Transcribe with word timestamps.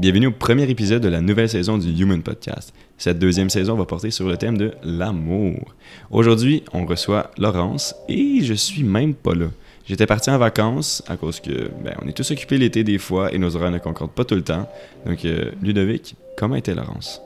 Bienvenue 0.00 0.28
au 0.28 0.32
premier 0.32 0.62
épisode 0.70 1.02
de 1.02 1.10
la 1.10 1.20
nouvelle 1.20 1.50
saison 1.50 1.76
du 1.76 1.90
Human 1.90 2.22
Podcast. 2.22 2.72
Cette 2.96 3.18
deuxième 3.18 3.50
saison 3.50 3.76
va 3.76 3.84
porter 3.84 4.10
sur 4.10 4.26
le 4.26 4.38
thème 4.38 4.56
de 4.56 4.72
l'amour. 4.82 5.74
Aujourd'hui, 6.10 6.62
on 6.72 6.86
reçoit 6.86 7.30
Laurence 7.36 7.94
et 8.08 8.38
je 8.40 8.54
suis 8.54 8.82
même 8.82 9.12
pas 9.12 9.34
là. 9.34 9.48
J'étais 9.86 10.06
parti 10.06 10.30
en 10.30 10.38
vacances 10.38 11.02
à 11.06 11.18
cause 11.18 11.40
que 11.40 11.68
ben, 11.84 11.94
on 12.00 12.08
est 12.08 12.16
tous 12.16 12.30
occupés 12.30 12.56
l'été 12.56 12.82
des 12.82 12.96
fois 12.96 13.30
et 13.34 13.38
nos 13.38 13.54
horaires 13.56 13.72
ne 13.72 13.78
concordent 13.78 14.12
pas 14.14 14.24
tout 14.24 14.36
le 14.36 14.42
temps. 14.42 14.66
Donc 15.04 15.22
euh, 15.26 15.50
Ludovic, 15.60 16.14
comment 16.34 16.56
était 16.56 16.74
Laurence? 16.74 17.20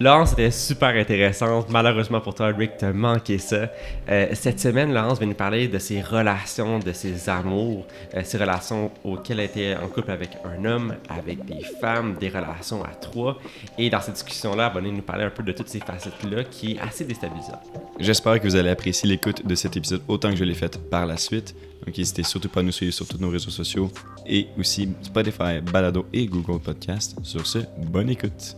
Laurence 0.00 0.32
était 0.32 0.50
super 0.50 0.88
intéressante. 0.88 1.68
Malheureusement 1.70 2.20
pour 2.20 2.34
toi, 2.34 2.48
Rick, 2.48 2.72
t'as 2.78 2.92
manqué 2.92 3.38
ça. 3.38 3.70
Euh, 4.08 4.26
cette 4.32 4.58
semaine, 4.58 4.92
Laurence 4.92 5.20
vient 5.20 5.28
nous 5.28 5.34
parler 5.34 5.68
de 5.68 5.78
ses 5.78 6.02
relations, 6.02 6.80
de 6.80 6.92
ses 6.92 7.28
amours, 7.28 7.86
euh, 8.12 8.22
ses 8.24 8.38
relations 8.38 8.90
auxquelles 9.04 9.38
elle 9.38 9.46
était 9.46 9.76
en 9.76 9.86
couple 9.86 10.10
avec 10.10 10.30
un 10.44 10.64
homme, 10.64 10.96
avec 11.08 11.44
des 11.44 11.62
femmes, 11.80 12.16
des 12.18 12.28
relations 12.28 12.82
à 12.82 12.88
trois. 12.88 13.38
Et 13.78 13.88
dans 13.88 14.00
cette 14.00 14.14
discussion-là, 14.14 14.72
elle 14.74 14.82
va 14.82 14.90
nous 14.90 15.00
parler 15.00 15.24
un 15.24 15.30
peu 15.30 15.44
de 15.44 15.52
toutes 15.52 15.68
ces 15.68 15.78
facettes-là 15.78 16.42
qui 16.42 16.72
est 16.72 16.80
assez 16.80 17.04
déstabilisante. 17.04 17.62
J'espère 18.00 18.40
que 18.40 18.48
vous 18.48 18.56
allez 18.56 18.70
apprécier 18.70 19.08
l'écoute 19.08 19.46
de 19.46 19.54
cet 19.54 19.76
épisode 19.76 20.02
autant 20.08 20.30
que 20.30 20.36
je 20.36 20.44
l'ai 20.44 20.54
fait 20.54 20.76
par 20.90 21.06
la 21.06 21.16
suite. 21.16 21.54
Donc 21.86 21.96
n'hésitez 21.96 22.24
surtout 22.24 22.48
pas 22.48 22.60
à 22.60 22.62
nous 22.64 22.72
suivre 22.72 22.92
sur 22.92 23.06
tous 23.06 23.18
nos 23.18 23.30
réseaux 23.30 23.50
sociaux 23.50 23.92
et 24.26 24.48
aussi 24.58 24.88
Spotify, 25.02 25.60
Balado 25.62 26.04
et 26.12 26.26
Google 26.26 26.58
Podcast. 26.58 27.16
Sur 27.22 27.46
ce, 27.46 27.58
bonne 27.78 28.10
écoute. 28.10 28.56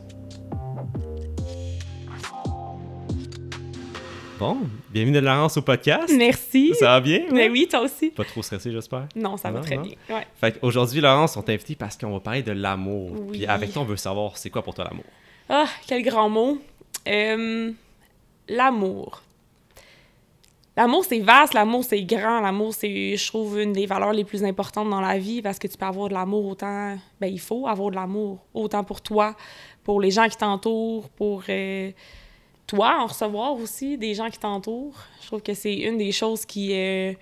Bon, 4.38 4.58
bienvenue 4.90 5.14
de 5.14 5.20
Laurence 5.20 5.56
au 5.56 5.62
podcast. 5.62 6.12
Merci. 6.14 6.74
Ça 6.74 6.86
va 6.86 7.00
bien? 7.00 7.20
Mais 7.32 7.48
oui, 7.48 7.66
toi 7.70 7.80
aussi. 7.80 8.10
Pas 8.10 8.24
trop 8.24 8.42
stressé, 8.42 8.70
j'espère? 8.70 9.08
Non, 9.14 9.38
ça 9.38 9.50
va 9.50 9.60
très 9.60 9.76
non? 9.76 9.82
bien. 9.82 9.94
Ouais. 10.10 10.26
Fait 10.38 10.60
qu'aujourd'hui, 10.60 11.00
Laurence, 11.00 11.38
on 11.38 11.42
t'a 11.42 11.52
invité 11.52 11.74
parce 11.74 11.96
qu'on 11.96 12.12
va 12.12 12.20
parler 12.20 12.42
de 12.42 12.52
l'amour. 12.52 13.12
Oui. 13.12 13.38
Puis 13.38 13.46
avec 13.46 13.72
toi, 13.72 13.80
on 13.80 13.86
veut 13.86 13.96
savoir 13.96 14.36
c'est 14.36 14.50
quoi 14.50 14.62
pour 14.62 14.74
toi 14.74 14.84
l'amour? 14.84 15.06
Ah, 15.48 15.64
quel 15.86 16.02
grand 16.02 16.28
mot. 16.28 16.58
Euh, 17.08 17.72
l'amour. 18.48 19.22
L'amour, 20.76 21.06
c'est 21.06 21.20
vaste, 21.20 21.54
l'amour, 21.54 21.84
c'est 21.84 22.02
grand, 22.02 22.40
l'amour, 22.40 22.74
c'est, 22.74 23.16
je 23.16 23.26
trouve, 23.28 23.58
une 23.58 23.72
des 23.72 23.86
valeurs 23.86 24.12
les 24.12 24.24
plus 24.24 24.44
importantes 24.44 24.90
dans 24.90 25.00
la 25.00 25.16
vie 25.16 25.40
parce 25.40 25.58
que 25.58 25.66
tu 25.66 25.78
peux 25.78 25.86
avoir 25.86 26.10
de 26.10 26.14
l'amour 26.14 26.44
autant, 26.48 26.98
ben 27.18 27.28
il 27.32 27.40
faut 27.40 27.66
avoir 27.66 27.90
de 27.90 27.96
l'amour, 27.96 28.40
autant 28.52 28.84
pour 28.84 29.00
toi, 29.00 29.34
pour 29.82 30.02
les 30.02 30.10
gens 30.10 30.28
qui 30.28 30.36
t'entourent, 30.36 31.08
pour 31.08 31.44
euh, 31.48 31.90
toi, 32.66 32.98
en 33.00 33.06
recevoir 33.06 33.52
aussi 33.54 33.96
des 33.96 34.14
gens 34.14 34.28
qui 34.28 34.38
t'entourent. 34.38 34.98
Je 35.22 35.26
trouve 35.26 35.42
que 35.42 35.54
c'est 35.54 35.74
une 35.74 35.98
des 35.98 36.12
choses 36.12 36.44
qui, 36.44 36.72
euh, 36.74 37.12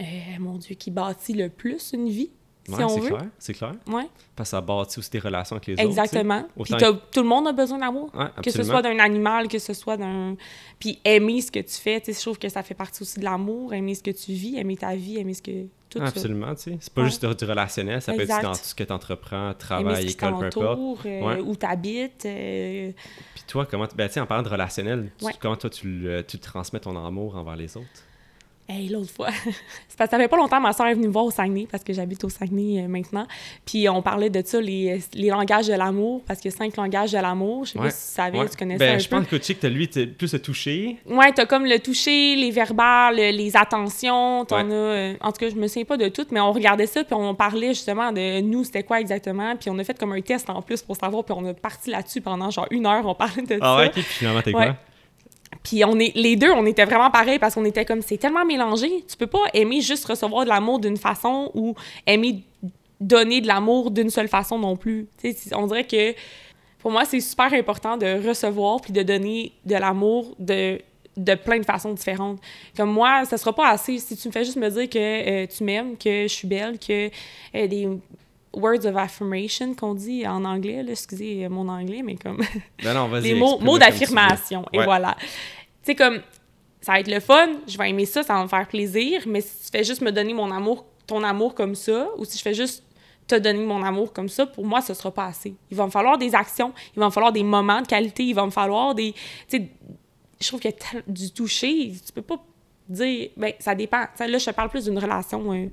euh, 0.00 0.04
mon 0.38 0.56
Dieu, 0.56 0.74
qui 0.74 0.90
bâtit 0.90 1.34
le 1.34 1.48
plus 1.48 1.92
une 1.92 2.08
vie, 2.08 2.30
si 2.64 2.74
Ouais, 2.74 2.84
on 2.84 2.88
c'est 2.88 3.00
clair, 3.00 3.26
c'est 3.38 3.54
clair. 3.54 3.74
Ouais. 3.86 4.08
Parce 4.36 4.50
que 4.50 4.56
ça 4.56 4.60
bâtit 4.60 4.98
aussi 4.98 5.10
des 5.10 5.18
relations 5.18 5.56
avec 5.56 5.66
les 5.66 5.72
autres. 5.74 5.82
Exactement. 5.82 6.44
Puis 6.62 6.74
Autant... 6.74 6.98
tout 7.10 7.22
le 7.22 7.28
monde 7.28 7.48
a 7.48 7.52
besoin 7.52 7.78
d'amour. 7.78 8.10
Ouais, 8.14 8.26
Que 8.42 8.50
ce 8.50 8.62
soit 8.62 8.82
d'un 8.82 8.98
animal, 8.98 9.48
que 9.48 9.58
ce 9.58 9.72
soit 9.72 9.96
d'un... 9.96 10.36
Puis 10.78 10.98
aimer 11.04 11.40
ce 11.40 11.50
que 11.50 11.60
tu 11.60 11.74
fais, 11.74 12.00
tu 12.00 12.12
sais, 12.12 12.18
je 12.18 12.20
trouve 12.20 12.38
que 12.38 12.48
ça 12.48 12.62
fait 12.62 12.74
partie 12.74 13.02
aussi 13.02 13.18
de 13.18 13.24
l'amour, 13.24 13.72
aimer 13.72 13.94
ce 13.94 14.02
que 14.02 14.10
tu 14.10 14.32
vis, 14.32 14.56
aimer 14.56 14.76
ta 14.76 14.94
vie, 14.94 15.18
aimer 15.18 15.34
ce 15.34 15.42
que... 15.42 15.66
Tout 15.90 16.00
absolument, 16.02 16.54
tu 16.54 16.62
sais. 16.62 16.76
C'est 16.80 16.92
pas 16.92 17.00
Ouais. 17.02 17.08
juste 17.08 17.24
du 17.24 17.44
relationnel, 17.46 18.02
ça 18.02 18.12
peut 18.12 18.20
être 18.20 18.42
dans 18.42 18.52
tout 18.52 18.58
ce 18.62 18.74
que 18.74 18.84
tu 18.84 18.92
entreprends, 18.92 19.54
travail, 19.54 20.06
école, 20.08 20.38
peu 20.38 20.46
importe. 20.46 21.06
euh, 21.06 21.20
Ouais. 21.22 21.40
où 21.40 21.56
t'habites. 21.56 22.26
euh, 22.26 22.92
Puis 23.34 23.44
toi, 23.46 23.64
comment, 23.64 23.86
tu- 23.86 23.96
ben, 23.96 24.06
tu 24.08 24.14
sais, 24.14 24.20
en 24.20 24.26
parlant 24.26 24.42
de 24.42 24.48
relationnel, 24.50 25.10
tu- 25.18 25.26
comment 25.40 25.56
toi 25.56 25.70
tu, 25.70 25.88
le- 25.88 26.22
tu 26.22 26.38
transmets 26.38 26.80
ton 26.80 26.94
amour 27.06 27.36
envers 27.36 27.56
les 27.56 27.76
autres? 27.76 27.86
Hey, 28.70 28.88
l'autre 28.90 29.10
fois, 29.10 29.28
c'est 29.88 29.96
parce 29.96 30.10
que 30.10 30.16
ça 30.16 30.22
fait 30.22 30.28
pas 30.28 30.36
longtemps, 30.36 30.60
ma 30.60 30.74
soeur 30.74 30.88
est 30.88 30.94
venue 30.94 31.06
me 31.06 31.12
voir 31.12 31.24
au 31.24 31.30
Saguenay, 31.30 31.66
parce 31.70 31.82
que 31.82 31.94
j'habite 31.94 32.22
au 32.24 32.28
Saguenay 32.28 32.82
euh, 32.84 32.86
maintenant. 32.86 33.26
Puis 33.64 33.88
on 33.88 34.02
parlait 34.02 34.28
de 34.28 34.42
ça, 34.44 34.60
les, 34.60 35.00
les 35.14 35.30
langages 35.30 35.68
de 35.68 35.72
l'amour, 35.72 36.22
parce 36.26 36.38
qu'il 36.38 36.50
y 36.50 36.54
a 36.54 36.56
cinq 36.58 36.76
langages 36.76 37.12
de 37.12 37.16
l'amour. 37.18 37.64
Je 37.64 37.70
sais 37.72 37.78
Ouais. 37.78 37.84
pas 37.86 37.90
si 37.90 38.08
tu 38.08 38.12
savais, 38.14 38.38
Ouais. 38.40 38.48
tu 38.50 38.56
connaissais 38.58 38.78
ben, 38.86 38.96
un 38.96 38.98
je 38.98 39.08
peu. 39.08 39.16
pense 39.16 39.26
que 39.26 39.38
Chick, 39.38 39.60
t'as 39.60 39.70
lui, 39.70 39.88
t'es 39.88 40.06
plus 40.06 40.34
à 40.34 40.38
toucher. 40.38 40.98
Ouais, 41.06 41.32
t'as 41.32 41.46
comme 41.46 41.64
le 41.64 41.78
toucher, 41.78 42.36
les 42.36 42.50
verbales, 42.50 43.16
les 43.16 43.56
attentions, 43.56 44.44
t'en 44.44 44.56
Ouais. 44.68 44.70
as... 44.70 44.74
euh, 44.74 45.14
en 45.22 45.32
tout 45.32 45.38
cas, 45.38 45.48
je 45.48 45.54
me 45.54 45.66
souviens 45.66 45.86
pas 45.86 45.96
de 45.96 46.08
tout, 46.08 46.26
mais 46.30 46.40
on 46.40 46.52
regardait 46.52 46.86
ça, 46.86 47.04
puis 47.04 47.14
on 47.14 47.34
parlait 47.34 47.68
justement 47.68 48.12
de 48.12 48.42
nous, 48.42 48.64
c'était 48.64 48.82
quoi 48.82 49.00
exactement, 49.00 49.56
puis 49.56 49.70
on 49.70 49.78
a 49.78 49.84
fait 49.84 49.98
comme 49.98 50.12
un 50.12 50.20
test 50.20 50.50
en 50.50 50.60
plus 50.60 50.82
pour 50.82 50.94
savoir, 50.96 51.24
puis 51.24 51.34
on 51.34 51.46
a 51.46 51.54
parti 51.54 51.88
là-dessus 51.88 52.20
pendant 52.20 52.50
genre 52.50 52.66
une 52.70 52.84
heure, 52.84 53.06
on 53.06 53.14
parlait 53.14 53.40
de 53.44 53.56
Ah 53.62 53.64
ça. 53.64 53.76
ouais, 53.78 53.86
ok, 53.86 53.92
puis 53.92 54.02
finalement, 54.02 54.42
t'es 54.42 54.54
Ouais. 54.54 54.66
quoi? 54.66 54.76
Puis 55.68 55.84
on 55.84 55.98
est, 55.98 56.12
les 56.16 56.36
deux, 56.36 56.50
on 56.50 56.64
était 56.64 56.84
vraiment 56.86 57.10
pareils 57.10 57.38
parce 57.38 57.54
qu'on 57.54 57.64
était 57.64 57.84
comme, 57.84 58.00
c'est 58.00 58.16
tellement 58.16 58.44
mélangé, 58.44 59.04
tu 59.08 59.16
peux 59.16 59.26
pas 59.26 59.42
aimer 59.52 59.80
juste 59.82 60.06
recevoir 60.06 60.44
de 60.44 60.48
l'amour 60.48 60.78
d'une 60.78 60.96
façon 60.96 61.50
ou 61.54 61.74
aimer 62.06 62.42
donner 63.00 63.40
de 63.40 63.46
l'amour 63.46 63.90
d'une 63.90 64.08
seule 64.10 64.28
façon 64.28 64.58
non 64.58 64.76
plus. 64.76 65.06
On 65.52 65.66
dirait 65.66 65.84
que 65.84 66.14
pour 66.78 66.90
moi, 66.90 67.04
c'est 67.04 67.20
super 67.20 67.52
important 67.52 67.96
de 67.96 68.26
recevoir 68.26 68.80
puis 68.80 68.92
de 68.92 69.02
donner 69.02 69.52
de 69.66 69.74
l'amour 69.74 70.34
de, 70.38 70.80
de 71.16 71.34
plein 71.34 71.58
de 71.58 71.64
façons 71.64 71.92
différentes. 71.92 72.38
Comme 72.76 72.90
moi, 72.92 73.24
ça 73.26 73.36
sera 73.36 73.52
pas 73.52 73.68
assez 73.68 73.98
si 73.98 74.16
tu 74.16 74.28
me 74.28 74.32
fais 74.32 74.44
juste 74.44 74.56
me 74.56 74.70
dire 74.70 74.88
que 74.88 74.98
euh, 74.98 75.46
tu 75.46 75.64
m'aimes, 75.64 75.96
que 75.96 76.22
je 76.22 76.28
suis 76.32 76.48
belle, 76.48 76.78
que 76.78 77.08
euh, 77.54 77.66
des 77.66 77.88
words 78.54 78.86
of 78.86 78.96
affirmation 78.96 79.74
qu'on 79.74 79.94
dit 79.94 80.26
en 80.26 80.44
anglais, 80.44 80.82
là, 80.82 80.92
excusez 80.92 81.46
mon 81.48 81.68
anglais, 81.68 82.00
mais 82.02 82.16
comme 82.16 82.40
Ben 82.82 82.94
non, 82.94 83.06
vas-y. 83.08 83.22
des 83.22 83.34
mots, 83.34 83.78
d'affirmation. 83.78 84.64
Et 84.72 84.78
Ouais. 84.78 84.84
voilà. 84.84 85.16
Sais, 85.82 85.94
comme, 85.94 86.20
ça 86.80 86.92
va 86.92 87.00
être 87.00 87.10
le 87.10 87.20
fun, 87.20 87.48
je 87.66 87.76
vais 87.78 87.90
aimer 87.90 88.06
ça, 88.06 88.22
ça 88.22 88.34
va 88.34 88.42
me 88.42 88.48
faire 88.48 88.66
plaisir, 88.68 89.22
mais 89.26 89.40
si 89.40 89.64
tu 89.64 89.70
fais 89.78 89.84
juste 89.84 90.02
me 90.02 90.12
donner 90.12 90.34
mon 90.34 90.50
amour, 90.50 90.84
ton 91.06 91.22
amour 91.22 91.54
comme 91.54 91.74
ça, 91.74 92.08
ou 92.16 92.24
si 92.24 92.36
je 92.38 92.42
fais 92.42 92.54
juste 92.54 92.84
te 93.26 93.34
donner 93.34 93.64
mon 93.64 93.82
amour 93.82 94.12
comme 94.12 94.28
ça, 94.28 94.46
pour 94.46 94.64
moi, 94.66 94.80
ce 94.80 94.94
sera 94.94 95.10
pas 95.10 95.26
assez. 95.26 95.54
Il 95.70 95.76
va 95.76 95.84
me 95.86 95.90
falloir 95.90 96.16
des 96.18 96.34
actions, 96.34 96.72
il 96.96 97.00
va 97.00 97.06
me 97.06 97.10
falloir 97.10 97.32
des 97.32 97.42
moments 97.42 97.82
de 97.82 97.86
qualité, 97.86 98.24
il 98.24 98.34
va 98.34 98.44
me 98.44 98.50
falloir 98.50 98.94
des... 98.94 99.12
Tu 99.48 99.58
sais, 99.58 99.68
je 100.40 100.46
trouve 100.48 100.60
que 100.60 100.68
du 101.06 101.30
toucher, 101.32 101.92
tu 102.06 102.12
peux 102.12 102.22
pas 102.22 102.42
dire... 102.88 103.28
Ben, 103.36 103.52
ça 103.58 103.74
dépend. 103.74 104.02
Tu 104.04 104.08
sais, 104.16 104.28
là, 104.28 104.38
je 104.38 104.46
te 104.46 104.50
parle 104.50 104.70
plus 104.70 104.84
d'une 104.84 104.98
relation... 104.98 105.52
euh, 105.52 105.66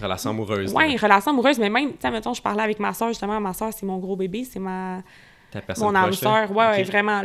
Relation 0.00 0.30
amoureuse. 0.30 0.72
une 0.72 0.98
relation 0.98 1.32
amoureuse, 1.32 1.58
mais 1.58 1.68
même, 1.68 1.90
tu 1.92 1.96
sais, 2.00 2.10
mettons, 2.10 2.32
je 2.32 2.40
parlais 2.40 2.62
avec 2.62 2.78
ma 2.78 2.94
soeur, 2.94 3.08
justement, 3.08 3.38
ma 3.40 3.52
soeur, 3.52 3.72
c'est 3.74 3.84
mon 3.84 3.98
gros 3.98 4.16
bébé, 4.16 4.44
c'est 4.44 4.60
ma 4.60 5.02
Ta 5.52 5.60
personne 5.60 5.88
mon 5.88 5.94
âme 5.94 6.12
sœur, 6.14 6.50
ouais, 6.50 6.82
vraiment, 6.82 7.20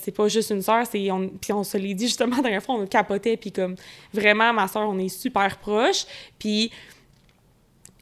c'est 0.00 0.14
pas 0.14 0.28
juste 0.28 0.50
une 0.50 0.62
sœur, 0.62 0.86
c'est 0.88 1.10
on, 1.10 1.28
puis 1.28 1.52
on 1.52 1.64
se 1.64 1.76
l'est 1.76 1.94
dit 1.94 2.06
justement 2.06 2.36
la 2.36 2.42
dernière 2.42 2.62
fois, 2.62 2.76
on 2.76 2.86
capotait, 2.86 3.36
puis 3.36 3.50
comme 3.50 3.74
vraiment 4.14 4.52
ma 4.52 4.68
sœur, 4.68 4.88
on 4.88 4.98
est 4.98 5.08
super 5.08 5.58
proches, 5.58 6.06
puis 6.38 6.70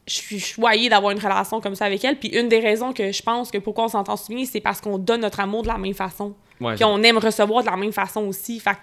je 0.07 0.15
suis 0.15 0.39
choyée 0.39 0.91
d'avoir 0.91 1.13
une 1.13 1.19
relation 1.19 1.63
comme 1.63 1.75
ça 1.75 1.87
avec 1.87 2.05
elle, 2.05 2.19
puis 2.19 2.29
une 2.29 2.49
des 2.49 2.61
raisons 2.61 2.93
que 2.93 3.11
je 3.11 3.23
pense 3.23 3.51
que 3.51 3.57
pourquoi 3.57 3.85
on 3.85 3.89
s'entend 3.89 4.17
bien, 4.29 4.45
c'est 4.45 4.61
parce 4.61 4.83
qu'on 4.83 4.99
donne 4.99 5.23
notre 5.23 5.41
amour 5.41 5.63
de 5.63 5.69
la 5.69 5.79
même 5.79 5.95
façon, 5.95 6.35
Ouais, 6.61 6.75
puis 6.75 6.85
on 6.85 7.03
aime 7.03 7.17
recevoir 7.17 7.63
de 7.63 7.71
la 7.71 7.77
même 7.77 7.93
façon 7.93 8.27
aussi, 8.27 8.61
fait 8.61 8.77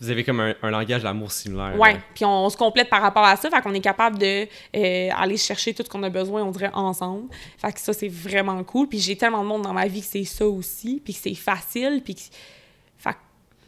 Vous 0.00 0.10
avez 0.10 0.24
comme 0.24 0.40
un, 0.40 0.54
un 0.62 0.70
langage 0.70 1.02
d'amour 1.02 1.32
similaire. 1.32 1.76
là. 1.94 1.98
puis 2.14 2.24
on, 2.26 2.44
on 2.44 2.50
se 2.50 2.56
complète 2.56 2.90
par 2.90 3.00
rapport 3.00 3.24
à 3.24 3.36
ça, 3.36 3.48
fait 3.48 3.62
qu'on 3.62 3.72
est 3.72 3.80
capable 3.80 4.18
de 4.18 4.46
euh, 4.76 5.08
aller 5.16 5.36
chercher 5.38 5.72
tout 5.72 5.82
ce 5.84 5.88
qu'on 5.88 6.02
a 6.02 6.10
besoin, 6.10 6.42
on 6.42 6.50
dirait 6.50 6.70
ensemble, 6.74 7.28
fait 7.56 7.72
que 7.72 7.80
ça 7.80 7.92
c'est 7.94 8.08
vraiment 8.08 8.62
cool, 8.64 8.88
puis 8.88 8.98
j'ai 8.98 9.16
tellement 9.16 9.42
de 9.42 9.48
monde 9.48 9.62
dans 9.62 9.72
ma 9.72 9.86
vie 9.86 10.00
que 10.00 10.06
c'est 10.06 10.24
ça 10.24 10.46
aussi, 10.46 11.00
puis 11.02 11.14
que 11.14 11.20
c'est 11.20 11.34
facile, 11.34 12.02
puis 12.04 12.14
que 12.14 12.20
fait 12.98 13.12
que 13.12 13.16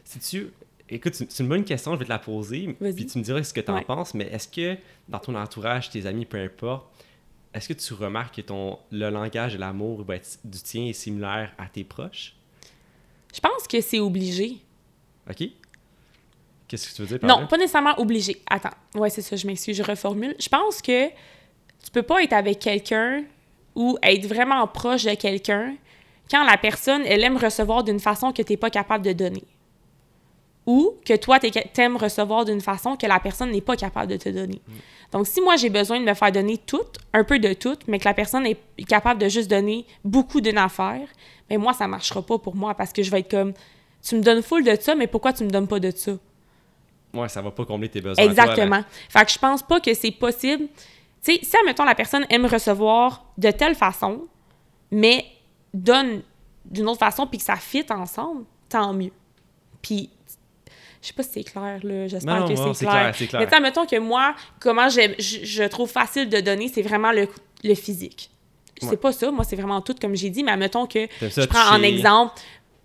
Si-tu. 0.03 0.51
Écoute, 0.91 1.13
c'est 1.13 1.39
une 1.43 1.49
bonne 1.49 1.63
question, 1.63 1.93
je 1.93 1.99
vais 1.99 2.05
te 2.05 2.09
la 2.09 2.17
poser, 2.19 2.75
puis 2.95 3.05
tu 3.05 3.17
me 3.19 3.23
diras 3.23 3.43
ce 3.43 3.53
que 3.53 3.61
tu 3.61 3.69
en 3.71 3.75
Ouais. 3.75 3.83
penses, 3.83 4.13
mais 4.15 4.25
est-ce 4.25 4.47
que 4.47 4.75
dans 5.07 5.19
ton 5.19 5.35
entourage, 5.35 5.89
tes 5.91 6.05
amis, 6.07 6.25
peu 6.25 6.37
importe, 6.43 6.87
est-ce 7.53 7.67
que 7.67 7.73
tu 7.73 7.93
remarques 7.95 8.35
que 8.35 8.41
ton, 8.41 8.77
le 8.91 9.09
langage 9.09 9.53
de 9.53 9.59
l'amour 9.59 10.03
du 10.43 10.59
tien 10.61 10.85
est 10.85 10.93
similaire 10.93 11.51
à 11.59 11.65
tes 11.67 11.83
proches? 11.83 12.35
Je 13.33 13.39
pense 13.39 13.67
que 13.67 13.81
c'est 13.81 13.99
obligé. 13.99 14.57
OK? 15.29 15.43
Qu'est-ce 16.69 16.89
que 16.89 16.95
tu 16.95 17.01
veux 17.01 17.07
dire 17.07 17.19
par 17.19 17.29
Non, 17.29 17.41
là? 17.41 17.47
pas 17.47 17.57
nécessairement 17.57 17.99
obligé. 17.99 18.41
Attends. 18.49 18.69
Ouais, 18.95 19.09
c'est 19.09 19.23
ça, 19.23 19.35
je 19.35 19.45
m'excuse, 19.47 19.75
je 19.75 19.83
reformule. 19.83 20.35
Je 20.39 20.47
pense 20.47 20.81
que 20.81 21.07
tu 21.07 21.91
peux 21.91 22.03
pas 22.03 22.23
être 22.23 22.33
avec 22.33 22.59
quelqu'un 22.59 23.23
ou 23.75 23.97
être 24.03 24.25
vraiment 24.27 24.65
proche 24.67 25.03
de 25.03 25.15
quelqu'un 25.15 25.75
quand 26.29 26.43
la 26.43 26.57
personne, 26.57 27.01
elle 27.05 27.23
aime 27.23 27.37
recevoir 27.37 27.83
d'une 27.83 27.99
façon 27.99 28.31
que 28.31 28.43
tu 28.43 28.53
n'es 28.53 28.57
pas 28.57 28.69
capable 28.69 29.03
de 29.03 29.13
donner. 29.13 29.43
Ou 30.67 30.93
que 31.03 31.15
toi, 31.15 31.39
tu 31.39 31.49
aimes 31.81 31.97
recevoir 31.97 32.45
d'une 32.45 32.61
façon 32.61 32.95
que 32.95 33.07
la 33.07 33.19
personne 33.19 33.49
n'est 33.49 33.61
pas 33.61 33.75
capable 33.75 34.11
de 34.11 34.17
te 34.17 34.29
donner. 34.29 34.61
Donc, 35.11 35.25
si 35.25 35.41
moi, 35.41 35.55
j'ai 35.55 35.71
besoin 35.71 35.99
de 35.99 36.05
me 36.05 36.13
faire 36.13 36.31
donner 36.31 36.57
tout, 36.57 36.85
un 37.13 37.23
peu 37.23 37.39
de 37.39 37.53
tout, 37.53 37.77
mais 37.87 37.97
que 37.97 38.05
la 38.05 38.13
personne 38.13 38.45
est 38.45 38.59
capable 38.87 39.19
de 39.19 39.27
juste 39.27 39.49
donner 39.49 39.87
beaucoup 40.03 40.41
d'une 40.41 40.59
affaire, 40.59 41.07
mais 41.49 41.57
moi, 41.57 41.73
ça 41.73 41.87
marchera 41.87 42.21
pas 42.21 42.37
pour 42.37 42.55
moi 42.55 42.75
parce 42.75 42.93
que 42.93 43.01
je 43.01 43.09
vais 43.09 43.21
être 43.21 43.31
comme, 43.31 43.53
tu 44.03 44.15
me 44.15 44.21
donnes 44.21 44.43
full 44.43 44.63
de 44.63 44.77
ça, 44.79 44.93
mais 44.93 45.07
pourquoi 45.07 45.33
tu 45.33 45.43
me 45.43 45.49
donnes 45.49 45.67
pas 45.67 45.79
de 45.79 45.89
ça? 45.89 46.11
Ouais, 47.13 47.27
ça 47.29 47.41
va 47.41 47.51
pas 47.51 47.65
combler 47.65 47.89
tes 47.89 48.01
besoins. 48.01 48.23
à 48.23 48.33
toi. 48.33 48.43
Exactement. 48.45 48.83
fait 49.09 49.25
que 49.25 49.31
je 49.31 49.39
pense 49.39 49.63
pas 49.63 49.79
que 49.79 49.93
c'est 49.93 50.11
possible. 50.11 50.67
Tu 51.23 51.33
sais, 51.35 51.39
si, 51.43 51.57
admettons, 51.57 51.83
la 51.83 51.95
personne 51.95 52.25
aime 52.29 52.45
recevoir 52.45 53.25
de 53.37 53.51
telle 53.51 53.75
façon, 53.75 54.27
mais 54.91 55.25
donne 55.73 56.21
d'une 56.65 56.87
autre 56.87 56.99
façon, 56.99 57.25
puis 57.27 57.39
que 57.39 57.43
ça 57.43 57.55
fit 57.55 57.85
ensemble, 57.89 58.43
tant 58.69 58.93
mieux. 58.93 59.11
Puis, 59.81 60.09
je 61.01 61.07
sais 61.07 61.13
pas 61.13 61.23
si 61.23 61.29
c'est 61.33 61.43
clair, 61.43 61.79
là. 61.83 62.07
J'espère 62.07 62.41
Non, 62.41 62.47
que 62.47 62.53
non, 62.53 62.73
c'est 62.73 62.85
clair. 62.85 62.99
clair, 63.01 63.15
c'est 63.15 63.27
clair. 63.27 63.41
Mais 63.41 63.53
admettons 63.55 63.85
que 63.85 63.97
moi, 63.97 64.35
comment 64.59 64.87
je, 64.89 65.13
je 65.17 65.63
trouve 65.63 65.89
facile 65.89 66.29
de 66.29 66.39
donner, 66.41 66.67
c'est 66.67 66.81
vraiment 66.81 67.11
le, 67.11 67.27
le 67.63 67.73
physique. 67.75 68.29
c'est 68.79 68.87
Ouais. 68.89 68.97
pas 68.97 69.11
ça. 69.11 69.31
Moi, 69.31 69.43
c'est 69.43 69.55
vraiment 69.55 69.81
tout, 69.81 69.95
comme 69.99 70.15
j'ai 70.15 70.29
dit. 70.29 70.43
Mais 70.43 70.51
admettons 70.51 70.85
que 70.85 71.07
je 71.21 71.45
prends 71.47 71.75
en 71.75 71.81
exemple, 71.83 72.33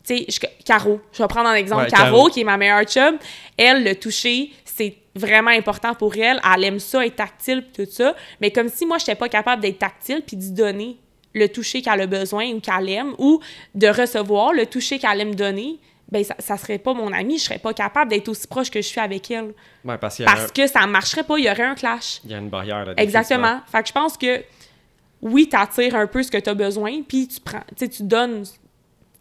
tu 0.06 0.16
sais, 0.28 0.48
Caro. 0.64 1.00
Je 1.12 1.22
vais 1.22 1.28
prendre 1.28 1.48
en 1.48 1.54
exemple 1.54 1.84
Ouais, 1.84 1.90
Caro, 1.90 2.04
Caro. 2.16 2.28
qui 2.28 2.40
est 2.40 2.44
ma 2.44 2.56
meilleure 2.56 2.84
chum. 2.84 3.16
Elle, 3.56 3.84
le 3.84 3.94
toucher, 3.96 4.52
c'est 4.64 4.96
vraiment 5.14 5.50
important 5.50 5.94
pour 5.94 6.14
elle. 6.16 6.40
Elle 6.54 6.64
aime 6.64 6.78
ça, 6.80 7.04
être 7.06 7.16
tactile, 7.16 7.64
tout 7.74 7.86
ça. 7.90 8.14
Mais 8.40 8.50
comme 8.50 8.68
si 8.68 8.84
moi, 8.86 8.98
je 8.98 9.04
n'étais 9.04 9.14
pas 9.14 9.28
capable 9.28 9.62
d'être 9.62 9.78
tactile, 9.78 10.22
puis 10.26 10.36
d'y 10.36 10.50
donner 10.52 10.98
le 11.32 11.48
toucher 11.48 11.82
qu'elle 11.82 12.00
a 12.00 12.06
besoin 12.06 12.46
ou 12.52 12.60
qu'elle 12.60 12.88
aime, 12.90 13.14
ou 13.18 13.40
de 13.74 13.86
recevoir 13.88 14.52
le 14.52 14.66
toucher 14.66 14.98
qu'elle 14.98 15.20
aime 15.20 15.34
donner, 15.34 15.78
ben 16.10 16.22
ça, 16.22 16.34
ça 16.38 16.56
serait 16.58 16.78
pas 16.78 16.92
mon 16.94 17.12
amie. 17.12 17.38
Je 17.38 17.44
serais 17.44 17.58
pas 17.58 17.72
capable 17.72 18.10
d'être 18.10 18.28
aussi 18.28 18.46
proche 18.46 18.70
que 18.70 18.80
je 18.82 18.86
suis 18.86 19.00
avec 19.00 19.30
elle. 19.30 19.54
Ouais, 19.84 19.96
parce 19.98 20.20
un- 20.20 20.48
que 20.54 20.66
ça 20.66 20.86
marcherait 20.86 21.24
pas, 21.24 21.38
il 21.38 21.46
y 21.46 21.50
aurait 21.50 21.62
un 21.64 21.74
clash. 21.74 22.20
il 22.24 22.30
y 22.30 22.34
a 22.34 22.38
une 22.38 22.50
barrière 22.50 22.84
là. 22.84 22.92
Exactement. 22.98 23.60
Fait 23.72 23.82
que 23.82 23.88
je 23.88 23.92
pense 23.92 24.16
que 24.18 24.44
oui, 25.22 25.48
t'attires 25.48 25.94
un 25.96 26.06
peu 26.06 26.22
ce 26.22 26.30
que 26.30 26.36
tu 26.38 26.50
as 26.50 26.54
besoin, 26.54 27.02
puis 27.02 27.26
tu 27.26 27.40
prends, 27.40 27.62
tu 27.76 27.88
tu 27.88 28.02
donnes. 28.02 28.44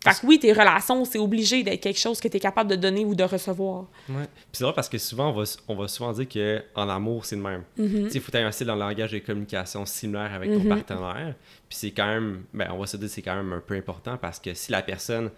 Fait 0.03 0.19
que 0.19 0.25
oui, 0.25 0.38
tes 0.39 0.51
relations, 0.51 1.05
c'est 1.05 1.17
obligé 1.19 1.63
d'être 1.63 1.81
quelque 1.81 2.00
chose 2.00 2.19
que 2.19 2.27
tu 2.27 2.38
es 2.38 2.39
capable 2.39 2.69
de 2.69 2.75
donner 2.75 3.05
ou 3.05 3.15
de 3.15 3.23
recevoir. 3.23 3.85
Ouais. 4.09 4.25
Puis 4.25 4.53
c'est 4.53 4.63
vrai 4.63 4.73
parce 4.73 4.89
que 4.89 4.97
souvent, 4.97 5.29
on 5.29 5.33
va, 5.33 5.44
on 5.67 5.75
va 5.75 5.88
souvent 5.88 6.11
dire 6.13 6.27
qu'en 6.73 6.89
amour, 6.89 7.25
c'est 7.25 7.35
le 7.38 7.41
même. 7.41 7.63
Mm-hmm. 7.79 8.03
Tu 8.05 8.09
sais, 8.09 8.15
il 8.17 8.21
faut 8.21 8.35
avoir 8.35 8.50
un 8.50 8.51
style 8.51 8.67
dans 8.67 8.75
le 8.75 8.81
langage 8.81 9.11
de 9.11 9.19
communication 9.19 9.85
similaire 9.85 10.33
avec 10.33 10.51
ton 10.51 10.63
partenaire. 10.67 11.35
Puis 11.69 11.77
c'est 11.77 11.91
quand 11.91 12.07
même, 12.07 12.44
ben, 12.53 12.69
on 12.73 12.79
va 12.79 12.85
se 12.85 12.97
dire 12.97 13.07
que 13.07 13.13
c'est 13.13 13.21
quand 13.21 13.35
même 13.35 13.53
un 13.53 13.61
peu 13.61 13.75
important 13.75 14.17
parce 14.17 14.39
que 14.39 14.53
si 14.53 14.71
la 14.71 14.81
personne, 14.81 15.29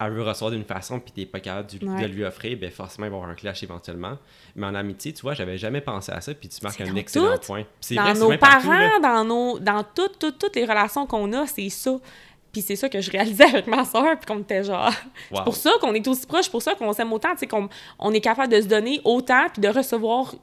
elle 0.00 0.12
veut 0.12 0.22
recevoir 0.22 0.52
d'une 0.52 0.62
façon 0.64 1.00
puis 1.00 1.10
t'es 1.12 1.26
pas 1.26 1.40
capable 1.40 1.68
du- 1.70 1.84
Ouais. 1.84 2.02
de 2.02 2.06
lui 2.06 2.24
offrir, 2.24 2.56
ben 2.56 2.70
forcément, 2.70 3.06
il 3.06 3.10
va 3.10 3.16
y 3.16 3.18
avoir 3.18 3.30
un 3.32 3.34
clash 3.34 3.64
éventuellement. 3.64 4.16
Mais 4.54 4.64
en 4.66 4.74
amitié, 4.76 5.12
tu 5.12 5.22
vois, 5.22 5.34
j'avais 5.34 5.58
jamais 5.58 5.80
pensé 5.80 6.12
à 6.12 6.20
ça 6.20 6.32
puis 6.34 6.48
tu 6.48 6.58
marques 6.62 6.80
un 6.80 6.94
excellent 6.94 7.34
tout. 7.36 7.46
point. 7.46 7.62
Puis 7.62 7.70
c'est 7.80 7.94
Dans 7.96 8.02
vrai, 8.04 8.14
nos 8.14 8.28
même 8.28 8.38
partout, 8.38 8.68
parents, 8.68 9.00
dans 9.00 9.24
nos 9.24 9.58
dans 9.58 9.82
toutes, 9.82 10.18
toutes, 10.20 10.38
toutes 10.38 10.54
les 10.54 10.64
relations 10.66 11.04
qu'on 11.06 11.32
a, 11.32 11.46
c'est 11.48 11.68
ça. 11.68 11.98
Puis 12.52 12.62
c'est 12.62 12.76
ça 12.76 12.88
que 12.88 13.00
je 13.00 13.10
réalisais 13.10 13.44
avec 13.44 13.66
ma 13.66 13.84
soeur, 13.84 14.16
puis 14.18 14.26
qu'on 14.26 14.40
était 14.40 14.64
genre... 14.64 14.90
Wow. 15.30 15.36
C'est 15.38 15.44
pour 15.44 15.56
ça 15.56 15.70
qu'on 15.80 15.92
est 15.94 16.06
aussi 16.08 16.26
proches, 16.26 16.48
pour 16.50 16.62
ça 16.62 16.74
qu'on 16.74 16.92
s'aime 16.92 17.12
autant, 17.12 17.32
tu 17.32 17.38
sais, 17.40 17.46
qu'on 17.46 17.68
on 17.98 18.12
est 18.14 18.20
capable 18.20 18.52
de 18.52 18.60
se 18.62 18.66
donner 18.66 19.00
autant, 19.04 19.46
puis 19.52 19.60
de 19.60 19.68
recevoir 19.68 20.34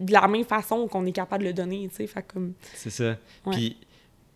de 0.00 0.12
la 0.12 0.26
même 0.26 0.44
façon 0.44 0.88
qu'on 0.88 1.06
est 1.06 1.12
capable 1.12 1.44
de 1.44 1.48
le 1.50 1.54
donner, 1.54 1.86
tu 1.90 1.96
sais, 1.96 2.06
fait 2.08 2.22
comme... 2.26 2.54
C'est 2.74 2.90
ça. 2.90 3.16
Ouais. 3.46 3.52
Puis 3.52 3.76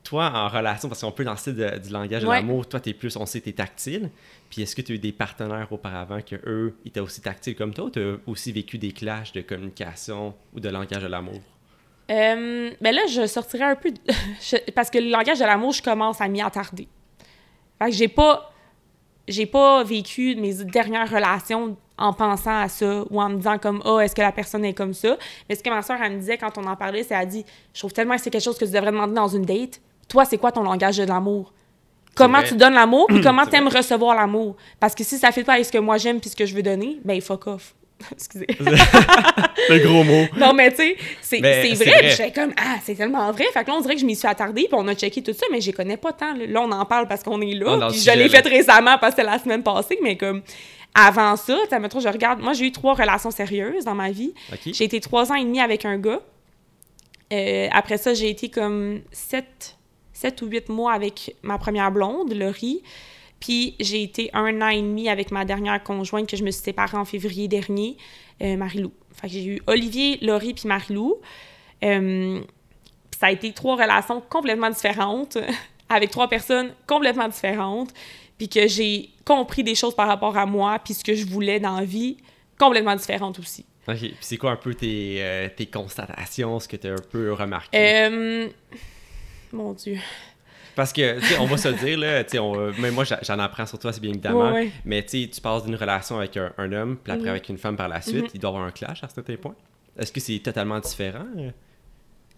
toi, 0.04 0.30
en 0.32 0.48
relation, 0.48 0.88
parce 0.88 1.00
qu'on 1.02 1.10
peut 1.10 1.24
de- 1.24 1.78
du 1.78 1.88
langage 1.90 2.22
de 2.22 2.28
Ouais. 2.28 2.36
l'amour, 2.36 2.66
toi, 2.68 2.78
t'es 2.80 2.94
plus, 2.94 3.14
on 3.16 3.26
sait, 3.26 3.40
t'es 3.40 3.52
tactile. 3.52 4.08
Puis 4.48 4.62
est-ce 4.62 4.74
que 4.76 4.80
tu 4.82 4.92
as 4.92 4.94
eu 4.94 4.98
des 4.98 5.12
partenaires 5.12 5.66
auparavant 5.72 6.20
que 6.22 6.36
eux 6.46 6.76
étaient 6.86 7.00
aussi 7.00 7.20
tactiles 7.20 7.56
comme 7.56 7.74
toi 7.74 7.86
ou 7.86 7.90
tu 7.90 8.00
as 8.00 8.16
aussi 8.26 8.52
vécu 8.52 8.78
des 8.78 8.92
clashs 8.92 9.32
de 9.32 9.40
communication 9.42 10.34
ou 10.54 10.60
de 10.60 10.68
langage 10.68 11.02
de 11.02 11.08
l'amour? 11.08 11.40
Euh, 12.10 12.70
ben 12.80 12.94
là, 12.94 13.02
je 13.10 13.26
sortirais 13.26 13.64
un 13.64 13.76
peu... 13.76 13.90
de- 13.90 14.70
parce 14.74 14.88
que 14.88 14.98
le 14.98 15.10
langage 15.10 15.40
de 15.40 15.44
l'amour, 15.44 15.72
je 15.72 15.82
commence 15.82 16.20
à 16.20 16.28
m'y 16.28 16.40
attarder. 16.40 16.88
Fait 17.78 17.90
que 17.90 17.96
j'ai 17.96 18.08
pas... 18.08 18.52
J'ai 19.26 19.44
pas 19.44 19.84
vécu 19.84 20.36
mes 20.36 20.54
dernières 20.64 21.10
relations 21.10 21.76
en 21.98 22.14
pensant 22.14 22.60
à 22.62 22.68
ça 22.70 23.04
ou 23.10 23.20
en 23.20 23.28
me 23.28 23.36
disant 23.36 23.58
comme 23.58 23.82
«Ah, 23.84 23.98
est-ce 23.98 24.14
que 24.14 24.22
la 24.22 24.32
personne 24.32 24.64
est 24.64 24.72
comme 24.72 24.94
ça?» 24.94 25.18
Mais 25.48 25.54
ce 25.54 25.62
que 25.62 25.68
ma 25.68 25.82
soeur, 25.82 25.98
elle 26.02 26.14
me 26.14 26.18
disait 26.18 26.38
quand 26.38 26.56
on 26.56 26.64
en 26.64 26.76
parlait, 26.76 27.02
c'est 27.02 27.12
elle 27.12 27.28
dit 27.28 27.44
«Je 27.74 27.78
trouve 27.78 27.92
tellement 27.92 28.16
que 28.16 28.22
c'est 28.22 28.30
quelque 28.30 28.42
chose 28.42 28.56
que 28.56 28.64
tu 28.64 28.70
devrais 28.70 28.90
demander 28.90 29.12
dans 29.12 29.28
une 29.28 29.44
date. 29.44 29.82
Toi, 30.08 30.24
c'est 30.24 30.38
quoi 30.38 30.50
ton 30.50 30.62
langage 30.62 30.96
de 30.96 31.04
l'amour? 31.04 31.52
Comment 32.14 32.42
tu 32.42 32.56
donnes 32.56 32.72
l'amour 32.72 33.04
puis 33.06 33.20
comment 33.22 33.44
C'est 33.44 33.50
t'aimes 33.50 33.68
recevoir 33.68 34.16
l'amour? 34.16 34.56
Parce 34.80 34.94
que 34.94 35.04
si 35.04 35.18
ça 35.18 35.30
fait 35.30 35.44
pas 35.44 35.52
avec 35.54 35.66
ce 35.66 35.72
que 35.72 35.78
moi 35.78 35.98
j'aime 35.98 36.20
puis 36.20 36.30
ce 36.30 36.36
que 36.36 36.46
je 36.46 36.54
veux 36.54 36.62
donner, 36.62 36.98
ben 37.04 37.20
fuck 37.20 37.48
off.» 37.48 37.74
Excusez. 38.12 38.46
Le 38.60 39.78
gros 39.78 40.04
mot. 40.04 40.26
Non, 40.36 40.52
mais 40.52 40.70
tu 40.70 40.76
sais, 40.76 40.96
c'est 41.20 41.40
vrai. 41.40 41.74
vrai. 41.74 42.10
J'étais 42.10 42.32
comme, 42.32 42.52
ah, 42.56 42.76
c'est 42.84 42.94
tellement 42.94 43.30
vrai. 43.32 43.44
Fait 43.52 43.64
que 43.64 43.70
là, 43.70 43.76
on 43.76 43.80
dirait 43.80 43.94
que 43.94 44.00
je 44.00 44.06
m'y 44.06 44.16
suis 44.16 44.28
attardée, 44.28 44.62
puis 44.62 44.74
on 44.74 44.86
a 44.88 44.94
checké 44.94 45.22
tout 45.22 45.32
ça, 45.32 45.46
mais 45.50 45.60
je 45.60 45.70
connais 45.72 45.96
pas 45.96 46.12
tant. 46.12 46.34
Là, 46.34 46.60
on 46.62 46.70
en 46.70 46.84
parle 46.84 47.08
parce 47.08 47.22
qu'on 47.22 47.40
est 47.40 47.54
là. 47.54 47.76
le 47.76 47.90
Puis 47.90 48.00
je 48.00 48.10
l'ai 48.10 48.28
fait 48.28 48.46
récemment 48.46 48.98
parce 48.98 49.14
que 49.14 49.22
c'était 49.22 49.30
la 49.30 49.38
semaine 49.38 49.62
passée, 49.62 49.98
mais 50.02 50.16
comme 50.16 50.42
avant 50.94 51.36
ça, 51.36 51.56
tu 51.64 51.68
sais, 51.68 51.78
mettons, 51.78 52.00
je 52.00 52.08
regarde. 52.08 52.40
Moi, 52.40 52.52
j'ai 52.52 52.66
eu 52.66 52.72
trois 52.72 52.94
relations 52.94 53.30
sérieuses 53.30 53.84
dans 53.84 53.94
ma 53.94 54.10
vie. 54.10 54.32
J'ai 54.64 54.84
été 54.84 55.00
trois 55.00 55.30
ans 55.32 55.36
et 55.36 55.44
demi 55.44 55.60
avec 55.60 55.84
un 55.84 55.98
gars. 55.98 56.20
Euh, 57.32 57.68
après 57.72 57.98
ça, 57.98 58.14
j'ai 58.14 58.30
été 58.30 58.48
comme 58.48 59.02
sept, 59.12 59.76
sept 60.12 60.40
ou 60.42 60.46
huit 60.46 60.68
mois 60.68 60.92
avec 60.92 61.36
ma 61.42 61.58
première 61.58 61.90
blonde, 61.92 62.32
Laurie. 62.32 62.82
Puis 63.40 63.76
j'ai 63.78 64.02
été 64.02 64.30
un 64.32 64.60
an 64.62 64.68
et 64.68 64.82
demi 64.82 65.08
avec 65.08 65.30
ma 65.30 65.44
dernière 65.44 65.82
conjointe 65.82 66.28
que 66.28 66.36
je 66.36 66.44
me 66.44 66.50
suis 66.50 66.62
séparée 66.62 66.96
en 66.96 67.04
février 67.04 67.48
dernier, 67.48 67.96
euh, 68.42 68.56
Marie-Lou. 68.56 68.92
Fait 69.12 69.28
que 69.28 69.32
j'ai 69.32 69.44
eu 69.44 69.62
Olivier, 69.66 70.18
Laurie 70.22 70.54
puis 70.54 70.68
Marie-Lou. 70.68 71.16
Euh, 71.84 72.40
ça 73.18 73.26
a 73.26 73.30
été 73.30 73.52
trois 73.52 73.76
relations 73.76 74.20
complètement 74.20 74.70
différentes, 74.70 75.38
avec 75.88 76.10
trois 76.10 76.28
personnes 76.28 76.72
complètement 76.86 77.28
différentes, 77.28 77.90
puis 78.36 78.48
que 78.48 78.66
j'ai 78.66 79.10
compris 79.24 79.64
des 79.64 79.74
choses 79.74 79.94
par 79.94 80.08
rapport 80.08 80.36
à 80.36 80.46
moi, 80.46 80.78
puis 80.78 80.94
ce 80.94 81.04
que 81.04 81.14
je 81.14 81.26
voulais 81.26 81.60
dans 81.60 81.78
la 81.78 81.84
vie, 81.84 82.16
complètement 82.58 82.96
différentes 82.96 83.38
aussi. 83.38 83.64
OK. 83.88 83.96
Puis 83.96 84.16
c'est 84.20 84.36
quoi 84.36 84.52
un 84.52 84.56
peu 84.56 84.74
tes, 84.74 85.16
euh, 85.20 85.48
tes 85.48 85.66
constatations, 85.66 86.60
ce 86.60 86.68
que 86.68 86.76
tu 86.76 86.86
as 86.88 86.92
un 86.92 87.04
peu 87.10 87.32
remarqué? 87.32 87.76
Euh, 87.76 88.48
Mon 89.52 89.72
Dieu. 89.72 89.98
Parce 90.78 90.92
que, 90.92 91.18
tu 91.18 91.26
sais, 91.26 91.38
on 91.40 91.46
va 91.46 91.56
se 91.56 91.66
le 91.66 91.74
dire, 91.74 91.98
là, 91.98 92.22
tu 92.22 92.30
sais, 92.30 92.38
on- 92.38 92.70
même 92.80 92.94
moi, 92.94 93.02
j'en 93.02 93.38
apprends 93.40 93.66
sur 93.66 93.80
toi, 93.80 93.92
c'est 93.92 93.98
bien 94.00 94.10
évidemment. 94.12 94.52
Ouais, 94.52 94.66
ouais. 94.66 94.70
Mais 94.84 95.02
tu 95.02 95.24
sais, 95.24 95.28
tu 95.28 95.40
passes 95.40 95.64
d'une 95.64 95.74
relation 95.74 96.18
avec 96.18 96.36
un, 96.36 96.52
un 96.56 96.72
homme, 96.72 96.96
puis 97.02 97.10
après 97.12 97.24
Mhm. 97.24 97.30
avec 97.30 97.48
une 97.48 97.58
femme 97.58 97.76
par 97.76 97.88
la 97.88 98.00
suite, 98.00 98.22
Mhm. 98.26 98.30
il 98.34 98.38
doit 98.40 98.50
y 98.50 98.52
avoir 98.54 98.68
un 98.68 98.70
clash 98.70 99.02
à 99.02 99.08
certains 99.08 99.34
points. 99.34 99.56
Est-ce 99.98 100.12
que 100.12 100.20
c'est 100.20 100.38
totalement 100.38 100.78
différent? 100.78 101.24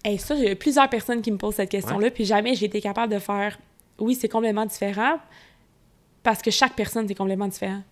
Et 0.06 0.16
ça, 0.16 0.34
j'ai 0.36 0.54
plusieurs 0.54 0.88
personnes 0.88 1.20
qui 1.20 1.30
me 1.30 1.36
posent 1.36 1.56
cette 1.56 1.68
question-là, 1.68 2.10
puis 2.10 2.24
jamais 2.24 2.54
j'ai 2.54 2.64
été 2.64 2.80
capable 2.80 3.12
de 3.12 3.18
faire 3.18 3.58
oui, 3.98 4.14
c'est 4.14 4.30
complètement 4.30 4.64
différent, 4.64 5.18
parce 6.22 6.40
que 6.40 6.50
chaque 6.50 6.74
personne, 6.74 7.06
c'est 7.06 7.14
complètement 7.14 7.48
différent. 7.48 7.82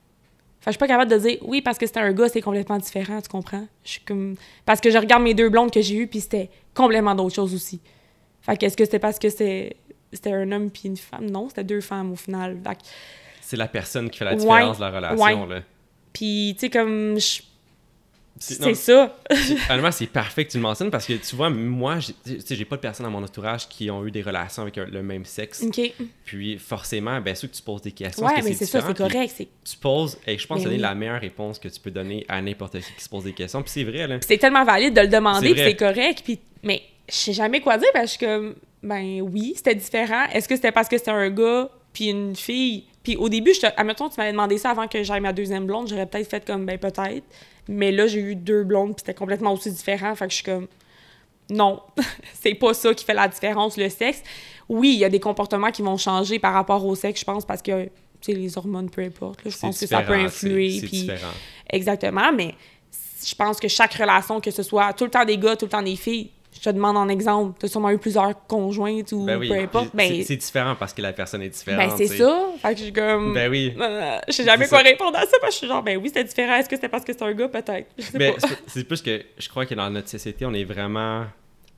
Fait 0.61 0.65
que 0.65 0.69
je 0.69 0.71
suis 0.71 0.79
pas 0.79 0.89
capable 0.89 1.11
de 1.11 1.19
dire 1.19 1.39
oui, 1.43 1.61
parce 1.61 1.77
que 1.77 1.87
c'était 1.87 2.01
un 2.01 2.13
gars, 2.13 2.31
c'est 2.31 2.41
complètement 2.41 2.79
différent, 2.79 3.21
tu 3.21 3.29
comprends? 3.29 3.67
Je 3.85 3.91
suis 3.91 4.01
comme. 4.01 4.35
Parce 4.65 4.81
que 4.81 4.91
je 4.91 4.97
regarde 4.97 5.23
mes 5.23 5.35
deux 5.35 5.51
blondes 5.51 5.71
que 5.71 5.83
j'ai 5.83 5.97
eues, 5.97 6.07
puis 6.07 6.21
c'était 6.21 6.49
complètement 6.75 7.15
d'autres 7.15 7.35
choses 7.35 7.55
aussi. 7.55 7.81
Fait 8.41 8.57
que 8.57 8.65
est-ce 8.65 8.77
que 8.79 8.85
c'était 8.87 8.99
parce 8.99 9.19
que 9.19 9.29
c'était 9.29 9.77
c'était 10.13 10.33
un 10.33 10.51
homme 10.53 10.71
puis 10.71 10.83
une 10.87 10.97
femme? 10.97 11.31
Non, 11.31 11.49
c'était 11.49 11.65
deux 11.65 11.81
femmes 11.81 12.13
au 12.13 12.17
final. 12.17 12.59
Que- 12.63 12.71
C'est 13.41 13.57
la 13.57 13.69
personne 13.69 14.11
qui 14.11 14.19
fait 14.19 14.25
la 14.25 14.33
Ouais, 14.33 14.37
différence 14.39 14.77
de 14.79 14.83
la 14.83 14.91
relation, 14.91 15.47
là. 15.47 15.61
Puis, 16.13 16.55
tu 16.55 16.61
sais, 16.67 16.71
comme. 16.71 17.19
je- 17.19 17.43
C'est- 18.41 18.55
C'est 18.63 18.75
ça. 18.75 19.17
Honnêtement, 19.69 19.91
c'est 19.91 20.07
parfait 20.07 20.45
que 20.45 20.53
tu 20.53 20.59
le 20.59 20.63
mentionnes 20.63 20.93
parce 20.93 21.07
que 21.07 21.15
tu 21.15 21.35
vois, 21.35 21.51
moi, 21.51 21.99
j'ai- 21.99 22.13
tu 22.25 22.41
sais, 22.41 22.55
j'ai 22.55 22.65
pas 22.65 22.77
de 22.77 22.81
personnes 22.81 23.05
dans 23.05 23.11
mon 23.11 23.25
entourage 23.25 23.69
qui 23.69 23.91
ont 23.91 24.07
eu 24.07 24.13
des 24.13 24.23
relations 24.23 24.63
avec 24.63 24.79
un- 24.79 24.85
le 24.85 25.03
même 25.03 25.25
sexe. 25.25 25.65
Puis 26.25 26.57
forcément, 26.57 27.21
bien 27.21 27.35
sûr 27.35 27.51
que 27.51 27.57
tu 27.57 27.63
poses 27.63 27.83
des 27.83 27.91
questions. 27.91 28.25
Ouais, 28.25 28.39
que 28.39 28.45
mais 28.45 28.53
c'est 28.55 28.67
ça, 28.67 28.81
c'est 28.81 28.97
correct. 28.97 29.33
c'est- 29.37 29.49
Tu 29.65 29.77
poses, 29.79 30.19
et 30.25 30.39
je 30.39 30.47
pense 30.47 30.59
Mais 30.59 30.65
donner 30.67 30.77
oui. 30.77 30.83
la 30.83 30.95
meilleure 30.95 31.21
réponse 31.21 31.59
que 31.59 31.67
tu 31.67 31.81
peux 31.81 31.91
donner 31.91 32.25
à 32.29 32.41
n'importe 32.41 32.79
qui 32.79 32.93
qui 32.93 33.03
se 33.03 33.09
pose 33.09 33.25
des 33.25 33.33
questions. 33.33 33.61
Puis 33.61 33.73
c'est 33.73 33.83
vrai, 33.83 34.07
là. 34.07 34.19
c'est 34.25 34.39
tellement 34.39 34.65
valide 34.65 34.95
de 34.95 35.01
le 35.01 35.09
demander, 35.09 35.49
C'est 35.49 35.55
puis 35.55 35.63
c'est 35.65 35.77
correct. 35.77 36.21
Puis, 36.25 36.39
mais 36.63 36.83
je 37.09 37.15
sais 37.17 37.33
jamais 37.33 37.61
quoi 37.61 37.77
dire 37.77 37.91
parce 37.93 38.17
que 38.17 38.55
ben 38.83 39.21
oui, 39.23 39.55
c'était 39.57 39.75
différent. 39.75 40.25
Est-ce 40.33 40.49
que 40.49 40.57
c'était 40.57 40.73
parce 40.73 40.89
que 40.89 40.99
c'était 40.99 41.11
un 41.11 41.31
gars 41.31 41.69
puis 41.93 42.07
une 42.07 42.37
fille? 42.37 42.87
Puis 43.03 43.17
au 43.17 43.29
début, 43.29 43.53
je 43.55 43.67
admettons, 43.77 44.09
tu 44.09 44.17
m'avais 44.19 44.33
demandé 44.33 44.59
ça 44.59 44.71
avant 44.71 44.87
que 44.87 45.03
j'aille 45.03 45.21
ma 45.21 45.33
deuxième 45.33 45.67
blonde, 45.67 45.89
j'aurais 45.89 46.07
peut-être 46.07 46.29
fait 46.29 46.45
comme, 46.45 46.67
ben 46.67 46.79
peut-être. 46.79 47.25
Mais 47.69 47.93
là, 47.93 48.07
j'ai 48.07 48.21
eu 48.21 48.35
deux 48.35 48.65
blondes, 48.65 48.95
puis 48.95 49.01
c'était 49.05 49.15
complètement 49.15 49.53
aussi 49.53 49.71
différent. 49.71 50.15
Fait 50.15 50.27
que 50.27 50.31
je 50.31 50.37
suis 50.37 50.45
comme, 50.45 50.69
non, 51.51 51.81
c'est 52.35 52.55
pas 52.55 52.75
ça 52.75 52.95
qui 52.95 53.05
fait 53.05 53.15
la 53.15 53.29
différence, 53.29 53.77
le 53.77 53.89
sexe. 53.89 54.23
Oui, 54.69 54.93
il 54.95 54.99
y 54.99 55.05
a 55.05 55.09
des 55.09 55.21
comportements 55.21 55.71
qui 55.71 55.83
vont 55.83 55.97
changer 55.97 56.39
par 56.39 56.53
rapport 56.53 56.85
au 56.85 56.95
sexe, 56.95 57.21
je 57.21 57.25
pense, 57.25 57.45
parce 57.45 57.63
que, 57.63 57.85
tu 57.85 57.91
sais, 58.21 58.33
les 58.33 58.57
hormones, 58.59 58.91
peu 58.91 59.03
importe. 59.03 59.45
là, 59.45 59.51
je 59.51 59.59
pense 59.59 59.81
que 59.81 59.87
ça 59.87 60.03
peut 60.03 60.13
influer. 60.15 60.79
puis- 60.81 61.03
différent. 61.03 61.33
Exactement, 61.71 62.33
mais 62.33 62.55
je 63.27 63.35
pense 63.35 63.59
que 63.59 63.69
chaque 63.69 63.95
relation, 63.95 64.41
que 64.41 64.51
ce 64.51 64.63
soit 64.63 64.93
tout 64.93 65.05
le 65.05 65.11
temps 65.11 65.25
des 65.25 65.39
gars, 65.39 65.57
tout 65.57 65.65
le 65.67 65.71
temps 65.71 65.83
des 65.83 65.97
filles, 65.97 66.31
je 66.53 66.61
te 66.61 66.71
demande 66.71 66.97
en 66.97 67.09
exemple, 67.09 67.57
tu 67.61 67.67
as 67.67 67.69
sûrement 67.69 67.91
eu 67.91 67.99
plusieurs 67.99 68.47
conjointes 68.47 69.13
ou 69.13 69.25
Ben 69.25 69.39
oui, 69.39 69.49
peu 69.49 69.55
importe. 69.59 69.91
Ben, 69.95 70.23
c'est- 70.25 70.37
différent 70.37 70.75
parce 70.79 70.93
que 70.93 71.03
la 71.03 71.13
personne 71.13 71.43
est 71.43 71.49
différente. 71.51 71.79
ben 71.89 71.97
c'est 71.97 72.07
ça. 72.17 72.47
Fait 72.61 72.73
que 72.73 72.79
je 72.79 72.85
suis 72.85 72.93
comme. 72.93 73.35
Ben 73.35 73.51
oui. 73.51 73.75
Euh, 73.79 74.19
je 74.29 74.33
sais 74.33 74.45
jamais 74.45 74.67
quoi 74.67 74.79
ça. 74.79 74.85
répondre 74.85 75.17
à 75.17 75.23
ça 75.27 75.37
parce 75.41 75.51
que 75.51 75.53
je 75.53 75.57
suis 75.59 75.67
genre, 75.69 75.83
ben 75.83 75.97
oui, 75.99 76.09
c'était 76.09 76.25
différent. 76.25 76.57
Est-ce 76.57 76.69
que 76.69 76.77
c'était 76.77 76.89
parce 76.89 77.05
que 77.05 77.13
c'est 77.13 77.23
un 77.23 77.33
gars, 77.33 77.49
peut-être? 77.49 77.89
Pas. 78.13 78.49
c'est- 78.67 78.85
plus 78.85 79.03
que 79.03 79.23
je 79.39 79.49
crois 79.49 79.67
que 79.67 79.75
dans 79.75 79.89
notre 79.91 80.09
société, 80.09 80.45
on 80.47 80.55
est 80.55 80.65
vraiment. 80.65 81.27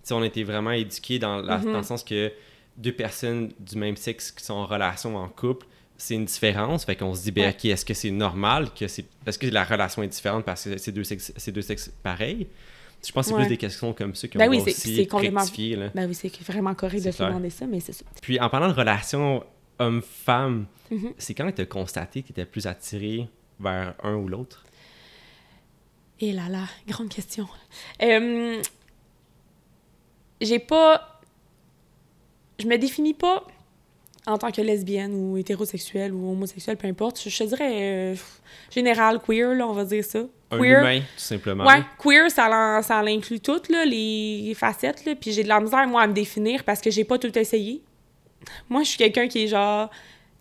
Tu 0.07 0.13
on 0.15 0.23
a 0.23 0.27
été 0.27 0.45
vraiment 0.45 0.71
éduqués 0.73 1.19
dans, 1.19 1.37
la- 1.43 1.59
Mhm. 1.59 1.73
dans 1.73 1.79
le 1.79 1.85
sens 1.85 2.03
que 2.03 2.33
deux 2.77 2.93
personnes 2.93 3.53
du 3.59 3.77
même 3.77 3.97
sexe 3.97 4.31
qui 4.33 4.43
sont 4.43 4.55
en 4.55 4.65
relation, 4.67 5.15
en 5.17 5.29
couple, 5.29 5.67
c'est 5.99 6.15
une 6.15 6.25
différence. 6.25 6.87
Fait 6.87 6.97
qu'on 6.97 7.15
se 7.15 7.23
dit, 7.25 7.33
ben, 7.33 7.45
Ouais. 7.49 7.55
ok, 7.57 7.65
est-ce 7.67 7.85
que 7.85 7.93
c'est 7.93 8.11
normal 8.11 8.69
que 8.73 8.89
c'est. 8.89 9.05
Est-ce 9.27 9.39
que 9.39 9.47
la 9.49 9.63
relation 9.65 10.03
est 10.03 10.09
différente 10.09 10.45
parce 10.47 10.65
que 10.65 10.79
c'est 10.79 10.93
deux 10.93 11.05
sexes, 11.05 11.33
c'est 11.37 11.53
deux 11.53 11.61
sexes 11.61 11.91
pareils? 12.03 12.47
Je 13.07 13.13
pense 13.13 13.27
que 13.27 13.31
c'est 13.31 13.35
Ouais. 13.35 13.43
plus 13.45 13.49
des 13.49 13.57
questions 13.57 13.93
comme 13.95 14.15
ça 14.15 14.29
qu'on 14.29 14.39
Ben 14.39 14.45
va 14.47 14.51
oui, 14.51 14.61
aussi 14.61 14.97
c'est 14.97 15.07
complètement-. 15.07 15.41
Là. 15.77 15.91
Ben 15.95 16.07
oui, 16.09 16.15
c'est 16.15 16.41
vraiment 16.43 16.75
correct 16.75 17.05
de 17.05 17.11
se 17.11 17.23
demander 17.23 17.51
ça, 17.51 17.67
mais 17.67 17.81
c'est 17.81 17.93
ça. 17.93 18.05
Puis 18.21 18.39
en 18.39 18.49
parlant 18.51 18.69
de 18.69 18.75
relation 18.75 19.43
homme-femme, 19.79 20.67
Mhm. 20.91 21.15
c'est 21.17 21.33
quand 21.35 21.51
tu 21.53 21.63
as 21.63 21.67
constaté 21.67 22.21
que 22.23 22.27
tu 22.27 22.33
étais 22.33 22.45
plus 22.45 22.67
attiré 22.67 23.29
vers 23.59 23.95
un 24.03 24.15
ou 24.17 24.29
l'autre? 24.29 24.65
Et 26.21 26.33
là 26.33 26.49
là, 26.51 26.65
grande 26.87 27.09
question. 27.09 27.47
Euh, 28.03 28.61
j'ai 30.41 30.59
pas. 30.59 31.21
je 32.59 32.67
me 32.67 32.77
définis 32.77 33.15
pas 33.15 33.47
en 34.27 34.37
tant 34.37 34.51
que 34.51 34.61
lesbienne 34.61 35.15
ou 35.15 35.39
hétérosexuelle 35.39 36.13
ou 36.13 36.31
homosexuelle, 36.33 36.77
peu 36.77 36.87
importe. 36.89 37.19
Je, 37.23 37.31
je 37.31 37.45
dirais 37.45 38.13
euh, 38.13 38.15
général, 38.71 39.19
queer, 39.27 39.55
là, 39.55 39.67
on 39.67 39.73
va 39.73 39.87
dire 39.87 40.05
ça. 40.05 40.25
Un 40.51 40.59
Queer. 40.59 40.81
humain, 40.81 41.01
tout 41.01 41.07
simplement. 41.17 41.65
Ouais, 41.65 41.83
queer, 41.99 42.31
ça, 42.31 43.03
l'inclut 43.03 43.41
toutes, 43.41 43.69
là, 43.69 43.85
les 43.85 44.53
facettes, 44.57 45.05
là. 45.05 45.15
Puis 45.15 45.33
j'ai 45.33 45.45
de 45.45 45.49
la 45.49 45.61
misère, 45.61 45.87
moi, 45.87 46.03
à 46.03 46.07
me 46.07 46.13
définir 46.13 46.65
parce 46.65 46.81
que 46.81 46.91
j'ai 46.91 47.05
pas 47.05 47.19
tout 47.19 47.37
essayé. 47.39 47.83
Moi, 48.69 48.83
je 48.83 48.89
suis 48.89 48.99
quelqu'un 48.99 49.29
qui 49.29 49.45
est, 49.45 49.47
genre, 49.49 49.91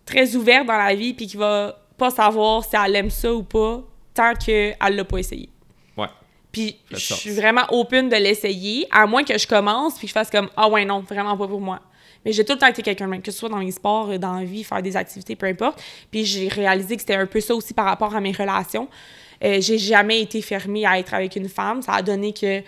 très 0.06 0.36
ouvert 0.36 0.66
dans 0.66 0.78
la 0.78 0.96
vie 0.96 1.14
puis 1.14 1.28
qui 1.28 1.38
va 1.38 1.80
pas 1.98 2.10
savoir 2.10 2.64
si 2.64 2.76
elle 2.76 2.96
aime 2.96 3.10
ça 3.10 3.34
ou 3.34 3.44
pas 3.44 3.82
tant 4.14 4.34
qu'elle 4.34 4.76
l'a 4.80 5.06
pas 5.06 5.18
essayé. 5.18 5.50
Ouais. 5.96 6.08
Puis 6.52 6.78
je 6.90 7.14
suis 7.14 7.32
vraiment 7.32 7.66
open 7.70 8.10
de 8.10 8.16
l'essayer, 8.16 8.88
à 8.90 9.06
moins 9.06 9.24
que 9.24 9.38
je 9.38 9.46
commence 9.46 9.98
puis 9.98 10.08
que 10.08 10.10
je 10.10 10.14
fasse 10.14 10.32
comme 10.32 10.50
ah 10.56 10.68
ouais 10.68 10.86
non, 10.86 11.02
vraiment 11.02 11.38
pas 11.38 11.48
pour 11.48 11.62
moi. 11.62 11.80
Mais 12.26 12.34
j'ai 12.34 12.44
tout 12.44 12.54
le 12.54 12.60
temps 12.60 12.68
été 12.68 12.82
quelqu'un 12.82 13.08
même, 13.08 13.22
que 13.22 13.32
ce 13.32 13.38
soit 13.38 13.50
dans 13.50 13.58
mes 13.58 13.72
sports, 13.72 14.18
dans 14.20 14.34
la 14.34 14.44
vie, 14.44 14.64
faire 14.64 14.82
des 14.82 14.98
activités, 14.98 15.36
peu 15.36 15.46
importe. 15.46 15.82
Puis 16.12 16.26
j'ai 16.26 16.48
réalisé 16.48 16.96
que 16.96 17.02
c'était 17.02 17.16
un 17.16 17.26
peu 17.26 17.40
ça 17.40 17.56
aussi 17.56 17.74
par 17.74 17.86
rapport 17.86 18.14
à 18.16 18.20
mes 18.20 18.32
relations. 18.32 18.90
Euh, 19.44 19.62
j'ai 19.62 19.78
jamais 19.78 20.22
été 20.22 20.42
fermée 20.42 20.86
à 20.86 21.00
être 21.00 21.14
avec 21.14 21.36
une 21.36 21.50
femme. 21.50 21.82
Ça 21.82 21.94
a 21.94 22.02
donné 22.02 22.34
que 22.34 22.62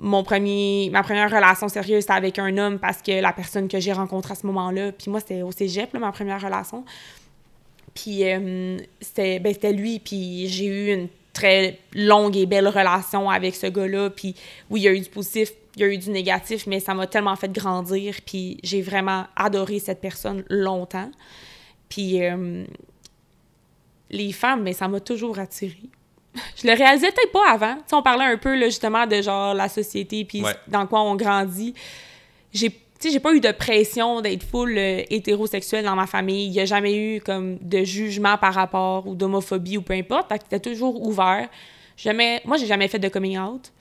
mon 0.00 0.22
premier, 0.22 0.88
ma 0.90 1.02
première 1.02 1.30
relation 1.30 1.68
sérieuse, 1.68 2.02
c'était 2.02 2.14
avec 2.14 2.38
un 2.38 2.56
homme 2.56 2.78
parce 2.78 3.02
que 3.02 3.20
la 3.20 3.32
personne 3.32 3.68
que 3.68 3.78
j'ai 3.78 3.92
rencontrée 3.92 4.32
à 4.32 4.34
ce 4.34 4.46
moment-là, 4.46 4.92
puis 4.92 5.10
moi, 5.10 5.20
c'était 5.20 5.42
au 5.42 5.52
cégep, 5.52 5.92
là, 5.92 6.00
ma 6.00 6.12
première 6.12 6.40
relation. 6.40 6.84
Puis 7.94 8.24
euh, 8.24 8.78
c'était 9.00 9.38
ben, 9.40 9.52
c'était 9.52 9.72
lui, 9.72 9.98
puis 9.98 10.48
j'ai 10.48 10.66
eu 10.66 10.94
une 10.94 11.08
très 11.32 11.78
longue 11.94 12.36
et 12.36 12.46
belle 12.46 12.68
relation 12.68 13.28
avec 13.28 13.54
ce 13.54 13.66
gars-là. 13.66 14.10
Puis 14.10 14.34
oui, 14.70 14.80
il 14.80 14.84
y 14.84 14.88
a 14.88 14.92
eu 14.92 15.00
du 15.00 15.08
positif, 15.08 15.52
il 15.76 15.82
y 15.82 15.84
a 15.84 15.88
eu 15.88 15.98
du 15.98 16.10
négatif, 16.10 16.66
mais 16.66 16.80
ça 16.80 16.94
m'a 16.94 17.06
tellement 17.06 17.36
fait 17.36 17.52
grandir. 17.52 18.16
Puis 18.24 18.58
j'ai 18.62 18.82
vraiment 18.82 19.26
adoré 19.36 19.78
cette 19.78 20.00
personne 20.00 20.44
longtemps. 20.48 21.10
Puis 21.88 22.22
euh, 22.24 22.64
les 24.10 24.32
femmes, 24.32 24.72
ça 24.72 24.88
m'a 24.88 25.00
toujours 25.00 25.38
attiré. 25.38 25.78
Je 26.56 26.66
le 26.66 26.74
réalisais 26.74 27.10
peut-être 27.10 27.32
pas 27.32 27.50
avant. 27.50 27.76
On 27.92 28.02
parlait 28.02 28.24
un 28.24 28.36
peu 28.36 28.56
là, 28.58 28.66
justement 28.66 29.06
de 29.06 29.20
genre 29.20 29.54
la 29.54 29.68
société 29.68 30.24
puis 30.24 30.42
Ouais. 30.42 30.54
dans 30.68 30.86
quoi 30.86 31.02
on 31.02 31.16
grandit. 31.16 31.74
J'ai 32.52 32.70
tu 33.00 33.08
sais, 33.08 33.14
j'ai 33.14 33.20
pas 33.20 33.32
eu 33.32 33.40
de 33.40 33.50
pression 33.50 34.20
d'être 34.20 34.42
full 34.42 34.76
euh, 34.76 35.02
hétérosexuelle 35.08 35.86
dans 35.86 35.96
ma 35.96 36.06
famille. 36.06 36.48
Il 36.48 36.52
y 36.52 36.60
a 36.60 36.66
jamais 36.66 36.94
eu 36.94 37.20
comme 37.22 37.56
de 37.62 37.82
jugement 37.82 38.36
par 38.36 38.52
rapport 38.52 39.06
ou 39.06 39.14
d'homophobie 39.14 39.78
ou 39.78 39.82
peu 39.82 39.94
importe. 39.94 40.30
C'était 40.30 40.60
toujours 40.60 41.00
ouvert. 41.00 41.48
Jamais, 41.96 42.42
moi, 42.44 42.58
j'ai 42.58 42.66
jamais 42.66 42.88
fait 42.88 42.98
de 42.98 43.08
coming 43.08 43.38
out. 43.38 43.72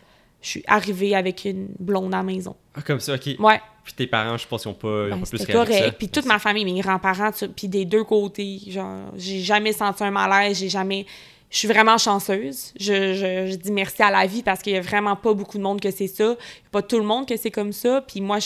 Je 0.41 0.47
suis 0.47 0.63
arrivée 0.67 1.15
avec 1.15 1.43
une 1.43 1.67
blonde 1.79 2.13
à 2.13 2.17
la 2.17 2.23
maison. 2.23 2.55
Ah, 2.73 2.81
comme 2.81 3.01
ça, 3.01 3.15
ok. 3.15 3.35
Ouais, 3.39 3.59
Puis 3.83 3.93
tes 3.93 4.07
parents, 4.07 4.37
je 4.37 4.47
pense 4.47 4.61
qu'ils 4.61 4.71
ont 4.71 4.73
pas, 4.73 5.07
ils 5.07 5.13
ont 5.13 5.17
ben, 5.17 5.21
pas 5.25 5.37
plus 5.37 5.45
correct. 5.47 5.95
Puis 5.97 6.07
toute 6.07 6.25
ma 6.25 6.39
famille, 6.39 6.63
mes 6.63 6.79
grands-parents, 6.79 7.31
puis 7.57 7.67
des 7.67 7.83
deux 7.83 8.05
côtés, 8.05 8.61
genre, 8.67 9.11
j'ai 9.17 9.39
jamais 9.41 9.73
senti 9.73 10.01
un 10.01 10.11
malaise, 10.11 10.59
j'ai 10.59 10.69
jamais... 10.69 11.05
Je 11.49 11.57
suis 11.57 11.67
vraiment 11.67 11.97
chanceuse. 11.97 12.73
Je, 12.79 13.13
je, 13.13 13.51
je 13.51 13.55
dis 13.55 13.71
merci 13.71 14.03
à 14.03 14.11
la 14.11 14.25
vie 14.25 14.43
parce 14.43 14.61
qu'il 14.61 14.73
y 14.73 14.77
a 14.77 14.81
vraiment 14.81 15.15
pas 15.15 15.33
beaucoup 15.33 15.57
de 15.57 15.63
monde 15.63 15.81
que 15.81 15.91
c'est 15.91 16.07
ça. 16.07 16.23
Il 16.23 16.27
y 16.27 16.31
a 16.31 16.69
pas 16.71 16.81
tout 16.81 16.97
le 16.97 17.05
monde 17.05 17.27
que 17.27 17.37
c'est 17.37 17.51
comme 17.51 17.73
ça. 17.73 18.01
Puis 18.01 18.21
moi, 18.21 18.37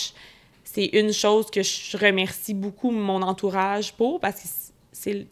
c'est 0.63 0.86
une 0.86 1.12
chose 1.12 1.51
que 1.51 1.62
je 1.62 1.98
remercie 1.98 2.53
beaucoup 2.53 2.91
mon 2.91 3.22
entourage 3.22 3.93
pour 3.93 4.19
parce 4.19 4.41
que 4.41 4.48
c'est... 4.91 5.27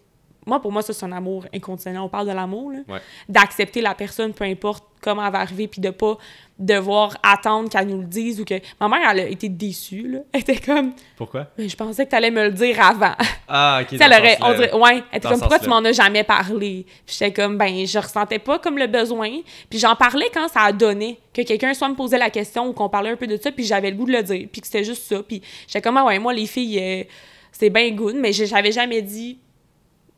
Moi, 0.46 0.60
pour 0.60 0.72
moi, 0.72 0.82
ça, 0.82 0.92
c'est 0.92 1.06
un 1.06 1.12
amour 1.12 1.46
inconditionnel. 1.54 2.01
On 2.01 2.10
parle 2.10 2.28
de 2.28 2.34
l'amour, 2.34 2.72
là. 2.72 2.80
Ouais. 2.90 3.00
D'accepter 3.30 3.80
la 3.80 3.94
personne, 3.94 4.34
peu 4.34 4.44
importe 4.44 4.84
comment 5.00 5.24
elle 5.24 5.32
va 5.32 5.40
arriver, 5.40 5.68
puis 5.68 5.80
de 5.80 5.92
pas 5.92 6.18
devoir 6.62 7.18
attendre 7.24 7.70
qu'elle 7.70 7.88
nous 7.88 8.01
le 8.01 8.08
dise 8.08 8.39
ou 8.39 8.46
que... 8.46 8.56
Ma 8.80 8.88
mère, 8.88 9.10
elle 9.12 9.20
a 9.20 9.27
été 9.27 9.50
déçue, 9.50 10.08
là. 10.08 10.20
Elle 10.32 10.41
était 10.41 10.58
comme... 10.58 10.94
Pourquoi? 11.18 11.48
Mais 11.58 11.68
je 11.68 11.75
pensais 11.75 12.06
que 12.06 12.12
tu 12.12 12.15
allais 12.15 12.32
me 12.32 12.46
le 12.46 12.51
dire 12.51 12.80
avant. 12.80 13.13
Ah, 13.48 13.82
ok. 13.82 13.98
Dans 13.98 14.06
elle 14.06 14.13
aurait, 14.13 14.38
on 14.41 14.53
dirait, 14.53 14.74
ouais, 14.74 15.03
elle 15.12 15.18
était 15.18 15.27
comme, 15.27 15.39
pourquoi 15.39 15.60
tu 15.60 15.70
m'en 15.70 15.84
as 15.84 15.91
jamais 15.91 16.24
parlé? 16.24 16.86
J'étais 17.08 17.34
comme, 17.34 17.58
ben, 17.58 17.86
je 17.86 18.00
ressentais 18.00 18.39
pas 18.39 18.60
comme 18.60 18.77
le 18.77 18.88
besoin. 18.88 19.30
Puis 19.70 19.80
j'en 19.80 19.96
parlais 19.96 20.30
quand 20.34 20.48
ça 20.48 20.62
a 20.62 20.72
donné, 20.72 21.20
que 21.34 21.41
quelqu'un 21.41 21.74
soit 21.74 21.89
me 21.89 21.96
posait 21.96 22.18
la 22.18 22.30
question 22.30 22.68
ou 22.68 22.74
qu'on 22.74 22.89
parlait 22.89 23.10
un 23.10 23.18
peu 23.18 23.27
de 23.27 23.38
ça, 23.38 23.51
puis 23.51 23.65
j'avais 23.65 23.91
le 23.91 23.98
goût 23.98 24.06
de 24.06 24.13
le 24.13 24.24
dire, 24.24 24.48
puis 24.51 24.62
que 24.62 24.68
c'était 24.68 24.84
juste 24.84 25.03
ça. 25.03 25.22
Puis 25.24 25.41
j'étais 25.68 25.82
comme, 25.82 25.98
ah 25.98 26.06
ouais, 26.06 26.20
moi, 26.20 26.34
les 26.34 26.46
filles, 26.46 26.80
euh, 26.80 27.03
c'est 27.51 27.70
bien 27.70 27.89
good, 27.91 28.15
mais 28.15 28.34
j'avais 28.34 28.72
jamais 28.72 29.01
dit. 29.01 29.39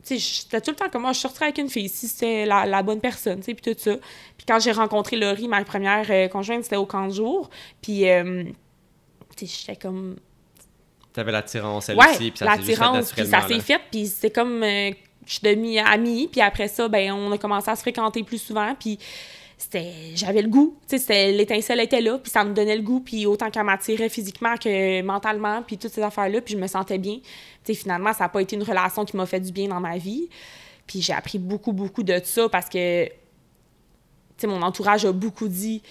Sais, 0.03 0.17
j'étais 0.17 0.59
tout 0.59 0.71
le 0.71 0.75
temps 0.75 0.89
comme 0.89 1.03
moi, 1.03 1.13
je 1.13 1.19
sortirais 1.19 1.45
avec 1.45 1.57
une 1.59 1.69
fille 1.69 1.87
si 1.87 2.09
c'était 2.09 2.45
la, 2.45 2.65
la 2.65 2.83
bonne 2.83 2.99
personne, 2.99 3.39
tu 3.39 3.45
sais, 3.45 3.53
puis 3.53 3.73
tout 3.73 3.79
ça. 3.79 3.95
Puis 4.37 4.45
quand 4.45 4.59
j'ai 4.59 4.73
rencontré 4.73 5.15
Laurie, 5.15 5.47
ma 5.47 5.63
première 5.63 6.05
euh, 6.09 6.27
conjointe, 6.27 6.63
c'était 6.63 6.75
au 6.75 6.85
camp 6.85 7.07
de 7.07 7.13
jour. 7.13 7.49
Puis, 7.81 8.09
euh, 8.09 8.43
tu 9.37 9.47
sais, 9.47 9.59
j'étais 9.61 9.75
comme, 9.77 10.17
T'avais 11.13 11.31
l'attirance, 11.31 11.89
elle 11.89 11.97
ouais, 11.97 12.09
aussi, 12.09 12.31
puis 12.31 12.39
ça 12.39 12.45
s'est 12.45 12.57
l'attirance, 12.57 13.11
puis 13.11 13.25
ça 13.27 13.47
s'est 13.47 13.59
fait, 13.59 13.79
puis 13.91 14.07
c'est 14.07 14.31
comme 14.31 14.63
euh, 14.63 14.91
je 15.25 15.33
suis 15.33 15.41
devenue 15.43 15.77
amie, 15.77 16.27
puis 16.27 16.41
après 16.41 16.67
ça, 16.67 16.87
ben 16.87 17.11
on 17.11 17.31
a 17.31 17.37
commencé 17.37 17.69
à 17.69 17.75
se 17.75 17.81
fréquenter 17.81 18.23
plus 18.23 18.39
souvent, 18.39 18.73
puis 18.73 18.97
c'était 18.97 19.42
j'avais 20.15 20.41
le 20.41 20.49
goût, 20.49 20.77
tu 20.81 20.89
sais, 20.91 20.97
c'était- 20.99 21.31
l'étincelle 21.31 21.79
était 21.79 22.01
là, 22.01 22.17
puis 22.17 22.31
ça 22.31 22.43
me 22.43 22.53
donnait 22.53 22.75
le 22.75 22.81
goût, 22.81 22.99
puis 22.99 23.25
autant 23.25 23.49
qu'elle 23.49 23.63
m'attirait 23.63 24.09
physiquement 24.09 24.55
que 24.57 25.01
mentalement, 25.01 25.61
puis 25.63 25.77
toutes 25.77 25.91
ces 25.91 26.01
affaires-là, 26.01 26.41
puis 26.41 26.53
je 26.53 26.59
me 26.59 26.67
sentais 26.67 26.97
bien. 26.97 27.15
Tu 27.63 27.73
sais, 27.73 27.73
finalement, 27.73 28.13
ça 28.13 28.25
n'a 28.25 28.29
pas 28.29 28.41
été 28.41 28.55
une 28.55 28.63
relation 28.63 29.05
qui 29.05 29.15
m'a 29.17 29.25
fait 29.25 29.39
du 29.39 29.51
bien 29.51 29.67
dans 29.67 29.79
ma 29.79 29.97
vie, 29.97 30.29
puis 30.87 31.01
j'ai 31.01 31.13
appris 31.13 31.39
beaucoup, 31.39 31.71
beaucoup 31.73 32.03
de 32.03 32.19
ça 32.23 32.49
parce 32.49 32.67
que, 32.69 33.05
tu 33.05 33.11
sais, 34.37 34.47
mon 34.47 34.61
entourage 34.61 35.05
a 35.05 35.11
beaucoup 35.11 35.47
dit 35.47 35.81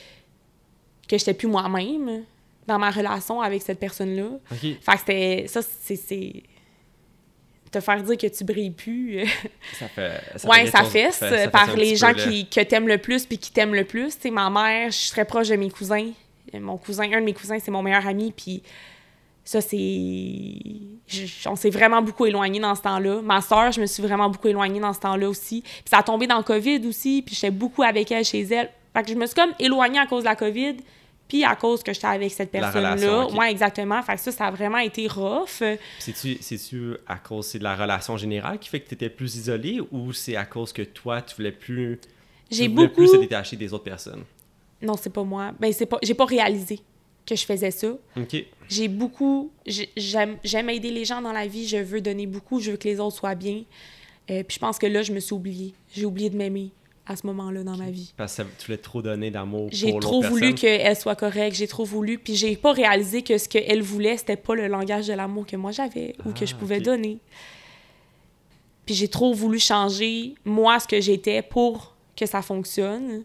que 1.08 1.18
j'étais 1.18 1.34
plus 1.34 1.48
moi-même 1.48 2.24
dans 2.66 2.78
ma 2.78 2.90
relation 2.90 3.40
avec 3.40 3.62
cette 3.62 3.78
personne-là. 3.80 4.28
Ok. 4.50 4.58
Fait 4.60 4.76
que 4.92 4.98
c'était. 4.98 5.44
Ça, 5.48 5.60
c'est. 5.62 6.42
Te 7.72 7.80
faire 7.80 8.02
dire 8.02 8.18
que 8.18 8.26
tu 8.26 8.44
brilles 8.44 8.70
plus. 8.70 9.24
Ça 9.78 9.88
fait. 9.88 10.20
Ça 10.36 10.48
ouais, 10.48 10.66
fait 10.66 10.70
ça 10.70 10.84
fesse 10.84 11.16
ça- 11.16 11.28
ça 11.30 11.36
fesse 11.38 11.50
par 11.50 11.74
les 11.74 11.96
gens 11.96 12.12
peu, 12.12 12.20
qui, 12.22 12.46
que 12.46 12.60
t'aimes 12.60 12.86
le 12.86 12.98
plus 12.98 13.24
puis 13.24 13.38
qui 13.38 13.50
t'aiment 13.50 13.74
le 13.74 13.84
plus. 13.84 14.14
Tu 14.16 14.22
sais, 14.22 14.30
ma 14.30 14.50
mère, 14.50 14.90
je 14.90 14.96
suis 14.96 15.10
très 15.10 15.24
proche 15.24 15.48
de 15.48 15.56
mes 15.56 15.70
cousins. 15.70 16.10
Mon 16.54 16.76
cousin, 16.76 17.04
un 17.10 17.20
de 17.20 17.24
mes 17.24 17.32
cousins, 17.32 17.56
c'est 17.58 17.70
mon 17.70 17.82
meilleur 17.82 18.06
ami. 18.06 18.30
Puis 18.36 18.62
ça, 19.42 19.62
c'est. 19.62 19.78
On 21.46 21.56
s'est 21.56 21.70
vraiment 21.70 22.02
beaucoup 22.02 22.26
éloigné 22.26 22.60
dans 22.60 22.74
ce 22.74 22.82
temps-là. 22.82 23.20
Ma 23.22 23.40
soeur, 23.40 23.72
je 23.72 23.80
me 23.80 23.86
suis 23.86 24.02
vraiment 24.02 24.28
beaucoup 24.28 24.48
éloignée 24.48 24.80
dans 24.80 24.92
ce 24.92 25.00
temps-là 25.00 25.28
aussi. 25.28 25.62
Puis 25.62 25.84
ça 25.90 25.98
a 25.98 26.02
tombé 26.02 26.26
dans 26.26 26.36
le 26.38 26.42
COVID 26.44 26.86
aussi. 26.86 27.22
Puis 27.24 27.34
j'étais 27.34 27.50
beaucoup 27.50 27.82
avec 27.82 28.10
elle 28.12 28.24
chez 28.24 28.42
elle. 28.42 28.70
Fait 28.94 29.02
que 29.02 29.08
je 29.08 29.14
me 29.14 29.24
suis 29.26 29.34
comme 29.34 29.52
éloignée 29.58 29.98
à 29.98 30.06
cause 30.06 30.24
de 30.24 30.28
la 30.28 30.36
COVID. 30.36 30.76
Puis 31.32 31.44
à 31.44 31.56
cause 31.56 31.82
que 31.82 31.94
j'étais 31.94 32.08
avec 32.08 32.30
cette 32.30 32.50
personne-là. 32.50 33.24
ok. 33.24 33.38
Ouais, 33.38 33.50
exactement. 33.50 34.02
Fait 34.02 34.16
que 34.16 34.20
ça, 34.20 34.32
ça 34.32 34.46
a 34.48 34.50
vraiment 34.50 34.76
été 34.76 35.08
rough. 35.08 35.62
C'est-tu, 35.98 36.36
c'est-tu 36.42 36.94
à 37.06 37.16
cause 37.16 37.46
c'est 37.46 37.58
de 37.58 37.64
la 37.64 37.74
relation 37.74 38.18
générale 38.18 38.58
qui 38.58 38.68
fait 38.68 38.80
que 38.80 38.88
tu 38.88 38.94
étais 38.94 39.08
plus 39.08 39.34
isolé 39.36 39.80
ou 39.90 40.12
c'est 40.12 40.36
à 40.36 40.44
cause 40.44 40.74
que 40.74 40.82
toi, 40.82 41.22
tu 41.22 41.34
voulais 41.36 41.50
plus. 41.52 41.98
J'ai 42.50 42.64
tu 42.66 42.68
voulais 42.74 42.86
beaucoup. 42.86 43.00
plus 43.00 43.12
te 43.12 43.16
détacher 43.16 43.56
des 43.56 43.72
autres 43.72 43.84
personnes? 43.84 44.24
Non, 44.82 44.94
c'est 45.00 45.08
pas 45.08 45.22
moi. 45.24 45.52
Ben, 45.58 45.72
c'est 45.72 45.86
pas. 45.86 45.96
J'ai 46.02 46.12
pas 46.12 46.26
réalisé 46.26 46.80
que 47.24 47.34
je 47.34 47.46
faisais 47.46 47.70
ça. 47.70 47.94
Ok. 48.14 48.36
J'ai 48.68 48.88
beaucoup. 48.88 49.50
j'ai- 49.64 49.88
J'aime 49.96 50.36
j'aime 50.44 50.68
aider 50.68 50.90
les 50.90 51.06
gens 51.06 51.22
dans 51.22 51.32
la 51.32 51.46
vie. 51.46 51.66
Je 51.66 51.78
veux 51.78 52.02
donner 52.02 52.26
beaucoup. 52.26 52.60
Je 52.60 52.72
veux 52.72 52.76
que 52.76 52.86
les 52.88 53.00
autres 53.00 53.16
soient 53.16 53.34
bien. 53.34 53.62
Euh, 54.30 54.42
puis 54.42 54.56
je 54.56 54.58
pense 54.58 54.78
que 54.78 54.86
là, 54.86 55.00
je 55.02 55.12
me 55.14 55.20
suis 55.20 55.32
oubliée. 55.34 55.72
J'ai 55.94 56.04
oublié 56.04 56.28
de 56.28 56.36
m'aimer 56.36 56.72
à 57.06 57.16
ce 57.16 57.26
moment-là 57.26 57.64
dans 57.64 57.76
ma 57.76 57.90
vie. 57.90 58.14
Parce 58.16 58.36
que 58.36 58.42
tu 58.58 58.66
voulais 58.66 58.78
trop 58.78 59.02
donner 59.02 59.30
d'amour 59.30 59.68
J'ai 59.72 59.90
pour 59.90 60.00
trop 60.00 60.22
l'autre 60.22 60.28
voulu 60.28 60.54
qu'elle 60.54 60.96
soit 60.96 61.16
correcte. 61.16 61.56
J'ai 61.56 61.66
trop 61.66 61.84
voulu. 61.84 62.18
Puis 62.18 62.36
j'ai 62.36 62.56
pas 62.56 62.72
réalisé 62.72 63.22
que 63.22 63.38
ce 63.38 63.48
qu'elle 63.48 63.82
voulait, 63.82 64.16
c'était 64.16 64.36
pas 64.36 64.54
le 64.54 64.68
langage 64.68 65.08
de 65.08 65.12
l'amour 65.12 65.46
que 65.46 65.56
moi 65.56 65.72
j'avais 65.72 66.14
ou 66.24 66.32
que 66.32 66.46
je 66.46 66.54
Ah, 66.54 66.58
pouvais 66.58 66.80
donner. 66.80 67.18
Puis 68.86 68.94
j'ai 68.94 69.08
trop 69.08 69.32
voulu 69.32 69.58
changer, 69.58 70.34
moi, 70.44 70.78
ce 70.80 70.86
que 70.86 71.00
j'étais 71.00 71.42
pour 71.42 71.94
que 72.16 72.26
ça 72.26 72.42
fonctionne. 72.42 73.24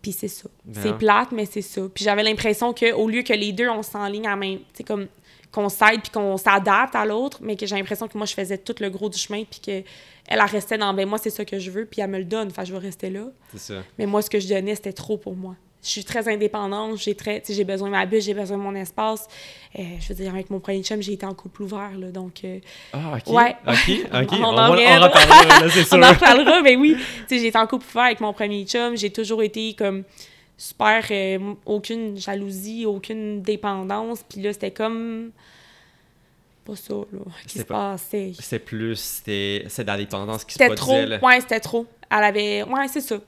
Puis 0.00 0.12
c'est 0.12 0.28
ça. 0.28 0.48
Ben 0.64 0.82
c'est 0.82 0.90
non. 0.92 0.98
plate, 0.98 1.32
mais 1.32 1.46
c'est 1.46 1.62
ça. 1.62 1.82
Puis 1.92 2.04
j'avais 2.04 2.22
l'impression 2.22 2.72
qu'au 2.72 3.08
lieu 3.08 3.22
que 3.22 3.32
les 3.32 3.52
deux, 3.52 3.68
on 3.68 3.82
s'enligne 3.82 4.26
à 4.26 4.36
même... 4.36 4.60
C'est 4.74 4.84
comme 4.84 5.08
qu'on 5.52 5.68
s'aide 5.68 6.02
puis 6.02 6.10
qu'on 6.10 6.36
s'adapte 6.36 6.94
à 6.94 7.04
l'autre, 7.04 7.38
mais 7.40 7.56
que 7.56 7.66
j'ai 7.66 7.76
l'impression 7.76 8.08
que 8.08 8.16
moi, 8.16 8.26
je 8.26 8.34
faisais 8.34 8.58
tout 8.58 8.74
le 8.80 8.90
gros 8.90 9.08
du 9.08 9.18
chemin 9.18 9.44
puis 9.44 9.60
que 9.60 9.82
elle, 10.28 10.40
restait 10.40 10.78
dans 10.78 10.92
«ben 10.94 11.08
moi, 11.08 11.18
c'est 11.18 11.30
ça 11.30 11.44
que 11.44 11.58
je 11.58 11.70
veux», 11.70 11.84
puis 11.90 12.00
elle 12.00 12.10
me 12.10 12.18
le 12.18 12.24
donne, 12.24 12.48
enfin 12.48 12.64
je 12.64 12.72
vais 12.72 12.78
rester 12.78 13.10
là. 13.10 13.26
C'est 13.52 13.60
ça. 13.60 13.74
Mais 13.98 14.06
moi, 14.06 14.22
ce 14.22 14.30
que 14.30 14.40
je 14.40 14.48
donnais, 14.48 14.74
c'était 14.74 14.92
trop 14.92 15.16
pour 15.16 15.36
moi. 15.36 15.54
Je 15.82 15.88
suis 15.90 16.04
très 16.04 16.26
indépendante, 16.28 16.98
j'ai 16.98 17.14
très, 17.14 17.40
j'ai 17.48 17.62
besoin 17.62 17.86
de 17.86 17.92
ma 17.92 18.06
bulle, 18.06 18.20
j'ai 18.20 18.34
besoin 18.34 18.56
de 18.56 18.62
mon 18.62 18.74
espace. 18.74 19.28
Euh, 19.78 19.82
je 20.00 20.08
veux 20.08 20.16
dire, 20.16 20.34
avec 20.34 20.50
mon 20.50 20.58
premier 20.58 20.82
chum, 20.82 21.00
j'ai 21.00 21.12
été 21.12 21.24
en 21.24 21.34
couple 21.34 21.62
ouvert, 21.62 21.92
là, 21.96 22.10
donc 22.10 22.40
euh, 22.42 22.58
Ah, 22.92 23.18
ok. 23.18 23.32
Ouais. 23.32 23.54
Ok, 23.68 23.90
ok. 24.22 24.28
On 24.32 24.44
on, 24.44 24.58
en 24.58 24.68
on 24.68 24.72
reparlera, 24.72 25.60
là, 25.60 25.70
c'est 25.70 25.84
sûr. 25.84 25.96
on 25.98 26.02
en 26.02 26.08
reparlera, 26.08 26.60
mais 26.62 26.74
oui. 26.74 26.96
Tu 26.96 27.36
sais, 27.36 27.38
j'ai 27.38 27.46
été 27.48 27.58
en 27.58 27.68
couple 27.68 27.86
ouvert 27.88 28.06
avec 28.06 28.20
mon 28.20 28.32
premier 28.32 28.64
chum, 28.64 28.96
j'ai 28.96 29.10
toujours 29.10 29.44
été 29.44 29.74
comme 29.74 30.02
super, 30.56 31.04
euh, 31.10 31.54
aucune 31.66 32.16
jalousie, 32.16 32.86
aucune 32.86 33.42
dépendance, 33.42 34.24
puis 34.28 34.40
là, 34.40 34.52
c'était 34.52 34.70
comme 34.70 35.30
pas 36.64 36.74
ça, 36.76 36.94
là, 36.94 37.20
qui 37.46 37.58
se 37.60 37.64
pas- 37.64 37.92
passait. 37.92 38.32
C'est 38.40 38.58
plus, 38.58 38.96
c'est 39.24 39.84
dans 39.84 39.92
la 39.92 39.98
dépendance 39.98 40.44
qui 40.44 40.54
se 40.54 40.58
C'était 40.58 40.74
trop, 40.74 41.00
là. 41.04 41.18
ouais, 41.22 41.40
c'était 41.40 41.60
trop. 41.60 41.86
Elle 42.10 42.24
avait, 42.24 42.62
ouais, 42.64 42.88
c'est 42.88 43.00
ça. 43.00 43.18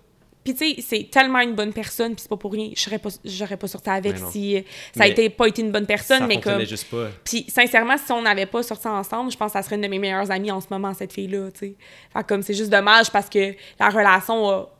Puis 0.42 0.54
tu 0.54 0.74
sais, 0.76 0.80
c'est 0.80 1.10
tellement 1.10 1.40
une 1.40 1.54
bonne 1.54 1.72
personne, 1.74 2.14
puis 2.14 2.22
c'est 2.22 2.28
pas 2.28 2.36
pour 2.38 2.52
rien. 2.52 2.70
Je 2.74 2.80
serais 2.80 2.98
pas, 2.98 3.10
j'aurais 3.24 3.58
pas 3.58 3.68
sorti 3.68 3.90
avec 3.90 4.16
si 4.32 4.56
euh, 4.56 4.62
ça 4.96 5.02
a 5.02 5.06
Mais 5.06 5.10
été, 5.10 5.28
pas 5.28 5.46
été 5.46 5.60
une 5.60 5.70
bonne 5.72 5.84
personne, 5.84 6.20
ça 6.20 6.26
mais 6.26 6.40
comme. 6.40 6.64
juste 6.64 6.88
pas. 6.90 7.08
Puis 7.22 7.44
sincèrement, 7.48 7.96
si 7.98 8.10
on 8.12 8.22
n'avait 8.22 8.46
pas 8.46 8.62
sorti 8.62 8.88
ensemble, 8.88 9.30
je 9.30 9.36
pense 9.36 9.52
que 9.52 9.58
ça 9.58 9.62
serait 9.62 9.76
une 9.76 9.82
de 9.82 9.88
mes 9.88 9.98
meilleures 9.98 10.30
amies 10.30 10.50
en 10.50 10.60
ce 10.62 10.68
moment, 10.70 10.94
cette 10.94 11.12
fille-là, 11.12 11.50
tu 11.52 11.58
sais. 11.58 11.74
Fait 12.12 12.22
que 12.22 12.26
comme 12.28 12.42
c'est 12.42 12.54
juste 12.54 12.70
dommage 12.70 13.10
parce 13.10 13.28
que 13.28 13.52
la 13.78 13.90
relation 13.90 14.48
a 14.48 14.70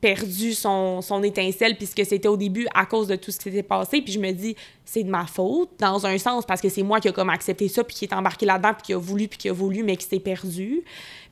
perdu 0.00 0.54
son, 0.54 1.00
son 1.00 1.22
étincelle 1.22 1.76
puisque 1.76 2.04
c'était 2.04 2.28
au 2.28 2.36
début 2.36 2.66
à 2.74 2.86
cause 2.86 3.08
de 3.08 3.16
tout 3.16 3.30
ce 3.30 3.38
qui 3.38 3.44
s'était 3.44 3.62
passé. 3.62 4.02
Puis 4.02 4.12
je 4.12 4.18
me 4.18 4.32
dis, 4.32 4.56
c'est 4.84 5.02
de 5.02 5.10
ma 5.10 5.26
faute, 5.26 5.70
dans 5.78 6.06
un 6.06 6.18
sens, 6.18 6.44
parce 6.46 6.60
que 6.60 6.68
c'est 6.68 6.82
moi 6.82 7.00
qui 7.00 7.08
a 7.08 7.12
comme 7.12 7.30
accepté 7.30 7.68
ça, 7.68 7.82
puis 7.84 7.94
qui 7.94 8.04
est 8.04 8.12
embarqué 8.12 8.46
là-dedans, 8.46 8.74
puis 8.74 8.82
qui 8.82 8.92
a 8.92 8.98
voulu, 8.98 9.28
puis 9.28 9.38
qui 9.38 9.48
a 9.48 9.52
voulu, 9.52 9.82
mais 9.82 9.96
qui 9.96 10.06
s'est 10.06 10.20
perdu. 10.20 10.82
Tu 10.84 10.84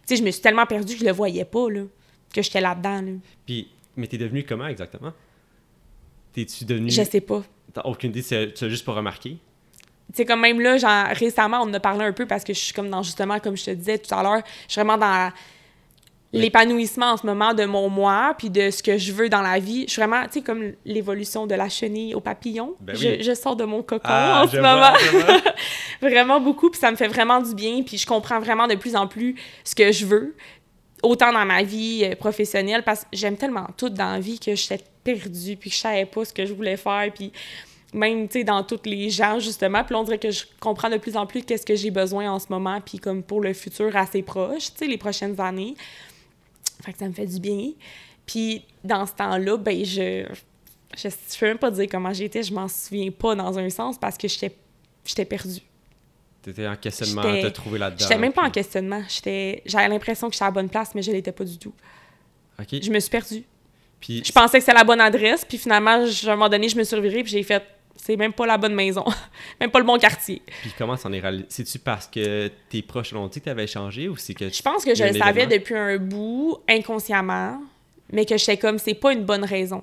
sais, 0.06 0.16
je 0.16 0.24
me 0.24 0.30
suis 0.30 0.42
tellement 0.42 0.66
perdue 0.66 0.94
que 0.94 1.00
je 1.00 1.04
le 1.04 1.12
voyais 1.12 1.44
pas, 1.44 1.70
là, 1.70 1.82
que 2.32 2.42
j'étais 2.42 2.60
là-dedans, 2.60 3.02
là. 3.02 3.12
Puis, 3.46 3.68
mais 3.96 4.06
t'es 4.06 4.18
devenu 4.18 4.44
comment 4.44 4.66
exactement? 4.66 5.12
T'es-tu 6.32 6.64
devenu. 6.64 6.90
Je 6.90 7.02
sais 7.02 7.20
pas. 7.20 7.44
T'as 7.72 7.82
aucune 7.82 8.10
idée, 8.10 8.22
c'est 8.22 8.52
tu 8.54 8.64
as 8.64 8.68
juste 8.68 8.84
pas 8.84 8.92
remarqué? 8.92 9.38
tu 10.12 10.18
sais, 10.18 10.24
comme 10.26 10.40
même 10.40 10.60
là, 10.60 10.76
genre, 10.76 11.06
récemment, 11.12 11.60
on 11.62 11.68
en 11.70 11.74
a 11.74 11.80
parlé 11.80 12.04
un 12.04 12.12
peu 12.12 12.26
parce 12.26 12.44
que 12.44 12.52
je 12.52 12.58
suis 12.58 12.74
comme 12.74 12.90
dans, 12.90 13.02
justement, 13.02 13.40
comme 13.40 13.56
je 13.56 13.64
te 13.64 13.70
disais 13.70 13.98
tout 13.98 14.14
à 14.14 14.22
l'heure, 14.22 14.42
je 14.68 14.72
suis 14.72 14.80
vraiment 14.80 14.98
dans 14.98 15.32
l'épanouissement 16.34 17.12
en 17.12 17.16
ce 17.16 17.26
moment 17.26 17.54
de 17.54 17.64
mon 17.64 17.88
moi, 17.88 18.34
puis 18.36 18.50
de 18.50 18.70
ce 18.70 18.82
que 18.82 18.98
je 18.98 19.12
veux 19.12 19.28
dans 19.28 19.42
la 19.42 19.58
vie. 19.58 19.84
Je 19.86 19.92
suis 19.92 20.00
vraiment, 20.02 20.22
tu 20.24 20.34
sais, 20.34 20.42
comme 20.42 20.72
l'évolution 20.84 21.46
de 21.46 21.54
la 21.54 21.68
chenille 21.68 22.14
au 22.14 22.20
papillon. 22.20 22.74
Ben 22.80 22.96
je, 22.96 23.08
oui. 23.08 23.22
je 23.22 23.34
sors 23.34 23.56
de 23.56 23.64
mon 23.64 23.82
cocon 23.82 24.02
Ah, 24.04 24.42
en 24.44 24.48
ce 24.48 24.58
vois, 24.58 24.74
moment. 24.74 25.38
vraiment 26.02 26.40
beaucoup, 26.40 26.70
puis 26.70 26.80
ça 26.80 26.90
me 26.90 26.96
fait 26.96 27.08
vraiment 27.08 27.40
du 27.40 27.54
bien, 27.54 27.82
puis 27.82 27.98
je 27.98 28.06
comprends 28.06 28.40
vraiment 28.40 28.66
de 28.66 28.74
plus 28.74 28.96
en 28.96 29.06
plus 29.06 29.36
ce 29.62 29.74
que 29.74 29.92
je 29.92 30.06
veux, 30.06 30.34
autant 31.02 31.32
dans 31.32 31.44
ma 31.44 31.62
vie 31.62 32.02
euh, 32.04 32.16
professionnelle, 32.16 32.82
parce 32.82 33.02
que 33.02 33.08
j'aime 33.12 33.36
tellement 33.36 33.68
tout 33.76 33.88
dans 33.88 34.12
la 34.12 34.20
vie 34.20 34.38
que 34.38 34.54
j'étais 34.54 34.80
perdue, 35.04 35.56
puis 35.56 35.70
que 35.70 35.76
je 35.76 35.80
savais 35.80 36.06
pas 36.06 36.24
ce 36.24 36.32
que 36.32 36.44
je 36.46 36.52
voulais 36.52 36.76
faire, 36.76 37.10
puis 37.14 37.32
même, 37.92 38.26
tu 38.26 38.40
sais, 38.40 38.44
dans 38.44 38.62
tous 38.64 38.80
les 38.86 39.08
gens, 39.08 39.38
justement, 39.38 39.84
puis 39.84 39.94
on 39.94 40.02
dirait 40.02 40.18
que 40.18 40.30
je 40.30 40.44
comprends 40.58 40.90
de 40.90 40.96
plus 40.96 41.16
en 41.16 41.26
plus 41.26 41.42
qu'est-ce 41.42 41.64
que 41.64 41.76
j'ai 41.76 41.92
besoin 41.92 42.28
en 42.30 42.40
ce 42.40 42.46
moment, 42.50 42.80
puis 42.80 42.98
comme 42.98 43.22
pour 43.22 43.40
le 43.40 43.52
futur 43.52 43.94
assez 43.96 44.22
proche, 44.22 44.72
tu 44.72 44.78
sais, 44.78 44.86
les 44.86 44.98
prochaines 44.98 45.40
années. 45.40 45.74
Fait 46.84 46.92
que 46.92 46.98
ça 46.98 47.08
me 47.08 47.12
fait 47.12 47.26
du 47.26 47.40
bien. 47.40 47.70
Puis 48.26 48.64
dans 48.82 49.06
ce 49.06 49.12
temps-là, 49.14 49.56
ben 49.56 49.84
je... 49.84 50.26
Je, 50.96 51.08
je 51.08 51.38
peux 51.40 51.46
même 51.46 51.58
pas 51.58 51.72
dire 51.72 51.86
comment 51.90 52.12
j'étais, 52.12 52.44
je 52.44 52.54
m'en 52.54 52.68
souviens 52.68 53.10
pas 53.10 53.34
dans 53.34 53.58
un 53.58 53.68
sens, 53.68 53.98
parce 53.98 54.16
que 54.16 54.28
j'étais 54.28 54.54
j'étais 55.04 55.24
perdue. 55.24 55.58
T'étais 56.40 56.68
en 56.68 56.76
questionnement, 56.76 57.22
J'étais- 57.22 57.42
t'as 57.42 57.50
trouvé 57.50 57.78
là-dedans. 57.80 57.98
J'étais 58.06 58.18
même 58.18 58.32
pas 58.32 58.44
en 58.44 58.50
questionnement. 58.50 59.02
J'étais, 59.08 59.62
j'avais 59.66 59.88
l'impression 59.88 60.28
que 60.28 60.34
j'étais 60.34 60.44
à 60.44 60.48
la 60.48 60.52
bonne 60.52 60.68
place, 60.68 60.94
mais 60.94 61.02
je 61.02 61.10
l'étais 61.10 61.32
pas 61.32 61.42
du 61.44 61.58
tout. 61.58 61.72
Ok. 62.60 62.80
Je 62.80 62.90
me 62.92 63.00
suis 63.00 63.10
perdue. 63.10 63.42
Puis, 63.98 64.22
Je 64.24 64.30
pensais 64.30 64.58
que 64.58 64.64
c'était 64.64 64.76
la 64.78 64.84
bonne 64.84 65.00
adresse, 65.00 65.44
puis 65.44 65.58
finalement, 65.58 66.06
je- 66.06 66.28
à 66.28 66.32
un 66.32 66.36
moment 66.36 66.48
donné, 66.48 66.68
je 66.68 66.76
me 66.76 66.84
suis 66.84 66.94
revirée, 66.94 67.22
puis 67.24 67.32
j'ai 67.32 67.42
fait, 67.42 67.62
c'est 67.96 68.16
même 68.16 68.32
pas 68.32 68.46
la 68.46 68.58
bonne 68.58 68.74
maison, 68.74 69.04
même 69.60 69.70
pas 69.70 69.78
le 69.78 69.84
bon 69.84 69.98
quartier. 69.98 70.42
puis 70.62 70.72
comment 70.76 70.96
s'en 70.96 71.12
est 71.12 71.20
réalisé? 71.20 71.46
C'est-tu 71.48 71.78
parce 71.78 72.06
que 72.06 72.50
tes 72.68 72.82
proches 72.82 73.12
l'ont 73.12 73.28
dit 73.28 73.40
que 73.40 73.46
t'avais 73.46 73.66
changé 73.66 74.08
ou 74.08 74.16
c'est 74.16 74.34
que. 74.34 74.48
Je 74.48 74.62
pense 74.62 74.84
que 74.84 74.94
je 74.94 75.04
le 75.04 75.14
savais 75.14 75.46
depuis 75.46 75.76
un 75.76 75.98
bout, 75.98 76.58
inconsciemment, 76.68 77.60
mais 78.12 78.26
que 78.26 78.36
j'étais 78.36 78.56
comme, 78.56 78.78
c'est 78.78 78.94
pas 78.94 79.12
une 79.12 79.24
bonne 79.24 79.44
raison. 79.44 79.82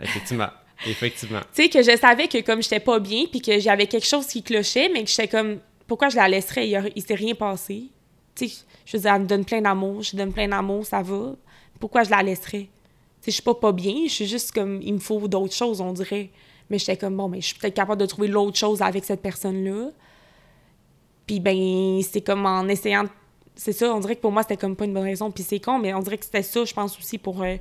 Effectivement. 0.00 0.48
Effectivement. 0.86 1.40
Tu 1.54 1.62
sais, 1.62 1.68
que 1.68 1.82
je 1.82 1.96
savais 1.96 2.28
que 2.28 2.42
comme 2.42 2.62
j'étais 2.62 2.80
pas 2.80 2.98
bien, 2.98 3.24
puis 3.30 3.40
que 3.40 3.58
j'avais 3.58 3.86
quelque 3.86 4.06
chose 4.06 4.26
qui 4.26 4.42
clochait, 4.42 4.90
mais 4.92 5.04
que 5.04 5.10
j'étais 5.10 5.28
comme, 5.28 5.58
pourquoi 5.86 6.08
je 6.08 6.16
la 6.16 6.28
laisserais? 6.28 6.68
Il, 6.68 7.02
s'est 7.02 7.14
rien 7.14 7.34
passé. 7.34 7.84
Tu 8.34 8.48
sais, 8.48 8.64
je 8.84 8.96
veux 8.96 9.02
dire, 9.02 9.14
elle 9.14 9.22
me 9.22 9.26
donne 9.26 9.44
plein 9.44 9.62
d'amour, 9.62 10.02
je 10.02 10.10
lui 10.10 10.18
donne 10.18 10.32
plein 10.32 10.48
d'amour, 10.48 10.84
ça 10.84 11.02
va. 11.02 11.34
Pourquoi 11.80 12.02
je 12.04 12.10
la 12.10 12.22
laisserais? 12.22 12.68
Je 13.26 13.32
suis 13.32 13.42
pas 13.42 13.72
bien, 13.72 14.04
je 14.04 14.12
suis 14.12 14.26
juste 14.26 14.52
comme, 14.52 14.80
il 14.82 14.94
me 14.94 14.98
faut 14.98 15.26
d'autres 15.26 15.54
choses, 15.54 15.80
on 15.80 15.92
dirait. 15.92 16.30
Mais 16.70 16.78
j'étais 16.78 16.96
comme, 16.96 17.16
bon, 17.16 17.28
mais 17.28 17.40
je 17.40 17.46
suis 17.46 17.58
peut-être 17.58 17.74
capable 17.74 18.00
de 18.00 18.06
trouver 18.06 18.28
l'autre 18.28 18.56
chose 18.56 18.82
avec 18.82 19.04
cette 19.04 19.22
personne-là. 19.22 19.90
Puis 21.26 21.40
ben, 21.40 22.00
c'est 22.02 22.20
comme 22.20 22.46
en 22.46 22.68
essayant... 22.68 23.04
C'est 23.56 23.72
ça, 23.72 23.92
on 23.94 24.00
dirait 24.00 24.16
que 24.16 24.20
pour 24.20 24.32
moi, 24.32 24.42
c'était 24.42 24.56
comme 24.56 24.76
pas 24.76 24.84
une 24.84 24.92
bonne 24.92 25.02
raison. 25.02 25.30
Puis 25.30 25.42
c'est 25.42 25.60
con, 25.60 25.78
mais 25.78 25.94
on 25.94 26.00
dirait 26.00 26.18
que 26.18 26.24
c'était 26.24 26.42
ça, 26.42 26.64
je 26.64 26.74
pense 26.74 26.98
aussi, 26.98 27.18
pour 27.18 27.42
euh, 27.42 27.56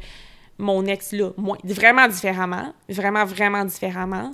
mon 0.58 0.86
ex-là. 0.86 1.32
Vraiment 1.64 2.08
différemment. 2.08 2.74
Vraiment, 2.90 3.26
vraiment 3.26 3.64
différemment. 3.66 4.34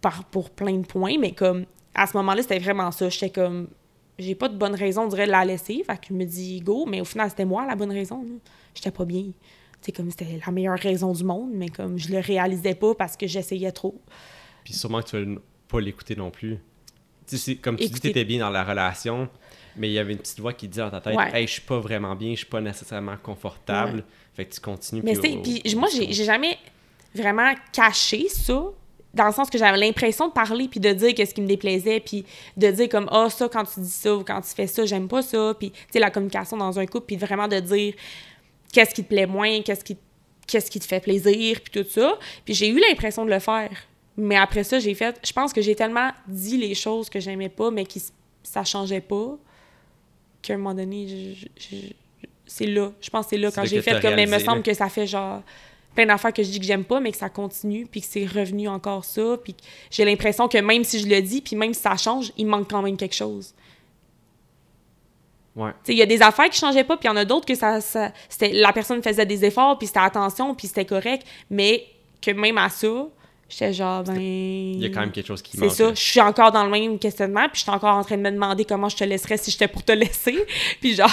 Par, 0.00 0.24
pour 0.24 0.50
plein 0.50 0.78
de 0.78 0.86
points. 0.86 1.18
Mais 1.18 1.32
comme, 1.32 1.66
à 1.94 2.06
ce 2.06 2.16
moment-là, 2.16 2.42
c'était 2.42 2.60
vraiment 2.60 2.90
ça. 2.92 3.08
J'étais 3.08 3.30
comme... 3.30 3.68
J'ai 4.18 4.34
pas 4.34 4.48
de 4.48 4.56
bonne 4.56 4.74
raison, 4.74 5.02
on 5.02 5.08
dirait, 5.08 5.26
de 5.26 5.32
la 5.32 5.44
laisser. 5.44 5.84
Fait 5.84 6.10
me 6.10 6.24
dis, 6.24 6.60
go. 6.60 6.86
Mais 6.86 7.00
au 7.00 7.04
final, 7.04 7.28
c'était 7.28 7.44
moi 7.44 7.66
la 7.66 7.74
bonne 7.74 7.92
raison. 7.92 8.24
J'étais 8.74 8.90
pas 8.90 9.04
bien. 9.04 9.24
C'est 9.80 9.92
comme 9.92 10.10
c'était 10.10 10.40
la 10.44 10.52
meilleure 10.52 10.78
raison 10.78 11.12
du 11.12 11.22
monde, 11.24 11.50
mais 11.52 11.68
comme 11.68 11.98
je 11.98 12.10
le 12.10 12.18
réalisais 12.18 12.74
pas 12.74 12.94
parce 12.94 13.16
que 13.16 13.26
j'essayais 13.26 13.70
trop. 13.72 14.00
Puis 14.64 14.74
sûrement 14.74 15.00
que 15.00 15.08
tu 15.08 15.24
vas 15.24 15.40
pas 15.68 15.80
l'écouter 15.80 16.16
non 16.16 16.30
plus. 16.30 16.58
Tu 17.28 17.36
sais, 17.38 17.56
comme 17.56 17.76
tu 17.76 17.82
dis, 17.84 17.88
Écouter- 17.90 18.08
t'étais 18.08 18.24
bien 18.24 18.40
dans 18.40 18.50
la 18.50 18.64
relation, 18.64 19.28
mais 19.76 19.88
il 19.88 19.92
y 19.92 19.98
avait 19.98 20.12
une 20.12 20.18
petite 20.18 20.40
voix 20.40 20.52
qui 20.52 20.66
disait 20.68 20.82
dans 20.82 20.90
ta 20.90 21.00
tête 21.00 21.16
Ouais. 21.16 21.30
Hey, 21.40 21.46
je 21.46 21.52
suis 21.52 21.60
pas 21.62 21.78
vraiment 21.78 22.14
bien, 22.16 22.30
je 22.32 22.36
suis 22.38 22.46
pas 22.46 22.60
nécessairement 22.60 23.16
confortable. 23.22 23.98
Ouais. 23.98 24.04
Fait 24.34 24.44
que 24.44 24.54
tu 24.54 24.60
continues. 24.60 25.02
Mais 25.04 25.14
puis 25.14 25.62
au- 25.74 25.78
moi, 25.78 25.88
j'ai, 25.94 26.12
j'ai 26.12 26.24
jamais 26.24 26.56
vraiment 27.14 27.52
caché 27.72 28.28
ça, 28.28 28.64
dans 29.14 29.26
le 29.26 29.32
sens 29.32 29.48
que 29.50 29.56
j'avais 29.58 29.78
l'impression 29.78 30.28
de 30.28 30.32
parler 30.32 30.68
puis 30.68 30.78
de 30.80 30.92
dire 30.92 31.14
qu'est-ce 31.14 31.34
qui 31.34 31.40
me 31.40 31.46
déplaisait, 31.46 32.00
puis 32.00 32.24
de 32.56 32.70
dire 32.70 32.88
comme 32.88 33.08
ah 33.10 33.28
ça 33.30 33.48
quand 33.48 33.64
tu 33.64 33.80
dis 33.80 33.88
ça 33.88 34.14
ou 34.14 34.22
quand 34.24 34.40
tu 34.42 34.50
fais 34.54 34.66
ça, 34.66 34.84
j'aime 34.84 35.08
pas 35.08 35.22
ça, 35.22 35.54
puis 35.58 35.70
tu 35.70 35.78
sais 35.92 35.98
la 36.00 36.10
communication 36.10 36.56
dans 36.56 36.78
un 36.78 36.86
couple, 36.86 37.06
puis 37.06 37.16
vraiment 37.16 37.48
de 37.48 37.58
dire 37.60 37.94
qu'est-ce 38.72 38.94
qui 38.94 39.02
te 39.02 39.08
plaît 39.08 39.26
moins, 39.26 39.62
qu'est-ce 39.62 39.84
qui 39.84 39.96
qu'est-ce 40.46 40.70
qui 40.70 40.78
te 40.78 40.84
fait 40.84 41.00
plaisir, 41.00 41.60
puis 41.60 41.82
tout 41.82 41.88
ça. 41.88 42.18
Puis 42.44 42.54
j'ai 42.54 42.68
eu 42.68 42.78
l'impression 42.78 43.24
de 43.24 43.30
le 43.30 43.40
faire. 43.40 43.70
Mais 44.16 44.36
après 44.36 44.64
ça, 44.64 44.78
j'ai 44.78 44.94
fait 44.94 45.18
je 45.24 45.32
pense 45.32 45.52
que 45.52 45.60
j'ai 45.60 45.74
tellement 45.74 46.10
dit 46.26 46.56
les 46.56 46.74
choses 46.74 47.10
que 47.10 47.20
j'aimais 47.20 47.48
pas 47.48 47.70
mais 47.70 47.84
qui 47.84 48.02
ça 48.42 48.64
changeait 48.64 49.00
pas 49.00 49.36
qu'à 50.40 50.54
un 50.54 50.58
moment 50.58 50.74
donné, 50.74 51.36
c'est 52.46 52.66
là. 52.66 52.92
Je 53.00 53.10
pense 53.10 53.26
que 53.26 53.30
c'est 53.30 53.38
là 53.38 53.50
quand 53.50 53.64
j'ai 53.64 53.82
fait 53.82 54.00
comme 54.00 54.14
mais 54.14 54.26
me 54.26 54.38
semble 54.38 54.58
là. 54.58 54.62
que 54.62 54.74
ça 54.74 54.88
fait 54.88 55.06
genre 55.06 55.42
plein 55.94 56.06
d'affaires 56.06 56.32
que 56.32 56.42
je 56.42 56.50
dis 56.50 56.60
que 56.60 56.66
j'aime 56.66 56.84
pas 56.84 57.00
mais 57.00 57.10
que 57.10 57.18
ça 57.18 57.28
continue 57.28 57.86
puis 57.86 58.00
que 58.00 58.06
c'est 58.06 58.26
revenu 58.26 58.68
encore 58.68 59.04
ça 59.04 59.36
puis 59.42 59.56
j'ai 59.90 60.04
l'impression 60.04 60.46
que 60.46 60.58
même 60.58 60.84
si 60.84 61.00
je 61.00 61.08
le 61.08 61.20
dis 61.20 61.40
puis 61.40 61.56
même 61.56 61.74
si 61.74 61.80
ça 61.80 61.96
change, 61.96 62.32
il 62.36 62.46
manque 62.46 62.70
quand 62.70 62.82
même 62.82 62.96
quelque 62.96 63.14
chose. 63.14 63.54
Ouais. 65.56 65.70
Il 65.88 65.94
y 65.96 66.02
a 66.02 66.06
des 66.06 66.20
affaires 66.22 66.50
qui 66.50 66.58
changeaient 66.58 66.84
pas, 66.84 66.96
puis 66.96 67.08
il 67.08 67.10
y 67.10 67.14
en 67.14 67.16
a 67.16 67.24
d'autres 67.24 67.46
que 67.46 67.54
ça, 67.54 67.80
ça- 67.80 68.12
c'était, 68.28 68.50
la 68.52 68.72
personne 68.72 69.02
faisait 69.02 69.24
des 69.26 69.44
efforts, 69.44 69.78
puis 69.78 69.86
c'était 69.86 70.00
attention, 70.00 70.54
puis 70.54 70.68
c'était 70.68 70.84
correct, 70.84 71.26
mais 71.50 71.84
que 72.20 72.30
même 72.30 72.58
à 72.58 72.68
ça, 72.68 72.88
j'étais 73.48 73.72
genre, 73.72 74.02
ben... 74.02 74.16
Il 74.18 74.80
y 74.82 74.86
a 74.86 74.88
quand 74.90 75.00
même 75.00 75.12
quelque 75.12 75.26
chose 75.28 75.40
qui 75.40 75.56
C'est 75.56 75.64
manque. 75.66 75.70
ça, 75.74 75.90
je 75.94 76.00
suis 76.00 76.20
encore 76.20 76.50
dans 76.52 76.64
le 76.64 76.70
même 76.70 76.98
questionnement, 76.98 77.42
puis 77.48 77.58
je 77.58 77.62
suis 77.62 77.70
encore 77.70 77.94
en 77.96 78.02
train 78.04 78.16
de 78.18 78.22
me 78.22 78.30
demander 78.32 78.64
comment 78.66 78.88
je 78.90 78.96
te 78.96 79.04
laisserais 79.04 79.36
si 79.38 79.50
j'étais 79.50 79.68
pour 79.68 79.82
te 79.84 79.92
laisser. 79.92 80.36
Puis 80.80 80.94
genre, 80.94 81.08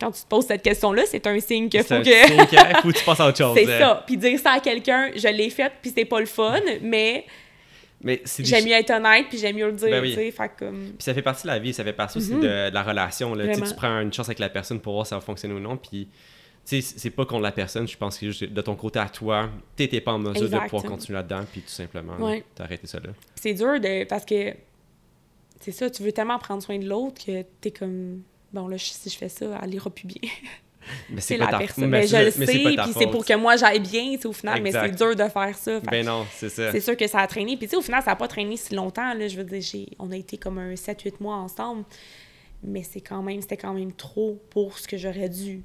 quand 0.00 0.10
tu 0.10 0.22
te 0.22 0.26
poses 0.28 0.46
cette 0.46 0.62
question-là, 0.62 1.02
c'est 1.06 1.26
un 1.26 1.38
signe 1.40 1.68
qu'il 1.68 1.82
faut 1.82 1.88
C'est 1.88 1.94
un 1.96 2.02
que... 2.02 2.26
signe 2.26 2.46
que- 2.46 2.76
faut 2.82 2.88
que 2.88 2.98
tu 2.98 3.04
passes 3.04 3.20
à 3.20 3.28
autre 3.28 3.36
chose. 3.38 3.54
c'est 3.54 3.68
euh. 3.68 3.78
ça. 3.78 4.02
Puis 4.06 4.16
dire 4.16 4.38
ça 4.40 4.52
à 4.52 4.60
quelqu'un, 4.60 5.10
je 5.14 5.28
l'ai 5.28 5.50
fait, 5.50 5.70
puis 5.82 5.92
c'est 5.94 6.04
pas 6.06 6.20
le 6.20 6.26
fun, 6.26 6.58
mais 6.80 7.26
Mais 8.04 8.20
c'est 8.24 8.42
des 8.42 8.48
j'aime 8.50 8.64
mieux 8.66 8.72
être 8.72 8.90
honnête, 8.90 9.26
puis 9.28 9.38
j'aime 9.38 9.56
mieux 9.56 9.66
le 9.66 9.72
dire, 9.72 9.88
Ben 9.90 10.02
oui. 10.02 10.30
fait 10.30 10.50
comme... 10.58 10.78
Puis 10.90 10.96
ça 11.00 11.12
fait 11.14 11.22
partie 11.22 11.42
de 11.44 11.48
la 11.48 11.58
vie, 11.58 11.72
ça 11.72 11.82
fait 11.82 11.92
partie 11.92 12.18
aussi 12.18 12.30
de, 12.34 12.68
de 12.68 12.74
la 12.74 12.82
relation. 12.82 13.34
Là. 13.34 13.48
Tu 13.54 13.60
Mhm. 13.60 13.72
Prends 13.76 14.00
une 14.00 14.12
chance 14.12 14.28
avec 14.28 14.38
la 14.38 14.48
personne 14.50 14.78
pour 14.80 14.92
voir 14.92 15.06
si 15.06 15.10
ça 15.10 15.16
va 15.16 15.22
fonctionner 15.22 15.54
ou 15.54 15.58
non. 15.60 15.76
Puis, 15.78 16.08
tu 16.66 16.80
sais, 16.82 16.94
c'est 16.98 17.10
pas 17.10 17.24
contre 17.26 17.42
la 17.42 17.52
personne, 17.52 17.88
je 17.88 17.96
pense 17.96 18.18
que 18.18 18.26
juste 18.26 18.44
de 18.44 18.60
ton 18.62 18.76
côté 18.76 18.98
à 18.98 19.08
toi, 19.08 19.48
t'étais 19.76 20.00
pas 20.00 20.12
en 20.12 20.18
mesure 20.18 20.48
de 20.48 20.58
pouvoir 20.68 20.82
continuer 20.84 21.16
là-dedans, 21.16 21.44
puis 21.50 21.60
tout 21.62 21.68
simplement, 21.68 22.14
Ouais. 22.18 22.44
t'as 22.54 22.64
arrêté 22.64 22.86
ça 22.86 22.98
là. 23.00 23.10
c'est 23.34 23.54
dur 23.54 23.80
de 23.80 24.04
parce 24.04 24.24
que 24.24 24.54
c'est 25.60 25.72
ça 25.72 25.88
tu 25.90 26.02
veux 26.02 26.12
tellement 26.12 26.38
prendre 26.38 26.62
soin 26.62 26.78
de 26.78 26.86
l'autre 26.86 27.24
que 27.24 27.42
t'es 27.60 27.70
comme 27.70 28.22
bon 28.52 28.68
là 28.68 28.76
si 28.78 29.08
je 29.10 29.16
fais 29.16 29.28
ça 29.30 29.58
elle 29.62 29.74
ira 29.74 29.88
plus 29.90 30.06
bien 30.06 30.20
Mais 31.10 31.20
c'est 31.20 31.36
la 31.36 31.46
personne. 31.46 31.88
mais 31.88 32.00
mais 32.00 32.06
je 32.06 32.16
le 32.16 32.30
sais 32.30 32.46
puis 32.46 32.92
c'est 32.96 33.06
pour 33.06 33.24
que 33.24 33.34
moi 33.34 33.56
j'aille 33.56 33.80
bien 33.80 34.14
tu 34.14 34.22
sais, 34.22 34.26
au 34.26 34.32
final 34.32 34.62
mais 34.62 34.72
c'est 34.72 34.90
dur 34.90 35.14
de 35.14 35.28
faire 35.28 35.56
ça. 35.56 35.80
Fait 35.80 35.90
Ben 35.90 36.06
non, 36.06 36.26
c'est 36.34 36.48
ça. 36.48 36.72
c'est 36.72 36.80
sûr 36.80 36.96
que 36.96 37.06
ça 37.06 37.20
a 37.20 37.26
traîné. 37.26 37.56
Puis 37.56 37.66
tu 37.66 37.70
sais 37.72 37.76
au 37.76 37.82
final 37.82 38.02
ça 38.02 38.12
a 38.12 38.16
pas 38.16 38.28
traîné 38.28 38.56
si 38.56 38.74
longtemps 38.74 39.14
là. 39.14 39.28
Je 39.28 39.36
veux 39.36 39.44
dire 39.44 39.60
j'ai 39.60 39.88
on 39.98 40.10
a 40.10 40.16
été 40.16 40.36
comme 40.36 40.58
un 40.58 40.74
7-8 40.74 41.14
mois 41.20 41.36
ensemble. 41.36 41.84
Mais 42.62 42.82
c'est 42.82 43.00
quand 43.00 43.22
même 43.22 43.40
c'était 43.42 43.56
quand 43.56 43.74
même 43.74 43.92
trop 43.92 44.40
pour 44.50 44.78
ce 44.78 44.88
que 44.88 44.96
j'aurais 44.96 45.28
dû. 45.28 45.62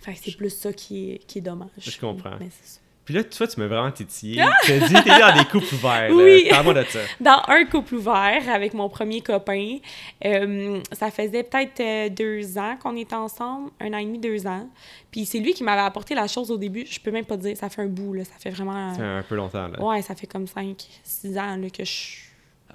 Fait 0.00 0.14
que 0.14 0.18
c'est 0.22 0.36
plus 0.36 0.50
ça 0.50 0.72
qui 0.72 1.10
est, 1.10 1.18
qui 1.26 1.38
est 1.38 1.42
dommage. 1.42 1.68
Je 1.78 1.98
comprends. 1.98 2.36
Mais 2.40 2.48
c'est 2.50 2.74
ça. 2.74 2.80
Puis 3.10 3.18
là, 3.18 3.24
toi, 3.24 3.48
tu 3.48 3.58
m'as 3.58 3.66
vraiment 3.66 3.90
titillé. 3.90 4.40
Tu 4.62 4.72
as 4.72 4.78
dit, 4.86 4.94
t'es 4.94 5.18
dans 5.18 5.36
des 5.36 5.44
couples 5.46 5.74
ouverts. 5.74 6.10
Oui. 6.12 6.46
Parle-moi 6.48 6.74
de 6.74 6.84
ça. 6.84 7.00
dans 7.20 7.42
un 7.48 7.64
couple 7.64 7.96
ouvert 7.96 8.48
avec 8.48 8.72
mon 8.72 8.88
premier 8.88 9.20
copain. 9.20 9.78
Euh, 10.24 10.78
ça 10.92 11.10
faisait 11.10 11.42
peut-être 11.42 11.80
euh, 11.80 12.08
deux 12.08 12.56
ans 12.56 12.76
qu'on 12.80 12.96
était 12.96 13.16
ensemble, 13.16 13.72
un 13.80 13.92
an 13.94 13.98
et 13.98 14.04
demi, 14.04 14.20
deux 14.20 14.46
ans. 14.46 14.68
Puis 15.10 15.26
c'est 15.26 15.40
lui 15.40 15.54
qui 15.54 15.64
m'avait 15.64 15.82
apporté 15.82 16.14
la 16.14 16.28
chose 16.28 16.52
au 16.52 16.56
début. 16.56 16.86
Je 16.88 17.00
peux 17.00 17.10
même 17.10 17.24
pas 17.24 17.36
te 17.36 17.42
dire, 17.42 17.56
ça 17.56 17.68
fait 17.68 17.82
un 17.82 17.86
bout, 17.88 18.14
là. 18.14 18.24
Ça 18.24 18.34
fait 18.38 18.50
vraiment. 18.50 18.94
Ça 18.94 19.02
un 19.02 19.22
peu 19.24 19.34
longtemps, 19.34 19.66
là. 19.66 19.82
Ouais, 19.82 20.02
ça 20.02 20.14
fait 20.14 20.28
comme 20.28 20.46
cinq, 20.46 20.76
six 21.02 21.36
ans 21.36 21.56
là, 21.56 21.68
que 21.68 21.84
je. 21.84 22.18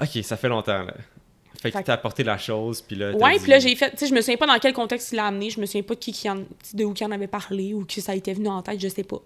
Ok, 0.02 0.22
ça 0.22 0.36
fait 0.36 0.50
longtemps, 0.50 0.84
là. 0.84 0.96
Fait 1.62 1.72
que 1.72 1.80
t'as 1.82 1.94
apporté 1.94 2.24
la 2.26 2.38
chose, 2.38 2.82
puis 2.82 2.98
là. 2.98 3.14
Ouais, 3.16 3.36
dit- 3.38 3.40
puis 3.40 3.52
là, 3.52 3.60
j'ai 3.60 3.74
fait. 3.78 3.92
Tu 3.92 4.00
sais, 4.00 4.08
je 4.08 4.14
me 4.14 4.20
souviens 4.20 4.36
pas 4.36 4.48
dans 4.48 4.60
quel 4.60 4.74
contexte 4.74 5.14
il 5.14 5.16
l'a 5.16 5.28
amené. 5.28 5.50
Je 5.50 5.62
me 5.62 5.66
souviens 5.66 5.84
pas 5.84 5.94
de 5.96 6.00
qui, 6.00 6.12
qui 6.12 6.30
en, 6.30 6.44
de 6.74 6.84
où 6.84 6.92
qui 6.94 7.06
en 7.06 7.12
avait 7.12 7.28
parlé 7.28 7.74
ou 7.74 7.86
que 7.86 8.02
ça 8.02 8.12
a 8.12 8.16
été 8.16 8.34
venu 8.34 8.50
en 8.50 8.62
tête, 8.62 8.82
je 8.82 8.90
sais 8.90 9.06
pas. 9.06 9.22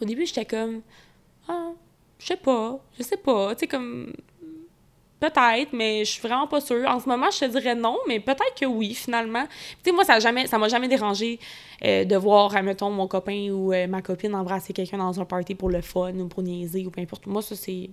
Au 0.00 0.04
début, 0.04 0.26
j'étais 0.26 0.44
comme. 0.44 0.82
Ah, 1.48 1.70
je 2.18 2.26
sais 2.26 2.36
pas, 2.36 2.78
je 2.98 3.02
sais 3.02 3.16
pas. 3.16 3.54
Tu 3.54 3.60
sais, 3.60 3.66
comme. 3.66 4.12
Peut-être, 5.18 5.72
mais 5.72 6.04
je 6.04 6.10
suis 6.10 6.20
vraiment 6.20 6.46
pas 6.46 6.60
sûre. 6.60 6.86
En 6.88 7.00
ce 7.00 7.08
moment, 7.08 7.30
je 7.30 7.40
te 7.40 7.44
dirais 7.46 7.74
non, 7.74 7.96
mais 8.06 8.20
peut-être 8.20 8.54
que 8.60 8.66
oui, 8.66 8.94
finalement. 8.94 9.44
Tu 9.82 9.90
sais, 9.90 9.92
moi, 9.92 10.04
ça 10.04 10.14
a 10.14 10.20
jamais, 10.20 10.46
ça 10.46 10.58
m'a 10.58 10.68
jamais 10.68 10.88
dérangé 10.88 11.40
euh, 11.84 12.04
de 12.04 12.16
voir, 12.16 12.54
admettons, 12.54 12.90
mon 12.90 13.08
copain 13.08 13.48
ou 13.50 13.72
euh, 13.72 13.86
ma 13.86 14.02
copine 14.02 14.34
embrasser 14.34 14.74
quelqu'un 14.74 14.98
dans 14.98 15.18
un 15.18 15.24
party 15.24 15.54
pour 15.54 15.70
le 15.70 15.80
fun 15.80 16.12
ou 16.18 16.28
pour 16.28 16.42
niaiser 16.42 16.84
ou 16.86 16.90
peu 16.90 17.00
importe. 17.00 17.26
Moi, 17.26 17.40
ça, 17.40 17.56
c'est. 17.56 17.88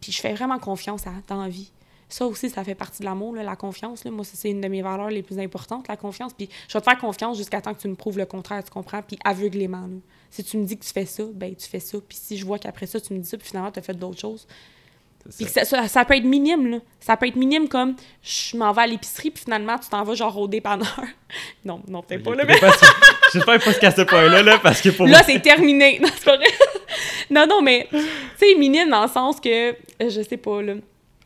Puis 0.00 0.12
je 0.12 0.20
fais 0.20 0.34
vraiment 0.34 0.58
confiance 0.58 1.06
à, 1.06 1.12
dans 1.26 1.42
la 1.42 1.48
vie. 1.48 1.70
Ça 2.10 2.26
aussi, 2.26 2.50
ça 2.50 2.64
fait 2.64 2.74
partie 2.74 3.00
de 3.00 3.04
l'amour, 3.06 3.34
la 3.36 3.56
confiance. 3.56 4.04
Là. 4.04 4.10
Moi, 4.10 4.24
c'est 4.24 4.50
une 4.50 4.60
de 4.60 4.68
mes 4.68 4.82
valeurs 4.82 5.10
les 5.10 5.22
plus 5.22 5.38
importantes, 5.38 5.88
la 5.88 5.96
confiance. 5.96 6.32
Puis 6.34 6.48
je 6.68 6.74
vais 6.74 6.80
te 6.80 6.84
faire 6.84 6.98
confiance 6.98 7.36
jusqu'à 7.36 7.60
temps 7.60 7.72
que 7.72 7.80
tu 7.80 7.88
me 7.88 7.94
prouves 7.94 8.18
le 8.18 8.26
contraire, 8.26 8.62
tu 8.64 8.70
comprends? 8.70 9.00
Puis 9.00 9.18
aveuglément. 9.24 9.86
là. 9.86 9.96
Si 10.30 10.44
tu 10.44 10.56
me 10.58 10.64
dis 10.64 10.76
que 10.76 10.84
tu 10.84 10.92
fais 10.92 11.06
ça, 11.06 11.22
ben 11.32 11.54
tu 11.54 11.68
fais 11.68 11.80
ça. 11.80 11.98
Puis 12.06 12.18
si 12.20 12.36
je 12.36 12.44
vois 12.44 12.58
qu'après 12.58 12.86
ça, 12.86 13.00
tu 13.00 13.14
me 13.14 13.20
dis 13.20 13.28
ça, 13.28 13.38
puis 13.38 13.48
finalement, 13.48 13.70
tu 13.70 13.78
as 13.78 13.82
fait 13.82 13.94
d'autres 13.94 14.20
choses. 14.20 14.46
Ça. 15.28 15.46
ça, 15.46 15.64
ça, 15.64 15.88
ça 15.88 16.04
peut 16.04 16.16
être 16.16 16.24
minime, 16.24 16.66
là. 16.66 16.78
Ça 16.98 17.16
peut 17.16 17.26
être 17.26 17.36
minime 17.36 17.68
comme 17.68 17.94
je 18.22 18.56
m'en 18.56 18.72
vais 18.72 18.82
à 18.82 18.86
l'épicerie, 18.86 19.30
puis 19.30 19.44
finalement, 19.44 19.78
tu 19.78 19.88
t'en 19.88 20.02
vas 20.02 20.14
genre 20.14 20.36
au 20.38 20.48
dépanneur. 20.48 21.04
non, 21.64 21.82
non, 21.86 22.02
peut-être 22.02 22.22
pas, 22.22 22.34
là, 22.34 22.44
mais 22.46 22.58
J'espère 23.32 23.58
pas 23.58 23.70
jusqu'à 23.70 23.90
ce 23.90 24.02
point-là, 24.02 24.42
là, 24.42 24.58
parce 24.58 24.80
que 24.80 24.88
pour 24.88 25.06
là, 25.06 25.22
c'est 25.24 25.40
terminé. 25.40 26.00
Non, 26.02 26.08
c'est 26.16 26.24
pas 26.24 26.36
vrai. 26.36 26.46
non, 27.30 27.46
non, 27.46 27.60
mais, 27.60 27.86
tu 27.90 27.98
sais, 28.38 28.54
minime 28.56 28.88
dans 28.88 29.02
le 29.02 29.10
sens 29.10 29.38
que, 29.40 29.76
je 30.00 30.22
sais 30.22 30.36
pas, 30.38 30.62
là. 30.62 30.74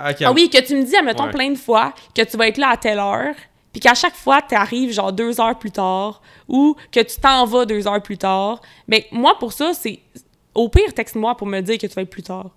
Ok, 0.00 0.16
Ah 0.24 0.33
oui, 0.33 0.50
que 0.50 0.61
tu 0.61 0.74
me 0.76 0.83
dis, 0.85 0.96
admettons, 0.96 1.24
Ouais. 1.24 1.30
plein 1.30 1.50
de 1.50 1.59
fois 1.59 1.94
que 2.14 2.22
tu 2.22 2.37
vas 2.37 2.48
être 2.48 2.59
là 2.59 2.70
à 2.70 2.76
telle 2.76 2.98
heure, 2.98 3.35
puis 3.72 3.80
qu'à 3.80 3.94
chaque 3.94 4.14
fois, 4.16 4.42
tu 4.42 4.54
arrives 4.54 4.92
genre 4.92 5.12
deux 5.12 5.40
heures 5.40 5.59
plus 5.59 5.70
tard, 5.70 6.20
ou 6.48 6.76
que 6.90 7.00
tu 7.00 7.20
t'en 7.20 7.44
vas 7.46 7.64
deux 7.64 7.87
heures 7.87 8.02
plus 8.02 8.18
tard. 8.18 8.61
Mais 8.88 9.07
moi, 9.12 9.37
pour 9.38 9.52
ça, 9.52 9.72
c'est. 9.74 10.00
Au 10.54 10.68
pire, 10.68 10.92
texte-moi 10.94 11.37
pour 11.37 11.46
me 11.48 11.61
dire 11.61 11.78
que 11.78 11.87
tu 11.87 11.94
vas 11.94 12.02
être 12.02 12.11
plus 12.11 12.22
tard. 12.22 12.50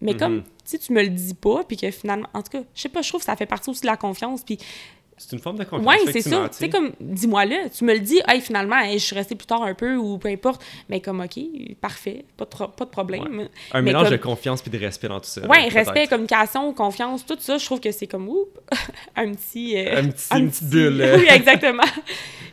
Mais 0.00 0.12
Mhm. 0.12 0.18
comme, 0.18 0.42
si 0.64 0.78
tu 0.78 0.92
me 0.92 1.02
le 1.02 1.08
dis 1.08 1.34
pas, 1.34 1.62
puis 1.64 1.76
que 1.76 1.90
finalement. 1.90 2.28
En 2.34 2.42
tout 2.42 2.50
cas, 2.58 2.64
je 2.74 2.80
sais 2.80 2.88
pas, 2.88 3.02
je 3.02 3.08
trouve 3.08 3.20
que 3.20 3.26
ça 3.26 3.34
fait 3.36 3.46
partie 3.46 3.70
aussi 3.70 3.80
de 3.82 3.86
la 3.86 3.96
confiance. 3.96 4.42
Puis, 4.44 4.58
C'est 5.16 5.32
une 5.32 5.38
forme 5.38 5.58
de 5.58 5.64
confiance. 5.64 5.86
ouais, 5.86 6.12
c'est 6.12 6.20
ça. 6.22 6.48
Tu 6.50 6.56
sais, 6.58 6.68
comme, 6.68 6.92
dis-moi-le. 7.00 7.70
Tu 7.70 7.84
me 7.84 7.92
le 7.94 8.00
dis, 8.00 8.20
hey, 8.26 8.40
finalement, 8.40 8.78
hey, 8.78 8.98
je 8.98 9.04
suis 9.04 9.14
restée 9.14 9.34
plus 9.36 9.46
tard 9.46 9.62
un 9.62 9.74
peu, 9.74 9.96
ou 9.96 10.18
peu 10.18 10.28
importe. 10.28 10.62
Mais 10.88 11.00
comme, 11.00 11.20
OK, 11.20 11.38
parfait, 11.80 12.24
pas 12.36 12.44
de, 12.44 12.50
pas 12.72 12.84
de 12.84 12.90
problème. 12.90 13.48
Un 13.72 13.80
mais 13.80 13.82
mélange 13.82 14.04
comme- 14.08 14.12
de 14.12 14.22
confiance 14.22 14.60
puis 14.62 14.70
de 14.70 14.78
respect 14.78 15.08
dans 15.08 15.20
tout 15.20 15.26
ça. 15.28 15.40
Là, 15.42 15.48
respect, 15.70 16.06
communication, 16.08 16.72
confiance, 16.72 17.24
tout 17.24 17.36
ça, 17.38 17.58
je 17.58 17.64
trouve 17.64 17.80
que 17.80 17.92
c'est 17.92 18.06
comme 18.06 18.28
oup, 18.28 18.58
un 19.16 19.32
petit. 19.32 19.76
euh, 19.76 20.00
Un 20.00 20.08
petit- 20.08 20.28
une 20.36 20.50
petite 20.50 20.68
bulle, 20.70 20.96
là. 20.98 21.16
oui, 21.18 21.26
exactement. 21.30 21.84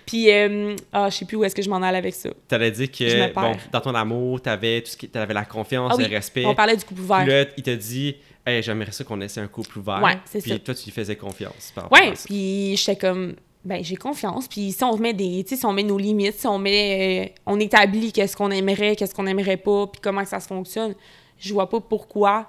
Puis, 0.06 0.30
euh, 0.32 0.76
ah, 0.91 1.10
je 1.10 1.15
sais 1.17 1.26
plus 1.26 1.38
où 1.38 1.43
est-ce 1.43 1.56
que 1.56 1.62
je 1.62 1.69
m'en 1.69 1.82
allais 1.82 1.97
avec 1.97 2.13
ça. 2.13 2.30
Dire 2.30 2.60
Je 2.60 2.84
me 2.84 3.28
que, 3.28 3.34
bon, 3.34 3.56
dans 3.71 3.82
ton 3.82 3.95
amour, 3.95 4.41
tout 4.41 4.50
ce 4.52 4.97
qui... 4.97 5.08
t'avais 5.08 5.34
la 5.34 5.45
confiance, 5.45 5.91
Ah 5.93 5.95
oui, 5.97 6.06
le 6.08 6.15
respect. 6.15 6.45
On 6.45 6.54
parlait 6.56 6.76
du 6.76 6.84
couple 6.84 7.02
ouvert. 7.02 7.19
Puis 7.24 7.30
là, 7.32 7.45
il 7.58 7.63
t'a 7.63 7.76
dit, 7.76 8.15
hey, 8.45 8.62
j'aimerais 8.63 8.91
ça 8.91 9.04
qu'on 9.04 9.21
essaie 9.21 9.41
un 9.41 9.47
couple 9.47 9.80
ouvert. 9.80 10.01
Ouais, 10.01 10.17
c'est 10.25 10.41
Puis 10.41 10.60
toi, 10.60 10.73
tu 10.73 10.86
lui 10.86 10.91
faisais 10.91 11.15
confiance. 11.15 11.71
Par 11.73 11.91
Ouais, 11.91 12.13
puis 12.25 12.75
j'étais 12.77 12.95
comme, 12.95 13.36
ben 13.63 13.84
j'ai 13.84 13.95
confiance. 13.95 14.47
Puis 14.47 14.71
si 14.71 14.84
on 14.84 14.97
met 14.97 15.13
des, 15.13 15.45
si 15.47 15.65
on 15.65 15.73
met 15.73 15.84
nos 15.84 15.97
limites, 15.97 16.39
si 16.39 16.47
on 16.47 16.58
met, 16.58 17.27
euh, 17.27 17.41
on 17.45 17.60
établit 17.60 18.12
qu'est-ce 18.12 18.36
qu'on 18.36 18.51
aimerait, 18.51 18.95
qu'est-ce 18.95 19.13
qu'on 19.13 19.27
aimerait 19.27 19.58
pas, 19.58 19.88
puis 19.88 20.01
comment 20.01 20.23
que 20.23 20.30
ça 20.30 20.39
se 20.39 20.47
fonctionne, 20.47 20.95
je 21.39 21.54
vois 21.54 21.69
pas 21.69 21.80
pourquoi. 21.80 22.47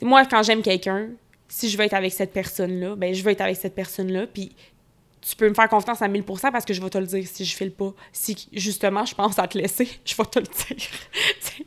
Moi, 0.00 0.24
quand 0.26 0.42
j'aime 0.42 0.62
quelqu'un, 0.62 1.08
si 1.48 1.68
je 1.68 1.76
veux 1.76 1.84
être 1.84 1.94
avec 1.94 2.12
cette 2.12 2.32
personne-là, 2.32 2.96
ben 2.96 3.14
je 3.14 3.22
veux 3.22 3.30
être 3.30 3.42
avec 3.42 3.56
cette 3.56 3.74
personne-là, 3.74 4.26
puis 4.26 4.52
tu 5.20 5.36
peux 5.36 5.48
me 5.48 5.54
faire 5.54 5.68
confiance 5.68 6.02
à 6.02 6.08
1000% 6.08 6.50
parce 6.50 6.64
que 6.64 6.74
je 6.74 6.82
vais 6.82 6.90
te 6.90 6.98
le 6.98 7.06
dire 7.06 7.24
si 7.26 7.44
je 7.44 7.56
file 7.56 7.72
pas. 7.72 7.94
Si 8.12 8.48
justement 8.52 9.04
je 9.04 9.14
pense 9.14 9.38
à 9.38 9.46
te 9.46 9.56
laisser, 9.56 9.88
je 10.04 10.16
vais 10.16 10.24
te 10.24 10.38
le 10.40 10.46
dire. 10.46 10.88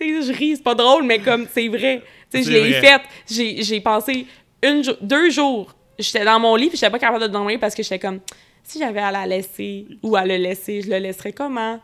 Je 0.00 0.32
ris, 0.32 0.56
c'est 0.56 0.62
pas 0.62 0.74
drôle, 0.74 1.04
mais 1.04 1.18
comme 1.20 1.46
c'est 1.52 1.68
vrai. 1.68 2.02
Tu 2.30 2.42
sais, 2.42 2.50
je 2.50 2.50
l'ai 2.56 2.72
faite. 2.74 3.02
J'ai 3.30 3.62
j'ai 3.62 3.80
passé 3.80 4.26
une 4.62 4.82
jo- 4.84 4.96
deux 5.00 5.30
jours. 5.30 5.74
J'étais 5.98 6.24
dans 6.24 6.40
mon 6.40 6.56
lit, 6.56 6.68
puis 6.68 6.76
j'étais 6.78 6.90
pas 6.90 6.98
capable 6.98 7.22
de 7.22 7.28
dormir 7.28 7.58
parce 7.60 7.74
que 7.74 7.82
j'étais 7.82 7.98
comme 7.98 8.20
si 8.64 8.78
j'avais 8.78 9.00
à 9.00 9.10
la 9.10 9.26
laisser 9.26 9.86
ou 10.02 10.16
à 10.16 10.24
le 10.24 10.36
laisser, 10.36 10.82
je 10.82 10.90
le 10.90 10.98
laisserais 10.98 11.32
comment? 11.32 11.80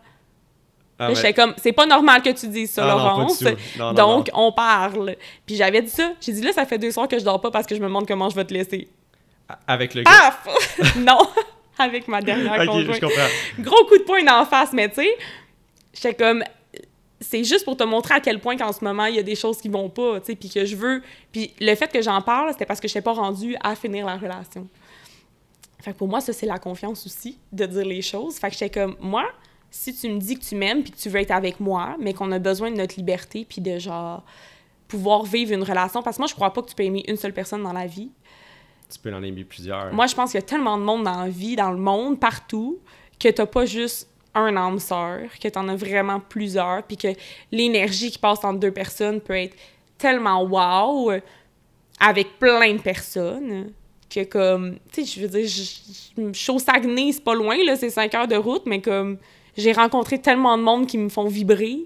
Ah, 1.00 1.14
j'étais 1.14 1.32
comme, 1.32 1.54
c'est 1.62 1.72
pas 1.72 1.86
normal 1.86 2.22
que 2.22 2.30
tu 2.30 2.48
dises 2.48 2.72
ça, 2.72 2.82
Ah 2.84 2.88
Laurence. 2.88 3.38
tout. 3.38 3.44
Non, 3.78 3.86
non, 3.86 3.92
Donc, 3.92 4.30
on 4.34 4.50
parle. 4.50 5.14
Puis 5.46 5.54
j'avais 5.54 5.80
dit 5.82 5.90
ça. 5.90 6.12
J'ai 6.20 6.32
dit, 6.32 6.40
là, 6.42 6.52
ça 6.52 6.66
fait 6.66 6.78
deux 6.78 6.90
soirs 6.90 7.06
que 7.06 7.16
je 7.18 7.24
dors 7.24 7.40
pas 7.40 7.52
parce 7.52 7.66
que 7.68 7.76
je 7.76 7.80
me 7.80 7.86
demande 7.86 8.06
comment 8.08 8.28
je 8.30 8.34
vais 8.34 8.44
te 8.44 8.52
laisser. 8.52 8.88
Avec 9.68 9.94
le 9.94 10.02
gars? 10.02 10.10
Paf! 10.10 10.96
non! 10.96 11.18
Avec 11.78 12.08
ma 12.08 12.20
dernière 12.20 12.54
ok, 12.54 12.60
je 12.62 12.66
conjointe. 12.66 13.00
comprends. 13.00 13.28
Gros 13.60 13.84
coup 13.84 13.98
de 13.98 14.02
poing 14.02 14.24
d'en 14.24 14.44
face, 14.44 14.72
mais 14.72 14.88
tu 14.88 14.96
sais, 14.96 15.16
j'étais 15.94 16.14
comme. 16.14 16.42
C'est 17.20 17.42
juste 17.42 17.64
pour 17.64 17.76
te 17.76 17.83
montrer 17.85 18.14
à 18.14 18.20
quel 18.20 18.40
point 18.40 18.57
qu'en 18.57 18.72
ce 18.72 18.85
moment, 18.85 19.07
il 19.07 19.16
y 19.16 19.18
a 19.18 19.24
des 19.24 19.35
choses 19.35 19.61
qui 19.61 19.68
vont 19.68 19.88
pas, 19.88 20.20
tu 20.20 20.26
sais, 20.26 20.37
puis 20.37 20.48
que 20.48 20.64
je 20.64 20.76
veux. 20.76 21.02
Puis 21.33 21.52
le 21.61 21.74
fait 21.74 21.90
que 21.90 22.00
j'en 22.00 22.22
parle, 22.22 22.52
c'était 22.52 22.66
parce 22.66 22.81
que 22.81 22.87
je 22.87 22.92
n'étais 22.92 23.02
pas 23.02 23.12
rendue 23.12 23.57
à 23.61 23.74
finir 23.74 24.07
la 24.07 24.16
relation. 24.16 24.68
Fait 25.81 25.92
que 25.92 25.98
pour 25.98 26.09
moi, 26.09 26.20
ça, 26.20 26.33
c'est 26.33 26.46
la 26.46 26.59
confiance 26.59 27.07
aussi, 27.07 27.38
de 27.52 27.66
dire 27.66 27.85
les 27.85 28.02
choses. 28.02 28.37
Fait 28.37 28.48
que 28.48 28.54
j'étais 28.54 28.70
comme, 28.70 28.96
moi, 29.00 29.24
si 29.70 29.94
tu 29.94 30.09
me 30.09 30.18
dis 30.18 30.38
que 30.38 30.44
tu 30.44 30.54
m'aimes 30.54 30.83
puis 30.83 30.92
que 30.92 30.96
tu 30.96 31.09
veux 31.09 31.20
être 31.20 31.31
avec 31.31 31.61
moi, 31.61 31.96
mais 32.00 32.14
qu'on 32.14 32.31
a 32.33 32.38
besoin 32.38 32.70
de 32.70 32.76
notre 32.76 32.96
liberté 32.96 33.44
puis 33.48 33.61
de 33.61 33.78
genre 33.78 34.22
pouvoir 34.87 35.24
vivre 35.24 35.52
une 35.52 35.62
relation, 35.62 36.02
parce 36.02 36.16
que 36.16 36.22
moi, 36.22 36.28
je 36.28 36.35
crois 36.35 36.52
pas 36.52 36.62
que 36.62 36.68
tu 36.68 36.74
peux 36.74 36.85
aimer 36.85 37.04
une 37.09 37.16
seule 37.16 37.35
personne 37.35 37.62
dans 37.62 37.72
la 37.72 37.87
vie. 37.87 38.11
Tu 38.90 38.98
peux 38.98 39.14
en 39.14 39.22
aimer 39.22 39.44
plusieurs. 39.44 39.92
Moi, 39.92 40.07
je 40.07 40.14
pense 40.14 40.31
qu'il 40.31 40.40
y 40.40 40.42
a 40.42 40.46
tellement 40.46 40.78
de 40.78 40.83
monde 40.83 41.04
dans 41.04 41.22
la 41.22 41.28
vie, 41.28 41.57
dans 41.57 41.70
le 41.70 41.78
monde, 41.78 42.18
partout, 42.18 42.78
que 43.20 43.28
t'as 43.28 43.46
pas 43.46 43.66
juste 43.66 44.09
un 44.38 44.57
âme 44.57 44.79
sœur, 44.79 45.20
que 45.42 45.48
t'en 45.48 45.68
as 45.68 45.77
vraiment 45.77 46.20
plusieurs, 46.20 46.83
puis 46.83 46.96
que 46.96 47.09
l'énergie 47.53 48.11
qui 48.11 48.18
passe 48.18 48.44
entre 48.44 48.59
deux 48.61 48.72
personnes 48.72 49.20
peut 49.20 49.37
être 49.37 49.57
tellement 49.96 50.42
wow 50.44 51.12
avec 52.01 52.38
plein 52.38 52.74
de 52.74 52.81
personnes 52.81 53.72
que 54.09 54.24
comme, 54.24 54.79
tu 54.92 55.05
sais, 55.05 55.20
je 55.20 55.27
veux 55.27 55.29
dire, 55.29 55.46
je- 55.46 56.33
suis 56.33 56.61
Saguenay, 56.61 57.12
c'est 57.12 57.22
pas 57.24 57.35
loin, 57.35 57.57
là, 57.64 57.77
c'est 57.77 57.90
cinq 57.90 58.14
heures 58.14 58.29
de 58.29 58.37
route, 58.37 58.62
mais 58.64 58.81
comme, 58.81 59.18
j'ai 59.57 59.72
rencontré 59.72 60.18
tellement 60.20 60.57
de 60.57 60.62
monde 60.62 60.87
qui 60.87 60.96
me 60.96 61.09
font 61.09 61.27
vibrer 61.27 61.81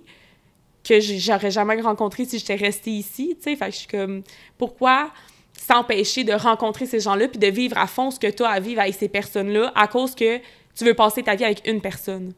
que 0.87 1.01
j'aurais 1.01 1.51
jamais 1.51 1.81
rencontré 1.81 2.25
si 2.25 2.39
j'étais 2.39 2.55
restée 2.57 2.91
ici, 2.91 3.37
tu 3.37 3.51
sais, 3.51 3.57
fait 3.57 3.71
je 3.71 3.77
suis 3.79 3.87
comme, 3.89 4.23
pourquoi 4.59 5.11
s'empêcher 5.57 6.25
de 6.25 6.33
rencontrer 6.33 6.87
ces 6.87 7.01
gens-là 7.01 7.29
puis 7.29 7.39
de 7.39 7.47
vivre 7.47 7.79
à 7.79 7.87
fond 7.87 8.11
ce 8.11 8.19
que 8.19 8.27
tu 8.27 8.43
as 8.43 8.49
à 8.51 8.61
vivre 8.61 8.81
avec 8.81 8.95
ces 8.95 9.09
personnes-là 9.09 9.73
à 9.75 9.87
cause 9.87 10.15
que 10.15 10.39
tu 10.75 10.85
veux 10.85 10.95
passer 10.95 11.23
ta 11.23 11.35
vie 11.35 11.45
avec 11.45 11.67
une 11.67 11.81
personne. 11.81 12.33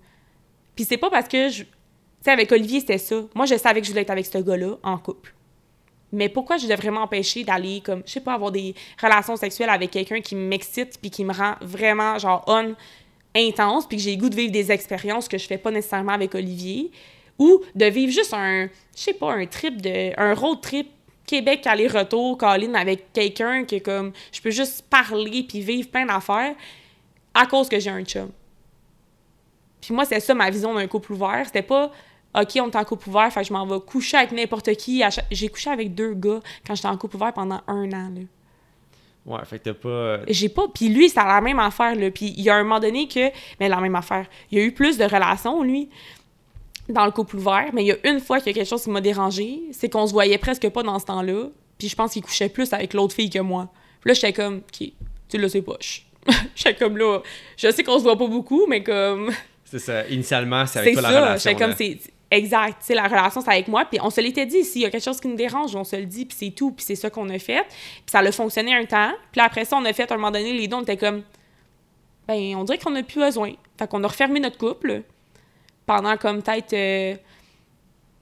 Puis 0.74 0.84
c'est 0.84 0.96
pas 0.96 1.10
parce 1.10 1.28
que 1.28 1.48
je 1.48 1.62
tu 1.62 2.30
sais 2.30 2.30
avec 2.30 2.50
Olivier 2.52 2.80
c'était 2.80 2.98
ça. 2.98 3.22
Moi 3.34 3.46
je 3.46 3.56
savais 3.56 3.80
que 3.80 3.86
je 3.86 3.92
voulais 3.92 4.02
être 4.02 4.10
avec 4.10 4.26
ce 4.26 4.38
gars-là 4.38 4.76
en 4.82 4.98
couple. 4.98 5.34
Mais 6.12 6.28
pourquoi 6.28 6.56
je 6.56 6.66
devrais 6.66 6.90
m'empêcher 6.90 7.44
d'aller 7.44 7.80
comme 7.84 8.02
je 8.06 8.12
sais 8.12 8.20
pas 8.20 8.34
avoir 8.34 8.50
des 8.50 8.74
relations 9.02 9.36
sexuelles 9.36 9.68
avec 9.68 9.90
quelqu'un 9.90 10.20
qui 10.20 10.34
m'excite 10.36 10.98
puis 11.00 11.10
qui 11.10 11.24
me 11.24 11.32
rend 11.32 11.54
vraiment 11.60 12.18
genre 12.18 12.44
on 12.46 12.74
intense 13.34 13.86
puis 13.86 13.98
que 13.98 14.02
j'ai 14.02 14.16
goût 14.16 14.28
de 14.28 14.36
vivre 14.36 14.52
des 14.52 14.70
expériences 14.70 15.28
que 15.28 15.38
je 15.38 15.46
fais 15.46 15.58
pas 15.58 15.70
nécessairement 15.70 16.12
avec 16.12 16.34
Olivier? 16.34 16.90
Ou 17.38 17.60
de 17.74 17.86
vivre 17.86 18.12
juste 18.12 18.32
un 18.32 18.68
je 18.96 19.00
sais 19.02 19.14
pas 19.14 19.32
un 19.32 19.44
trip 19.46 19.82
de 19.82 20.18
un 20.18 20.34
road 20.34 20.60
trip 20.60 20.88
Québec 21.26 21.66
aller-retour 21.66 22.38
Colline 22.38 22.76
avec 22.76 23.12
quelqu'un 23.12 23.64
que 23.64 23.78
comme 23.78 24.12
je 24.32 24.40
peux 24.40 24.50
juste 24.50 24.82
parler 24.88 25.44
puis 25.48 25.60
vivre 25.60 25.90
plein 25.90 26.06
d'affaires 26.06 26.54
à 27.34 27.46
cause 27.46 27.68
que 27.68 27.78
j'ai 27.80 27.90
un 27.90 28.04
chum. 28.04 28.30
Puis 29.80 29.92
moi 29.94 30.04
c'est 30.04 30.20
ça 30.20 30.34
ma 30.34 30.50
vision 30.50 30.74
d'un 30.74 30.86
couple 30.86 31.12
ouvert, 31.12 31.42
c'était 31.46 31.62
pas 31.62 31.90
OK, 32.36 32.48
on 32.56 32.68
est 32.68 32.76
en 32.76 32.84
couple 32.84 33.08
ouvert, 33.10 33.32
fait 33.32 33.42
que 33.42 33.46
je 33.46 33.52
m'en 33.52 33.64
vais 33.64 33.78
coucher 33.78 34.16
avec 34.16 34.32
n'importe 34.32 34.74
qui. 34.74 34.98
Chaque- 35.08 35.24
J'ai 35.30 35.48
couché 35.48 35.70
avec 35.70 35.94
deux 35.94 36.14
gars 36.14 36.40
quand 36.66 36.74
j'étais 36.74 36.88
en 36.88 36.96
couple 36.96 37.14
ouvert 37.14 37.32
pendant 37.32 37.60
un 37.68 37.84
an. 37.92 38.10
Là. 38.12 38.20
Ouais, 39.24 39.44
fait 39.44 39.60
que 39.60 39.70
t'as 39.70 39.74
pas. 39.74 40.24
J'ai 40.28 40.48
pas. 40.48 40.66
Puis 40.74 40.88
lui, 40.88 41.08
c'est 41.08 41.22
la 41.22 41.40
même 41.40 41.60
affaire, 41.60 41.94
là. 41.94 42.10
Puis 42.10 42.34
il 42.36 42.42
y 42.42 42.50
a 42.50 42.56
un 42.56 42.64
moment 42.64 42.80
donné 42.80 43.06
que. 43.06 43.30
Mais 43.60 43.68
la 43.68 43.80
même 43.80 43.94
affaire. 43.94 44.26
Il 44.50 44.58
y 44.58 44.60
a 44.60 44.64
eu 44.64 44.72
plus 44.72 44.98
de 44.98 45.04
relations, 45.04 45.62
lui, 45.62 45.88
dans 46.88 47.04
le 47.06 47.12
couple 47.12 47.36
ouvert. 47.36 47.70
Mais 47.72 47.84
il 47.84 47.86
y 47.86 47.92
a 47.92 47.96
une 48.10 48.18
fois 48.18 48.38
qu'il 48.40 48.48
y 48.48 48.50
a 48.50 48.54
quelque 48.54 48.68
chose 48.68 48.82
qui 48.82 48.90
m'a 48.90 49.00
dérangé, 49.00 49.62
c'est 49.70 49.88
qu'on 49.88 50.04
se 50.06 50.12
voyait 50.12 50.36
presque 50.38 50.68
pas 50.70 50.82
dans 50.82 50.98
ce 50.98 51.04
temps-là. 51.06 51.50
Puis 51.78 51.88
je 51.88 51.94
pense 51.94 52.14
qu'il 52.14 52.22
couchait 52.22 52.48
plus 52.48 52.72
avec 52.72 52.94
l'autre 52.94 53.14
fille 53.14 53.30
que 53.30 53.38
moi. 53.38 53.68
Puis 54.00 54.08
là, 54.10 54.14
j'étais 54.14 54.32
comme, 54.32 54.56
OK, 54.56 54.88
tu 55.28 55.38
là, 55.38 55.48
c'est 55.48 55.62
poche. 55.62 56.04
j'étais 56.54 56.74
comme 56.74 56.96
là, 56.96 57.20
je 57.56 57.70
sais 57.70 57.82
qu'on 57.82 57.98
se 57.98 58.02
voit 58.04 58.16
pas 58.16 58.26
beaucoup, 58.26 58.66
mais 58.66 58.82
comme. 58.82 59.30
C'est 59.64 59.78
ça. 59.78 60.06
Initialement, 60.08 60.66
c'est 60.66 60.78
avec 60.80 60.94
C'est 60.94 61.00
toi 61.00 61.10
la 61.10 61.14
ça. 61.14 61.20
relation. 61.20 61.50
J'étais 61.50 61.64
comme, 61.64 61.74
c'est. 61.76 61.98
Exact. 62.30 62.76
Tu 62.80 62.86
sais, 62.86 62.94
la 62.94 63.08
relation, 63.08 63.40
c'est 63.40 63.50
avec 63.50 63.66
moi. 63.68 63.84
Puis 63.84 63.98
on 64.02 64.10
se 64.10 64.20
l'était 64.20 64.46
dit, 64.46 64.62
s'il 64.62 64.82
y 64.82 64.84
a 64.84 64.90
quelque 64.90 65.02
chose 65.04 65.20
qui 65.20 65.26
nous 65.28 65.36
dérange, 65.36 65.74
on 65.74 65.84
se 65.84 65.96
le 65.96 66.04
dit, 66.06 66.26
puis 66.26 66.36
c'est 66.38 66.50
tout. 66.50 66.70
Puis 66.72 66.84
c'est 66.84 66.94
ça 66.94 67.10
qu'on 67.10 67.28
a 67.28 67.38
fait. 67.38 67.62
Puis 67.68 68.02
ça 68.06 68.20
a 68.20 68.32
fonctionné 68.32 68.74
un 68.74 68.84
temps. 68.84 69.12
Puis 69.32 69.40
après 69.40 69.64
ça, 69.64 69.76
on 69.76 69.84
a 69.84 69.92
fait, 69.92 70.10
à 70.10 70.14
un 70.14 70.18
moment 70.18 70.30
donné, 70.30 70.52
les 70.52 70.68
deux, 70.68 70.76
on 70.76 70.82
était 70.82 70.96
comme, 70.96 71.22
ben, 72.28 72.56
on 72.56 72.64
dirait 72.64 72.78
qu'on 72.78 72.90
n'a 72.90 73.02
plus 73.02 73.20
besoin. 73.20 73.52
Fait 73.78 73.88
qu'on 73.88 74.02
a 74.04 74.08
refermé 74.08 74.38
notre 74.40 74.58
couple 74.58 75.02
pendant 75.86 76.16
comme 76.16 76.42
peut-être 76.42 76.72
euh, 76.72 77.14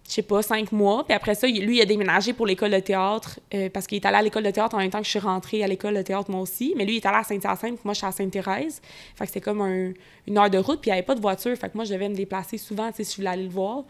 je 0.09 0.15
sais 0.15 0.23
pas, 0.23 0.43
cinq 0.43 0.73
mois. 0.73 1.05
Puis 1.05 1.15
après 1.15 1.35
ça, 1.35 1.47
lui, 1.47 1.77
il 1.79 1.81
a 1.81 1.85
déménagé 1.85 2.33
pour 2.33 2.47
l'école 2.47 2.73
de 2.73 2.81
théâtre 2.81 3.41
euh, 3.55 3.71
parce 3.71 3.87
qu'il 3.87 3.97
est 3.97 4.05
allé 4.07 4.17
à 4.17 4.23
l'école 4.23 4.43
de 4.43 4.51
théâtre 4.51 4.75
en 4.75 4.79
même 4.79 4.91
temps 4.91 4.99
que 4.99 5.05
je 5.05 5.11
suis 5.11 5.19
rentrée 5.19 5.63
à 5.63 5.69
l'école 5.69 5.95
de 5.95 6.03
théâtre 6.03 6.31
moi 6.31 6.41
aussi. 6.41 6.75
Mais 6.77 6.85
lui, 6.85 6.95
il 6.95 6.97
est 6.97 7.07
allé 7.07 7.19
à 7.19 7.23
Saint-Hyacinthe, 7.25 7.75
puis 7.77 7.81
moi, 7.85 7.95
je 7.95 7.99
suis 7.99 8.07
à 8.07 8.13
Sainte-Thérèse. 8.13 8.83
Fait 9.15 9.25
que 9.25 9.27
c'était 9.29 9.41
comme 9.41 9.61
un- 9.63 9.93
une 10.27 10.39
heure 10.39 10.51
de 10.51 10.59
route, 10.59 10.81
puis 10.81 10.91
il 10.91 10.93
n'y 10.95 10.99
avait 10.99 11.07
pas 11.07 11.15
de 11.15 11.21
voiture. 11.21 11.57
Fait 11.57 11.69
que 11.69 11.77
moi, 11.77 11.85
je 11.85 11.93
devais 11.95 12.09
me 12.09 12.15
déplacer 12.15 12.59
souvent, 12.59 12.91
si 12.93 13.05
je 13.05 13.17
voulais 13.17 13.29
aller 13.31 13.45
le 13.45 13.51
voir. 13.51 13.85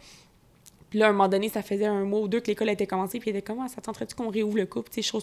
Puis 0.90 0.98
là, 0.98 1.07
à 1.07 1.09
un 1.09 1.12
moment 1.12 1.29
donné, 1.29 1.48
ça 1.48 1.62
faisait 1.62 1.87
un 1.87 2.05
mois 2.05 2.20
ou 2.20 2.29
deux 2.29 2.40
que 2.40 2.48
l'école 2.48 2.68
était 2.68 2.87
commencée, 2.87 3.18
puis 3.18 3.31
il 3.31 3.37
était 3.37 3.42
comme, 3.46 3.61
Ah, 3.64 3.68
ça 3.68 3.81
tenterait-tu 3.81 4.14
qu'on 4.14 4.29
réouvre 4.29 4.59
le 4.59 4.66
couple? 4.66 4.90
Tu 4.90 4.96
sais, 4.96 5.03
je 5.03 5.09
trouve, 5.09 5.22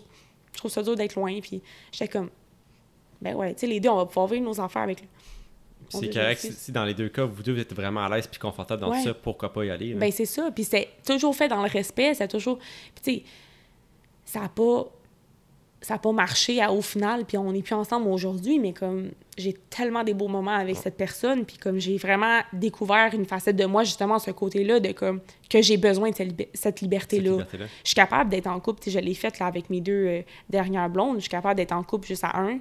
je 0.54 0.58
trouve 0.58 0.72
ça 0.72 0.82
dur 0.82 0.96
d'être 0.96 1.16
loin. 1.16 1.40
Puis 1.40 1.62
j'étais 1.92 2.08
comme, 2.08 2.30
ben 3.22 3.36
ouais, 3.36 3.54
tu 3.54 3.62
sais, 3.62 3.68
les 3.68 3.80
deux, 3.80 3.90
on 3.90 3.98
va 3.98 4.06
pouvoir 4.08 4.28
vivre 4.28 4.44
nos 4.46 4.60
affaires 4.60 4.82
avec 4.82 5.02
lui. 5.02 5.08
C'est 5.90 6.10
correct 6.14 6.40
si, 6.40 6.72
dans 6.72 6.86
les 6.86 6.94
deux 6.94 7.10
cas, 7.10 7.26
vous 7.26 7.44
deux 7.44 7.54
vous 7.54 7.60
êtes 7.60 7.74
vraiment 7.74 8.02
à 8.06 8.16
l'aise 8.16 8.28
puis 8.28 8.40
confortable 8.40 8.82
dans 8.82 8.92
Ouais. 8.92 9.02
ça, 9.04 9.14
pourquoi 9.14 9.52
pas 9.52 9.66
y 9.66 9.70
aller? 9.72 9.94
là? 9.94 10.00
Ben, 10.00 10.12
c'est 10.12 10.26
ça. 10.26 10.50
Puis 10.54 10.64
c'est 10.64 10.88
toujours 11.06 11.36
fait 11.36 11.48
dans 11.48 11.62
le 11.64 11.70
respect. 11.70 12.14
C'est 12.14 12.28
toujours. 12.28 12.58
Puis, 12.60 13.04
tu 13.04 13.12
sais, 13.20 13.24
ça 14.26 14.42
n'a 14.42 14.50
pas. 14.50 14.88
Ça 15.82 15.94
a 15.94 15.98
pas 15.98 16.12
marché 16.12 16.62
à- 16.62 16.74
au 16.74 16.82
final, 16.82 17.24
puis 17.24 17.38
on 17.38 17.54
n'est 17.54 17.62
plus 17.62 17.74
ensemble 17.74 18.10
aujourd'hui, 18.10 18.60
mais 18.60 18.74
comme 18.74 19.12
j'ai 19.38 19.54
tellement 19.54 20.04
des 20.04 20.14
beaux 20.14 20.28
moments 20.28 20.52
avec 20.58 20.76
cette 20.76 20.98
personne, 20.98 21.46
puis 21.46 21.56
comme 21.56 21.80
j'ai 21.80 21.96
vraiment 21.96 22.42
découvert 22.52 23.14
une 23.14 23.24
facette 23.26 23.56
de 23.56 23.64
moi, 23.64 23.86
justement, 23.86 24.20
ce 24.20 24.32
côté-là, 24.32 24.82
de 24.82 24.92
comme 24.92 25.22
que 25.50 25.62
j'ai 25.62 25.78
besoin 25.78 26.10
de 26.10 26.16
cette, 26.16 26.28
libe- 26.38 26.48
cette 26.54 26.80
Cette 26.80 26.82
liberté-là. 26.82 27.38
Je 27.54 27.66
suis 27.86 27.96
capable 27.96 28.30
d'être 28.30 28.48
en 28.48 28.60
couple, 28.60 28.90
je 28.90 29.00
l'ai 29.00 29.14
faite 29.14 29.40
là, 29.40 29.46
avec 29.46 29.70
mes 29.70 29.80
deux 29.80 30.06
euh, 30.06 30.22
dernières 30.50 30.90
blondes, 30.90 31.16
je 31.16 31.22
suis 31.22 31.30
capable 31.30 31.56
d'être 31.56 31.72
en 31.72 31.82
couple 31.84 32.10
juste 32.10 32.26
à 32.26 32.38
un, 32.38 32.60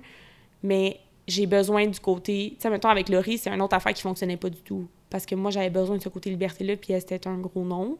mais 0.62 1.00
j'ai 1.28 1.46
besoin 1.46 1.86
du 1.86 2.00
côté, 2.00 2.54
tu 2.54 2.62
sais, 2.62 2.70
mettons 2.70 2.88
avec 2.88 3.08
Laurie, 3.08 3.38
c'est 3.38 3.50
une 3.50 3.60
autre 3.60 3.76
affaire 3.76 3.92
qui 3.92 4.02
fonctionnait 4.02 4.38
pas 4.38 4.48
du 4.48 4.62
tout, 4.62 4.88
parce 5.10 5.26
que 5.26 5.34
moi, 5.34 5.50
j'avais 5.50 5.70
besoin 5.70 5.96
de 5.96 6.02
ce 6.02 6.08
côté 6.08 6.30
liberté-là, 6.30 6.76
puis 6.76 6.94
elle, 6.94 7.00
c'était 7.00 7.28
un 7.28 7.38
gros 7.38 7.64
non. 7.64 7.98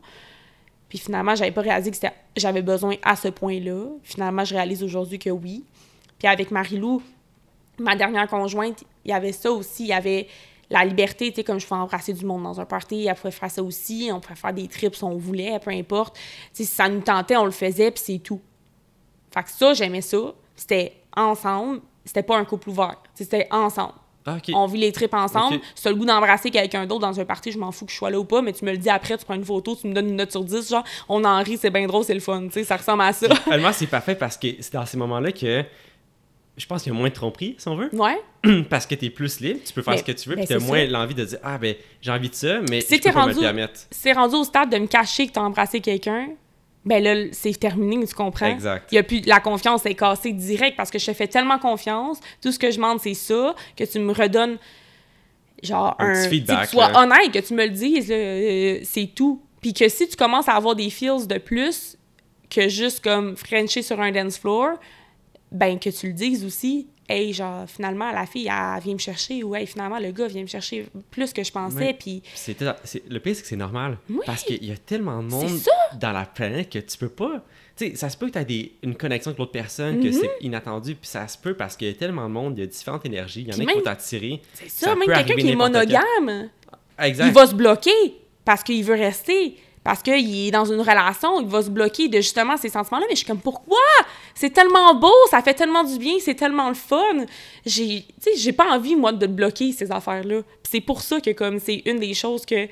Puis 0.89 0.99
finalement, 0.99 1.35
j'avais 1.35 1.51
pas 1.51 1.61
réalisé 1.61 1.91
que 1.91 1.99
j'avais 2.37 2.63
besoin 2.63 2.97
à 3.03 3.15
ce 3.15 3.29
point-là. 3.29 3.85
Finalement, 4.03 4.45
je 4.45 4.55
réalise 4.55 4.83
aujourd'hui 4.83 5.19
que 5.19 5.29
oui. 5.29 5.65
Puis 6.19 6.27
avec 6.27 6.51
Marie-Lou, 6.51 7.03
ma 7.79 7.95
dernière 7.95 8.27
conjointe, 8.27 8.85
il 9.05 9.11
y 9.11 9.15
avait 9.15 9.33
ça 9.33 9.53
aussi, 9.53 9.85
il 9.85 9.89
y 9.89 9.93
avait 9.93 10.27
la 10.71 10.85
liberté, 10.85 11.31
tu 11.31 11.37
sais, 11.37 11.45
comme 11.45 11.61
je 11.61 11.67
pouvais 11.67 11.81
embrasser 11.81 12.15
du 12.15 12.25
monde 12.25 12.43
dans 12.43 12.61
un 12.61 12.65
party, 12.65 13.07
elle 13.07 13.15
pouvait 13.15 13.31
faire 13.31 13.51
ça 13.51 13.63
aussi, 13.63 14.11
on 14.13 14.21
pouvait 14.21 14.35
faire 14.35 14.53
des 14.53 14.69
trips 14.69 14.97
si 14.97 15.05
on 15.05 15.17
voulait, 15.17 15.59
peu 15.59 15.71
importe. 15.71 16.19
Si 16.53 16.65
ça 16.65 16.89
nous 16.89 17.01
tentait, 17.01 17.37
on 17.37 17.45
le 17.45 17.51
faisait, 17.51 17.91
puis 17.91 18.03
c'est 18.05 18.19
tout. 18.19 18.41
Fait 19.31 19.43
que 19.43 19.51
ça, 19.51 19.75
j'aimais 19.75 20.01
ça. 20.01 20.35
C'était 20.57 20.95
ensemble, 21.17 21.81
c'était 22.09 22.23
pas 22.23 22.37
un 22.37 22.45
couple 22.45 22.71
ouvert. 22.71 22.97
C'était 23.15 23.47
ensemble. 23.51 23.93
Ah. 24.27 24.37
On 24.53 24.67
vit 24.67 24.79
les 24.81 24.93
trips 24.93 25.15
ensemble. 25.15 25.55
Ok. 25.57 25.61
Si 25.75 25.83
t'as 25.85 25.89
le 25.91 25.97
goût 25.97 26.05
d'embrasser 26.05 26.51
quelqu'un 26.51 26.85
d'autre 26.87 27.01
dans 27.01 27.19
un 27.19 27.25
party, 27.25 27.51
je 27.53 27.59
m'en 27.59 27.73
fous 27.73 27.87
que 27.87 27.93
je 27.93 27.97
sois 27.97 28.11
là 28.11 28.19
ou 28.19 28.25
pas, 28.25 28.43
mais 28.43 28.53
tu 28.53 28.63
me 28.65 28.73
le 28.73 28.77
dis 28.77 28.91
après, 28.91 29.17
tu 29.17 29.25
prends 29.25 29.35
une 29.35 29.45
photo, 29.45 29.75
tu 29.75 29.87
me 29.87 29.95
donnes 29.95 30.09
une 30.09 30.17
note 30.17 30.31
sur 30.31 30.45
10, 30.45 30.69
genre, 30.69 30.85
on 31.09 31.25
en 31.25 31.43
rit, 31.43 31.57
c'est 31.57 31.71
bien 31.71 31.87
drôle, 31.87 32.05
c'est 32.05 32.13
le 32.15 32.21
fun, 32.21 32.43
tu 32.49 32.51
sais, 32.53 32.65
ça 32.65 32.77
ressemble 32.77 33.03
à 33.03 33.13
ça. 33.15 33.27
Honnêtement, 33.47 33.73
c'est 33.73 33.87
parfait 33.87 34.15
parce 34.17 34.37
que 34.37 34.49
c'est 34.61 34.75
dans 34.75 34.85
ces 34.85 34.99
moments-là 34.99 35.33
que 35.33 35.65
je 36.59 36.67
pense 36.67 36.83
qu'il 36.83 36.93
y 36.93 36.95
a 36.97 36.99
moins 36.99 37.09
de 37.09 37.15
tromperie, 37.15 37.55
si 37.57 37.69
on 37.69 37.77
veut. 37.77 37.89
Ouais. 37.95 38.21
parce 38.69 38.85
que 38.85 38.95
t'es 38.97 39.09
plus 39.11 39.41
libre, 39.41 39.61
tu 39.65 39.73
peux 39.73 39.81
faire 39.81 39.93
Mais- 39.95 39.99
ce 40.01 40.05
que 40.05 40.13
tu 40.13 40.29
veux, 40.29 40.35
ben, 40.37 40.45
puis 40.45 40.55
t'as 40.55 40.63
moins 40.63 40.85
l'envie 40.87 41.15
de 41.15 41.25
dire 41.25 41.39
Ah, 41.43 41.57
ben, 41.57 41.75
j'ai 42.03 42.11
envie 42.11 42.29
de 42.29 42.35
ça, 42.35 42.61
mais 42.69 42.81
Si 42.83 42.97
je 42.97 43.01
t'es 43.01 43.09
peux 43.09 43.15
pas 43.15 43.23
me 43.23 43.29
le 43.29 43.35
rendu- 43.35 43.45
permettre. 43.47 43.81
C'est 43.91 44.13
rendu 44.13 44.35
au 44.35 44.45
stade 44.45 44.69
de 44.71 44.77
me 44.79 44.87
cacher 44.89 45.27
que 45.29 45.33
t'as 45.33 45.41
embrassé 45.41 45.81
quelqu'un, 45.81 46.29
ben 46.85 47.03
là, 47.03 47.15
c'est 47.33 47.59
terminé, 47.59 48.07
tu 48.07 48.15
comprends? 48.15 48.47
Exact. 48.47 48.91
Y 48.93 48.99
a 48.99 49.03
plus, 49.03 49.21
la 49.27 49.41
confiance 49.41 49.85
est 49.87 49.95
cassée 49.95 50.33
direct 50.33 50.77
parce 50.77 50.91
que 50.91 50.99
je 50.99 51.07
te 51.07 51.13
fais 51.13 51.27
tellement 51.27 51.59
confiance. 51.59 52.19
Tout 52.43 52.51
ce 52.53 52.59
que 52.59 52.71
je 52.71 52.77
demande, 52.77 53.01
c'est 53.01 53.15
ça, 53.15 53.55
que 53.77 53.85
tu 53.85 53.99
me 53.99 54.13
redonnes, 54.13 54.59
genre, 55.63 55.97
Un 55.99 56.11
un. 56.11 56.13
petit 56.15 56.29
feedback, 56.29 56.61
Que 56.65 56.71
tu 56.71 56.77
sois 56.77 56.91
là. 56.91 57.03
honnête, 57.03 57.33
que 57.33 57.41
tu 57.41 57.55
me 57.55 57.65
le 57.65 57.71
dises, 57.71 58.09
euh, 58.11 58.79
c'est 58.85 59.11
tout. 59.15 59.43
Puis 59.61 59.73
que 59.75 59.89
si 59.89 60.09
tu 60.09 60.17
commences 60.17 60.49
à 60.49 60.55
avoir 60.55 60.75
des 60.77 60.89
feels 60.89 61.27
de 61.27 61.39
plus 61.39 61.97
que 62.49 62.69
juste 62.69 63.01
comme 63.03 63.37
Frencher 63.37 63.83
sur 63.83 64.01
un 64.01 64.13
dance 64.13 64.39
floor, 64.39 64.71
ben 65.51 65.79
que 65.79 65.91
tu 65.91 66.07
le 66.09 66.13
dises 66.13 66.45
aussi. 66.45 66.87
Hey, 67.09 67.33
genre, 67.33 67.65
finalement, 67.67 68.13
la 68.13 68.27
fille, 68.27 68.49
elle 68.49 68.83
vient 68.83 68.93
me 68.93 68.99
chercher, 68.99 69.43
ou 69.43 69.55
hey, 69.57 69.67
finalement, 69.67 69.99
le 69.99 70.11
gars 70.13 70.27
vient 70.27 70.43
me 70.43 70.47
chercher 70.47 70.87
plus 71.11 71.33
que 71.33 71.43
je 71.43 71.51
pensais, 71.51 71.97
puis. 71.99 72.23
Le 73.09 73.19
pire, 73.19 73.35
c'est 73.35 73.43
que 73.43 73.49
c'est 73.49 73.57
normal. 73.57 73.97
Oui. 74.11 74.19
Parce 74.27 74.43
qu'il 74.43 74.63
y 74.65 74.71
a 74.73 74.77
tellement 74.77 75.23
de 75.23 75.29
monde 75.29 75.59
dans 75.99 76.13
la 76.13 76.25
planète 76.27 76.69
que 76.71 76.79
tu 76.79 76.99
peux 76.99 77.09
pas. 77.09 77.43
Tu 77.77 77.91
sais, 77.91 77.95
ça 77.97 78.11
se 78.11 78.17
peut 78.19 78.29
que 78.29 78.39
tu 78.39 78.53
aies 78.53 78.73
une 78.83 78.95
connexion 78.95 79.31
avec 79.31 79.39
l'autre 79.39 79.53
personne, 79.53 80.01
que 80.01 80.09
Mhm. 80.09 80.13
c'est 80.13 80.31
inattendu, 80.43 80.97
puis 80.97 81.09
ça 81.09 81.27
se 81.29 81.39
peut 81.39 81.55
parce 81.55 81.77
qu'il 81.77 81.87
y 81.89 81.91
a 81.91 81.95
tellement 81.95 82.25
de 82.29 82.33
monde, 82.35 82.59
il 82.59 82.61
y 82.61 82.65
a 82.65 82.67
différentes 82.67 83.07
énergies, 83.07 83.43
il 83.43 83.55
y 83.55 83.57
en 83.57 83.65
a 83.67 83.71
qui 83.71 83.79
vont 83.79 83.83
t'attirer. 83.85 84.43
C'est 84.53 84.69
ça, 84.69 84.87
Ça 84.89 84.95
même 84.97 85.09
quelqu'un 85.09 85.35
qui 85.37 85.49
est 85.49 85.55
monogame. 85.57 86.51
Exact. 86.99 87.27
il 87.29 87.33
va 87.33 87.47
se 87.47 87.55
bloquer 87.55 88.17
parce 88.45 88.63
qu'il 88.65 88.85
veut 88.85 88.95
rester. 88.97 89.57
Parce 89.85 90.03
qu'il 90.03 90.47
est 90.49 90.51
dans 90.51 90.65
une 90.65 90.81
relation, 90.81 91.41
il 91.41 91.47
va 91.47 91.63
se 91.63 91.71
bloquer 91.71 92.09
de 92.09 92.17
justement 92.17 92.57
ces 92.57 92.69
sentiments-là. 92.69 93.07
Mais 93.09 93.15
je 93.15 93.19
suis 93.21 93.27
comme, 93.27 93.41
pourquoi? 93.41 93.79
C'est 94.35 94.51
tellement 94.51 94.95
beau, 94.95 95.13
ça 95.31 95.41
fait 95.43 95.55
tellement 95.55 95.85
du 95.85 95.99
bien, 95.99 96.15
c'est 96.21 96.35
tellement 96.35 96.69
le 96.69 96.75
fun. 96.75 97.25
J'ai, 97.65 98.05
tu 98.23 98.31
sais, 98.33 98.37
j'ai 98.37 98.53
pas 98.53 98.71
envie, 98.75 98.97
moi, 98.97 99.13
de 99.13 99.27
bloquer 99.27 99.73
ces 99.73 99.91
affaires-là. 99.91 100.43
Puis 100.43 100.71
c'est 100.73 100.81
pour 100.81 101.01
ça 101.03 101.21
que, 101.21 101.31
comme, 101.31 101.59
c'est 101.59 101.83
une 101.87 101.99
des 102.01 102.15
choses 102.15 102.45
que... 102.45 102.69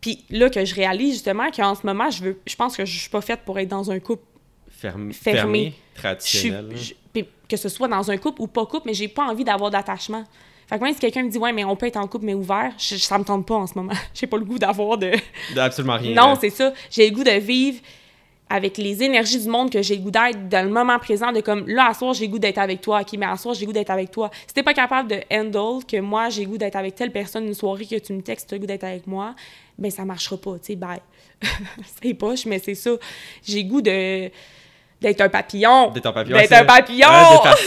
Puis 0.00 0.24
là, 0.30 0.48
que 0.48 0.64
je 0.64 0.74
réalise, 0.74 1.14
justement, 1.14 1.50
qu'en 1.50 1.74
ce 1.74 1.84
moment, 1.84 2.10
je 2.10 2.24
veux... 2.24 2.40
Je 2.46 2.56
pense 2.56 2.76
que 2.76 2.84
je 2.86 2.98
suis 2.98 3.10
pas 3.10 3.20
faite 3.20 3.40
pour 3.44 3.58
être 3.58 3.68
dans 3.68 3.90
un 3.90 3.98
couple 3.98 4.24
Fermé, 4.70 5.12
fermé. 5.12 5.74
je 5.94 6.00
traditionnel. 6.00 6.70
je- 6.74 6.94
que 7.48 7.56
ce 7.56 7.68
soit 7.68 7.88
dans 7.88 8.10
un 8.12 8.16
couple 8.16 8.42
ou 8.42 8.46
pas 8.46 8.64
couple, 8.64 8.84
mais 8.86 8.94
j'ai 8.94 9.08
pas 9.08 9.24
envie 9.24 9.42
d'avoir 9.44 9.70
d'attachement. 9.72 10.24
Fait 10.70 10.78
que 10.78 10.84
même 10.84 10.94
si 10.94 11.00
quelqu'un 11.00 11.24
me 11.24 11.28
dit, 11.28 11.36
ouais, 11.38 11.52
mais 11.52 11.64
on 11.64 11.76
peut 11.76 11.86
être 11.86 11.96
en 11.98 12.06
couple, 12.06 12.24
mais 12.26 12.34
ouvert, 12.34 12.72
je- 12.78 12.96
ça 12.96 13.18
me 13.18 13.24
tente 13.24 13.44
pas 13.44 13.56
en 13.56 13.66
ce 13.66 13.74
moment. 13.74 13.92
J'ai 14.14 14.26
pas 14.26 14.38
le 14.38 14.44
goût 14.44 14.58
d'avoir 14.58 14.96
de. 14.96 15.12
Absolument 15.58 15.96
rien. 15.98 16.14
non, 16.14 16.38
c'est 16.40 16.50
ça. 16.50 16.72
J'ai 16.90 17.10
le 17.10 17.14
goût 17.14 17.24
de 17.24 17.30
vivre 17.38 17.80
avec 18.48 18.78
les 18.78 19.02
énergies 19.04 19.38
du 19.40 19.48
monde 19.48 19.70
que 19.70 19.80
j'ai 19.80 19.94
le 19.94 20.02
goût 20.02 20.10
d'être 20.10 20.48
dans 20.48 20.64
le 20.66 20.72
moment 20.72 20.98
présent, 20.98 21.30
de 21.30 21.40
comme, 21.40 21.68
là, 21.68 21.86
à 21.90 21.94
soir, 21.94 22.14
j'ai 22.14 22.26
le 22.26 22.32
goût 22.32 22.38
d'être 22.40 22.58
avec 22.58 22.80
toi, 22.80 23.00
ok, 23.02 23.12
mais 23.16 23.26
à 23.26 23.36
soir, 23.36 23.54
j'ai 23.54 23.60
le 23.60 23.66
goût 23.66 23.72
d'être 23.72 23.90
avec 23.90 24.10
toi. 24.10 24.28
Si 24.46 24.52
t'es 24.52 24.64
pas 24.64 24.74
capable 24.74 25.08
de 25.08 25.20
handle 25.32 25.84
que 25.84 26.00
moi, 26.00 26.30
j'ai 26.30 26.42
le 26.44 26.50
goût 26.50 26.58
d'être 26.58 26.74
avec 26.74 26.96
telle 26.96 27.12
personne 27.12 27.46
une 27.46 27.54
soirée, 27.54 27.86
que 27.86 27.94
tu 27.96 28.12
me 28.12 28.22
textes, 28.22 28.48
t'as 28.50 28.56
le 28.56 28.60
goût 28.60 28.66
d'être 28.66 28.82
avec 28.82 29.06
moi, 29.06 29.36
ben 29.78 29.88
ça 29.90 30.04
marchera 30.04 30.36
pas, 30.36 30.54
tu 30.54 30.58
sais, 30.66 30.74
bye. 30.76 30.98
c'est 32.02 32.14
poche, 32.14 32.44
mais 32.46 32.58
c'est 32.58 32.74
ça. 32.74 32.90
J'ai 33.44 33.62
le 33.62 33.68
goût 33.68 33.82
de 33.82 34.30
d'être 35.00 35.20
un 35.22 35.28
papillon. 35.28 35.90
D'être 35.90 36.06
un 36.06 36.12
papillon. 36.12 36.36
D'être 36.36 36.52
un 36.52 36.64
papillon! 36.64 37.08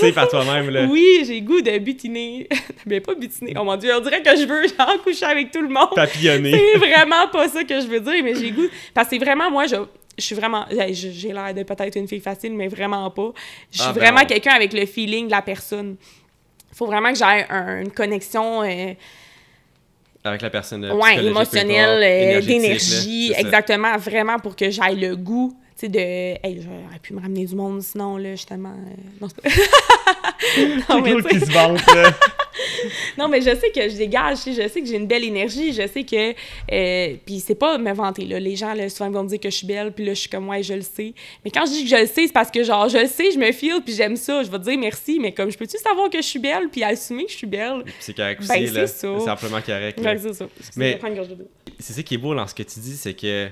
Ouais, 0.02 0.12
par 0.12 0.28
toi-même. 0.28 0.70
là. 0.70 0.86
Oui, 0.90 1.24
j'ai 1.26 1.42
goût 1.42 1.62
de 1.62 1.78
butiner. 1.80 2.48
Mais 2.86 3.00
pas 3.00 3.16
butiner. 3.16 3.54
Oh 3.60 3.64
mon 3.64 3.76
dieu, 3.76 3.92
on 3.96 4.02
dirait 4.02 4.22
que 4.22 4.36
je 4.36 4.46
veux 4.46 4.68
genre 4.68 5.02
coucher 5.04 5.26
avec 5.26 5.52
tout 5.52 5.62
le 5.62 5.70
monde. 5.70 5.90
Papillonner. 5.96 6.52
C'est 6.74 6.78
vraiment 6.80 7.28
pas 7.32 7.48
ça 7.50 7.64
que 7.64 7.80
je 7.82 7.88
veux 7.88 8.00
dire, 8.00 8.24
mais 8.24 8.36
j'ai 8.36 8.52
goût. 8.52 8.68
Parce 8.94 9.08
que 9.10 9.16
c'est 9.18 9.24
vraiment, 9.24 9.50
moi, 9.50 9.66
je, 9.66 9.76
je 10.18 10.24
suis 10.24 10.36
vraiment. 10.36 10.66
J'ai 10.92 11.34
l'air 11.34 11.54
de 11.54 11.64
peut-être 11.64 11.96
une 11.96 12.08
fille 12.08 12.20
facile, 12.20 12.54
mais 12.54 12.68
vraiment 12.68 13.10
pas. 13.10 13.32
Je 13.72 13.80
suis 13.80 13.88
Ah, 13.90 13.94
ben 13.94 14.00
vraiment 14.02 14.26
quelqu'un 14.26 14.52
avec 14.54 14.72
le 14.74 14.86
feeling 14.86 15.26
de 15.28 15.32
la 15.32 15.42
personne. 15.42 15.96
faut 16.76 16.86
vraiment 16.86 17.12
que 17.12 17.18
j'aie 17.18 17.48
un- 17.50 17.82
une 17.82 17.92
connexion. 17.92 18.62
euh, 18.64 18.94
Avec 20.24 20.42
la 20.42 20.50
personne. 20.50 20.86
euh, 20.86 20.94
ouais, 20.94 21.24
émotionnelle, 21.26 22.02
euh, 22.38 22.42
d'énergie, 22.42 23.34
exactement, 23.36 23.98
vraiment 23.98 24.38
pour 24.40 24.56
que 24.56 24.70
j'aille 24.70 25.00
le 25.00 25.16
goût, 25.16 25.54
sais, 25.86 25.90
de, 25.90 26.00
hey, 26.00 26.62
j'aurais 26.62 27.00
pu 27.02 27.14
me 27.14 27.22
ramener 27.22 27.46
du 27.46 27.56
monde, 27.56 27.82
sinon, 27.82 28.18
là, 28.18 28.32
justement, 28.32 28.70
euh, 28.70 28.94
non, 29.22 29.28
c'est 29.28 29.42
pas- 29.42 29.50
non, 30.96 31.02
mais 31.02 31.16
tu 31.16 31.22
sais- 31.24 31.30
qui 31.30 31.40
se 31.46 31.52
vante, 31.52 31.86
là. 31.96 32.12
non, 33.18 33.28
mais 33.28 33.42
je 33.42 33.56
sais 33.56 33.72
que 33.72 33.90
je 33.90 33.96
dégage, 33.96 34.40
je 34.46 34.68
sais 34.68 34.82
que 34.82 34.86
j'ai 34.88 34.96
une 34.98 35.08
belle 35.08 35.24
énergie, 35.24 35.74
je 35.74 35.88
sais 35.88 36.04
que, 36.04 36.32
euh, 36.72 37.16
puis 37.26 37.40
c'est 37.40 37.56
pas 37.56 37.78
me 37.78 37.94
vanter, 37.94 38.26
là, 38.26 38.40
les 38.40 38.56
gens, 38.56 38.74
là, 38.74 38.90
souvent, 38.90 39.10
vont 39.12 39.24
me 39.24 39.30
dire 39.30 39.40
que 39.40 39.50
je 39.50 39.56
suis 39.56 39.68
belle, 39.68 39.92
puis 39.92 40.06
là, 40.06 40.14
je 40.14 40.20
suis 40.22 40.30
comme, 40.30 40.48
ouais, 40.50 40.64
je 40.64 40.74
le 40.74 40.82
sais, 40.82 41.14
mais 41.44 41.52
quand 41.52 41.66
je 41.66 41.72
dis 41.72 41.84
que 41.84 41.90
je 41.90 41.96
le 42.02 42.06
sais, 42.08 42.28
c'est 42.28 42.34
parce 42.34 42.52
que, 42.52 42.64
genre, 42.64 42.90
je 42.90 42.98
le 42.98 43.08
sais, 43.08 43.32
je 43.32 43.38
me 43.40 43.52
feel, 43.52 43.82
puis 43.84 43.94
j'aime 43.94 44.16
ça, 44.16 44.44
je 44.44 44.50
vais 44.52 44.60
te 44.60 44.64
dire 44.64 44.78
merci, 44.80 45.20
mais 45.20 45.32
comme, 45.34 45.52
je 45.52 45.58
peux-tu 45.58 45.78
savoir 45.78 46.10
que 46.10 46.18
je 46.18 46.28
suis 46.28 46.40
belle, 46.40 46.70
puis 46.72 46.84
assumer 46.84 47.26
que 47.26 47.32
je 47.32 47.38
suis 47.38 47.48
belle? 47.48 47.84
C'est 48.00 48.16
correct 48.16 48.42
aussi, 48.42 48.50
Ben, 48.50 48.74
là. 48.74 48.88
c'est 48.88 49.08
amplement 49.08 49.62
correct. 49.62 50.00
Ouais, 50.00 50.18
c'est 50.18 50.34
ça. 50.34 50.46
Mais- 50.76 51.00
c'est 51.80 51.94
ça 51.94 52.04
qui 52.04 52.16
est 52.16 52.18
beau 52.18 52.34
dans 52.36 52.48
ce 52.48 52.54
que 52.54 52.64
tu 52.64 52.80
dis, 52.80 52.96
c'est 52.96 53.14
que 53.14 53.48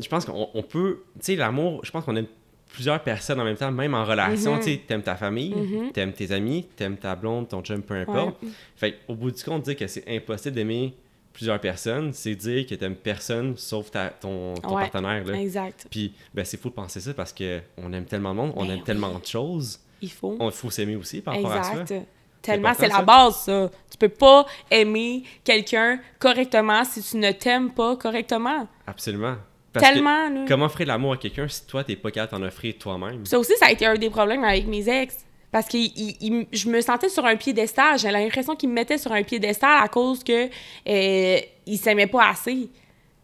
je 0.00 0.08
pense 0.08 0.24
qu'on 0.24 0.48
on 0.52 0.62
peut, 0.62 1.02
tu 1.18 1.24
sais, 1.26 1.36
l'amour, 1.36 1.80
je 1.84 1.90
pense 1.90 2.04
qu'on 2.04 2.16
aime 2.16 2.26
plusieurs 2.72 3.00
personnes 3.02 3.40
en 3.40 3.44
même 3.44 3.56
temps, 3.56 3.70
même 3.70 3.94
en 3.94 4.04
relation, 4.04 4.54
Mhm. 4.54 4.58
tu 4.60 4.64
sais, 4.72 4.80
t'aimes 4.86 5.02
ta 5.02 5.14
famille, 5.16 5.54
Mhm. 5.54 5.92
t'aimes 5.92 6.12
tes 6.12 6.30
amis, 6.32 6.66
t'aimes 6.76 6.96
ta 6.96 7.14
blonde, 7.16 7.48
ton 7.48 7.62
chum, 7.62 7.82
peu 7.82 7.94
importe. 7.94 8.42
Ouais. 8.42 8.48
Fait 8.76 8.98
au 9.08 9.14
bout 9.14 9.30
du 9.30 9.42
compte, 9.42 9.62
dire 9.62 9.76
que 9.76 9.86
c'est 9.86 10.04
impossible 10.08 10.54
d'aimer 10.56 10.94
plusieurs 11.32 11.60
personnes, 11.60 12.12
c'est 12.12 12.34
dire 12.34 12.66
que 12.66 12.74
t'aimes 12.74 12.96
personne 12.96 13.56
sauf 13.56 13.90
ta, 13.90 14.08
ton, 14.08 14.54
ton 14.54 14.74
Ouais. 14.74 14.82
partenaire, 14.82 15.24
là. 15.24 15.38
Exact. 15.40 15.86
Puis, 15.90 16.12
ben, 16.34 16.44
c'est 16.44 16.56
fou 16.60 16.68
de 16.70 16.74
penser 16.74 17.00
ça 17.00 17.14
parce 17.14 17.32
que 17.32 17.60
on 17.78 17.92
aime 17.92 18.04
tellement 18.06 18.30
de 18.32 18.36
monde, 18.36 18.52
on 18.56 18.64
Ben 18.64 18.72
aime 18.72 18.78
oui. 18.78 18.84
tellement 18.84 19.18
de 19.18 19.24
choses, 19.26 19.78
Il 20.02 20.10
faut. 20.10 20.36
il 20.40 20.50
faut 20.50 20.70
s'aimer 20.70 20.96
aussi 20.96 21.20
par 21.20 21.34
rapport 21.34 21.52
à 21.52 21.62
ça. 21.62 21.80
Exact. 21.82 22.06
Tellement, 22.42 22.74
c'est 22.74 22.88
la 22.88 23.02
base, 23.02 23.36
ça. 23.44 23.70
Tu 23.90 23.98
peux 23.98 24.08
pas 24.08 24.46
aimer 24.70 25.24
quelqu'un 25.42 25.98
correctement 26.18 26.84
si 26.84 27.02
tu 27.02 27.16
ne 27.16 27.32
t'aimes 27.32 27.72
pas 27.72 27.96
correctement. 27.96 28.68
Absolument. 28.86 29.36
Parce 29.80 29.88
que 29.90 29.94
Tellement, 29.94 30.28
là. 30.28 30.44
comment 30.48 30.66
offrir 30.66 30.86
de 30.86 30.88
l'amour 30.92 31.12
à 31.14 31.16
quelqu'un 31.16 31.48
si 31.48 31.66
toi, 31.66 31.84
t'es 31.84 31.96
pas 31.96 32.10
capable 32.10 32.40
d'en 32.42 32.46
offrir 32.48 32.74
toi-même? 32.78 33.24
Ça 33.26 33.38
aussi, 33.38 33.52
ça 33.58 33.66
a 33.66 33.70
été 33.72 33.86
un 33.86 33.94
des 33.94 34.10
problèmes 34.10 34.44
avec 34.44 34.66
mes 34.66 34.88
ex. 34.88 35.18
Parce 35.52 35.68
que 35.68 35.76
il- 35.76 36.16
il- 36.20 36.46
je 36.52 36.68
me 36.68 36.80
sentais 36.80 37.08
sur 37.08 37.24
un 37.24 37.36
piédestal. 37.36 37.98
J'ai 37.98 38.10
l'impression 38.10 38.56
qu'ils 38.56 38.68
me 38.68 38.74
mettaient 38.74 38.98
sur 38.98 39.12
un 39.12 39.22
piédestal 39.22 39.82
à 39.82 39.88
cause 39.88 40.22
que 40.24 40.48
euh, 40.88 41.40
ils 41.66 41.78
s'aimaient 41.78 42.06
pas 42.08 42.28
assez. 42.28 42.52
Tu 42.54 42.68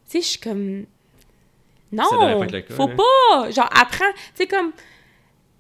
sais, 0.06 0.20
je 0.20 0.26
suis 0.26 0.38
comme... 0.38 0.84
Non, 1.90 2.04
pas 2.08 2.46
le 2.46 2.60
cas, 2.62 2.74
faut 2.74 2.88
là. 2.88 2.94
pas. 2.96 3.50
Genre, 3.50 3.68
apprends. 3.74 4.12
Tu 4.14 4.30
sais, 4.34 4.46
comme. 4.46 4.72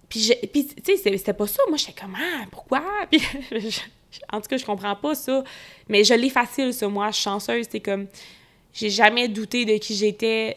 Puis, 0.08 0.30
tu 0.52 0.60
sais, 0.84 0.96
c'est- 0.96 1.16
c'était 1.18 1.32
pas 1.34 1.46
ça. 1.46 1.62
Moi, 1.68 1.76
j'étais 1.76 2.00
comme, 2.00 2.16
ah, 2.18 2.44
pourquoi? 2.50 2.82
Puis, 3.10 3.20
je- 3.50 3.80
en 4.32 4.40
tout 4.40 4.48
cas, 4.48 4.56
je 4.56 4.64
comprends 4.64 4.96
pas 4.96 5.14
ça. 5.14 5.44
Mais 5.88 6.04
je 6.04 6.14
l'ai 6.14 6.30
facile, 6.30 6.72
ça, 6.72 6.88
moi. 6.88 7.10
Je 7.10 7.16
suis 7.16 7.24
chanceuse. 7.24 7.66
C'est 7.70 7.80
comme. 7.80 8.06
J'ai 8.72 8.88
jamais 8.88 9.28
douté 9.28 9.66
de 9.66 9.76
qui 9.76 9.94
j'étais. 9.94 10.56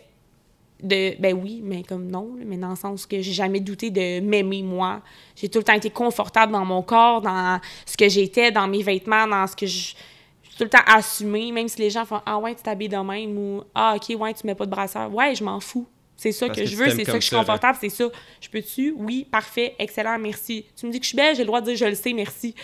De, 0.86 1.19
ben 1.19 1.34
oui, 1.34 1.62
mais 1.63 1.82
comme 1.82 2.06
non, 2.08 2.30
mais 2.45 2.58
dans 2.58 2.69
le 2.69 2.76
sens 2.76 3.08
que 3.08 3.19
j'ai 3.19 3.34
jamais 3.34 3.60
douté 3.60 3.89
de 3.89 4.19
m'aimer 4.19 4.62
moi. 4.62 5.02
J'ai 5.36 5.50
tout 5.50 5.58
le 5.58 5.63
temps 5.63 5.74
été 5.74 5.89
confortable 5.89 6.52
dans 6.52 6.63
mon 6.63 6.84
corps, 6.84 7.21
dans 7.21 7.60
ce 7.86 7.98
que 7.98 8.08
j'étais, 8.08 8.52
dans 8.52 8.67
mes 8.67 8.84
vêtements, 8.84 9.28
dans 9.28 9.48
ce 9.48 9.56
que 9.56 9.65
je. 9.65 9.95
j'ai 10.43 10.58
tout 10.58 10.63
le 10.63 10.69
temps 10.69 10.84
assumé, 10.86 11.52
même 11.52 11.67
si 11.67 11.80
les 11.80 11.89
gens 11.89 12.06
font 12.06 12.21
Ah 12.26 12.38
ouais, 12.38 12.54
tu 12.54 12.62
t'habilles 12.62 12.89
de 12.89 12.98
même 12.98 13.36
ou 13.38 13.63
Ah 13.74 13.95
ok, 13.95 14.15
ouais, 14.19 14.34
tu 14.36 14.45
mets 14.45 14.54
pas 14.54 14.65
de 14.65 14.71
brassière. 14.71 15.12
Ouais, 15.12 15.34
je 15.34 15.43
m'en 15.43 15.60
fous. 15.60 15.88
C'est 16.17 16.32
ça 16.32 16.48
que, 16.48 16.56
que 16.56 16.65
je 16.65 16.69
tu 16.69 16.76
veux, 16.76 16.89
c'est 16.91 17.04
ça 17.04 17.13
que 17.13 17.19
je 17.19 17.26
suis 17.26 17.36
confortable, 17.36 17.78
c'est 17.82 17.89
ça. 17.89 18.06
Je 18.39 18.50
peux-tu? 18.50 18.93
Oui, 18.98 19.28
parfait, 19.30 19.76
excellent, 19.80 20.17
merci. 20.17 20.65
Tu 20.76 20.86
me 20.86 20.91
dis 20.91 21.00
que 21.00 21.04
je 21.04 21.10
suis 21.10 21.17
belle, 21.17 21.36
j'ai 21.36 21.41
le 21.41 21.48
droit 21.48 21.62
de 21.62 21.65
dire 21.65 21.76
je 21.76 21.86
le 21.86 21.95
sais, 21.95 22.13
merci. 22.13 22.56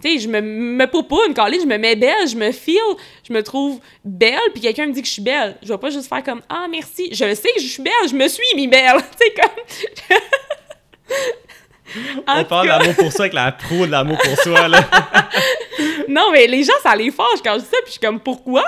Tu 0.00 0.08
sais, 0.14 0.18
je 0.20 0.28
me, 0.28 0.40
me 0.40 0.86
poupoune, 0.86 1.34
Carly, 1.34 1.60
je 1.60 1.66
me 1.66 1.76
mets 1.76 1.96
belle, 1.96 2.26
je 2.26 2.34
me 2.36 2.50
feel, 2.50 2.80
je 3.28 3.32
me 3.32 3.42
trouve 3.42 3.78
belle, 4.04 4.38
puis 4.52 4.62
quelqu'un 4.62 4.86
me 4.86 4.92
dit 4.92 5.02
que 5.02 5.06
je 5.06 5.12
suis 5.12 5.22
belle. 5.22 5.56
Je 5.62 5.68
vais 5.68 5.78
pas 5.78 5.90
juste 5.90 6.08
faire 6.08 6.22
comme 6.24 6.40
Ah, 6.48 6.66
merci. 6.70 7.10
Je 7.14 7.24
le 7.24 7.34
sais 7.34 7.50
que 7.54 7.60
je 7.60 7.66
suis 7.66 7.82
belle, 7.82 8.08
je 8.08 8.14
me 8.14 8.26
suis 8.26 8.42
mis 8.56 8.68
belle. 8.68 8.96
Tu 9.18 9.26
sais, 9.26 9.34
comme. 9.34 10.16
On 12.26 12.44
parle 12.44 12.68
d'amour 12.68 12.94
pour 12.96 13.12
soi 13.12 13.22
avec 13.22 13.34
la 13.34 13.52
pro 13.52 13.84
de 13.86 13.90
l'amour 13.90 14.16
pour 14.18 14.36
soi, 14.38 14.66
là. 14.68 14.80
Non, 16.08 16.30
mais 16.32 16.46
les 16.46 16.62
gens, 16.62 16.72
ça 16.82 16.94
les 16.96 17.10
fâche 17.10 17.40
quand 17.44 17.54
je 17.54 17.60
dis 17.60 17.66
ça, 17.66 17.76
puis 17.82 17.86
je 17.86 17.90
suis 17.92 18.00
comme 18.00 18.20
Pourquoi? 18.20 18.64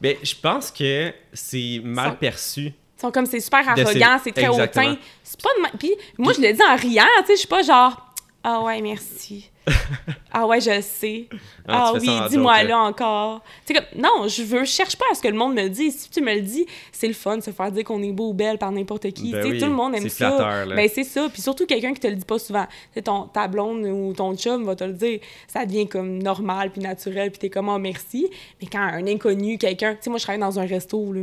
Mais 0.00 0.18
je 0.22 0.34
pense 0.40 0.70
que 0.70 1.12
c'est 1.32 1.80
mal 1.82 2.10
Ça- 2.10 2.16
perçu. 2.16 2.60
Ils 2.66 3.00
sont 3.00 3.10
comme 3.12 3.26
c'est 3.26 3.40
super 3.40 3.68
arrogant, 3.68 4.18
c'est 4.22 4.32
très 4.32 4.48
hautain. 4.48 4.96
C'est 5.22 5.40
pas 5.40 5.50
de 5.72 5.76
Puis 5.78 5.92
moi, 6.18 6.32
je 6.32 6.40
le 6.40 6.52
dis 6.52 6.62
en 6.62 6.74
riant, 6.76 7.04
tu 7.20 7.26
sais, 7.26 7.32
je 7.34 7.38
suis 7.38 7.48
pas 7.48 7.62
genre 7.62 7.96
Ah 8.42 8.60
ouais, 8.60 8.80
merci. 8.80 9.50
ah 10.32 10.46
ouais, 10.46 10.60
je 10.60 10.80
sais. 10.80 11.28
Ah, 11.66 11.88
Ah, 11.88 11.92
oui, 11.94 12.08
dis-moi 12.30 12.62
là 12.64 12.78
encore. 12.78 13.42
Tu 13.66 13.74
sais, 13.74 13.80
comme, 13.80 14.00
non, 14.00 14.28
je 14.28 14.42
veux, 14.42 14.64
je 14.64 14.70
cherche 14.70 14.96
pas 14.96 15.04
à 15.10 15.14
ce 15.14 15.22
que 15.22 15.28
le 15.28 15.34
monde 15.34 15.54
me 15.54 15.62
le 15.62 15.68
dise. 15.70 15.96
Si 15.98 16.10
tu 16.10 16.20
me 16.20 16.34
le 16.34 16.40
dis, 16.40 16.66
c'est 16.92 17.06
le 17.06 17.14
fun 17.14 17.36
de 17.36 17.42
se 17.42 17.50
faire 17.50 17.70
dire 17.72 17.84
qu'on 17.84 18.02
est 18.02 18.12
beau 18.12 18.30
ou 18.30 18.34
belle 18.34 18.58
par 18.58 18.72
n'importe 18.72 19.10
qui. 19.12 19.32
Ben 19.32 19.44
oui, 19.44 19.58
tout 19.58 19.66
le 19.66 19.72
monde 19.72 19.94
aime 19.94 20.02
c'est 20.02 20.08
ça. 20.08 20.30
flatteur, 20.30 20.66
là. 20.66 20.76
Ben, 20.76 20.88
c'est 20.92 21.04
ça. 21.04 21.28
Puis 21.32 21.42
surtout 21.42 21.66
quelqu'un 21.66 21.92
qui 21.94 22.00
te 22.00 22.06
le 22.08 22.16
dit 22.16 22.24
pas 22.24 22.38
souvent. 22.38 22.66
Ton, 23.04 23.24
ta 23.24 23.48
blonde 23.48 23.84
ou 23.84 24.12
ton 24.12 24.36
chum 24.36 24.64
va 24.64 24.74
te 24.74 24.84
le 24.84 24.94
dire. 24.94 25.20
Ça 25.46 25.64
devient 25.64 25.88
comme 25.88 26.22
normal 26.22 26.70
puis 26.70 26.80
naturel 26.82 27.30
puis 27.30 27.38
t'es 27.38 27.50
comme 27.50 27.68
oh, 27.68 27.78
merci. 27.78 28.28
Mais 28.60 28.68
quand 28.70 28.80
un 28.80 29.06
inconnu, 29.06 29.58
quelqu'un, 29.58 29.92
tu 29.92 29.98
sais, 30.02 30.10
moi 30.10 30.18
je 30.18 30.24
travaille 30.24 30.40
dans 30.40 30.58
un 30.58 30.66
resto 30.66 31.12
là 31.12 31.22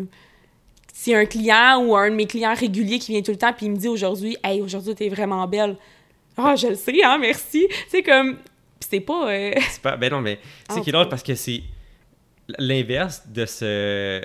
si 0.98 1.14
un 1.14 1.26
client 1.26 1.84
ou 1.84 1.94
un 1.94 2.10
de 2.10 2.16
mes 2.16 2.26
clients 2.26 2.54
réguliers 2.56 3.00
qui 3.00 3.12
vient 3.12 3.22
tout 3.22 3.32
le 3.32 3.38
temps 3.38 3.52
puis 3.52 3.66
il 3.66 3.74
me 3.74 3.76
dit 3.76 3.90
aujourd'hui 3.90 4.38
hey 4.46 4.62
aujourd'hui 4.62 4.96
t'es 4.96 5.10
vraiment 5.10 5.46
belle 5.46 5.76
ah 6.38 6.56
je 6.56 6.68
le 6.68 6.76
sais 6.76 7.04
hein 7.04 7.18
merci 7.20 7.68
c'est 7.88 8.04
comme 8.04 8.36
Puis 8.80 8.90
c'est 8.90 9.00
pas 9.00 9.32
euh, 9.32 9.52
C'est 9.70 9.82
pas... 9.82 9.96
Ben 9.98 10.12
non, 10.12 10.22
mais 10.22 10.40
c'est 10.70 10.82
qui 10.82 10.90
est 10.90 10.94
drôle 10.94 11.10
parce 11.10 11.24
que 11.24 11.36
c'est 11.36 11.62
l'inverse 12.60 13.24
de 13.28 13.46
se. 13.46 14.22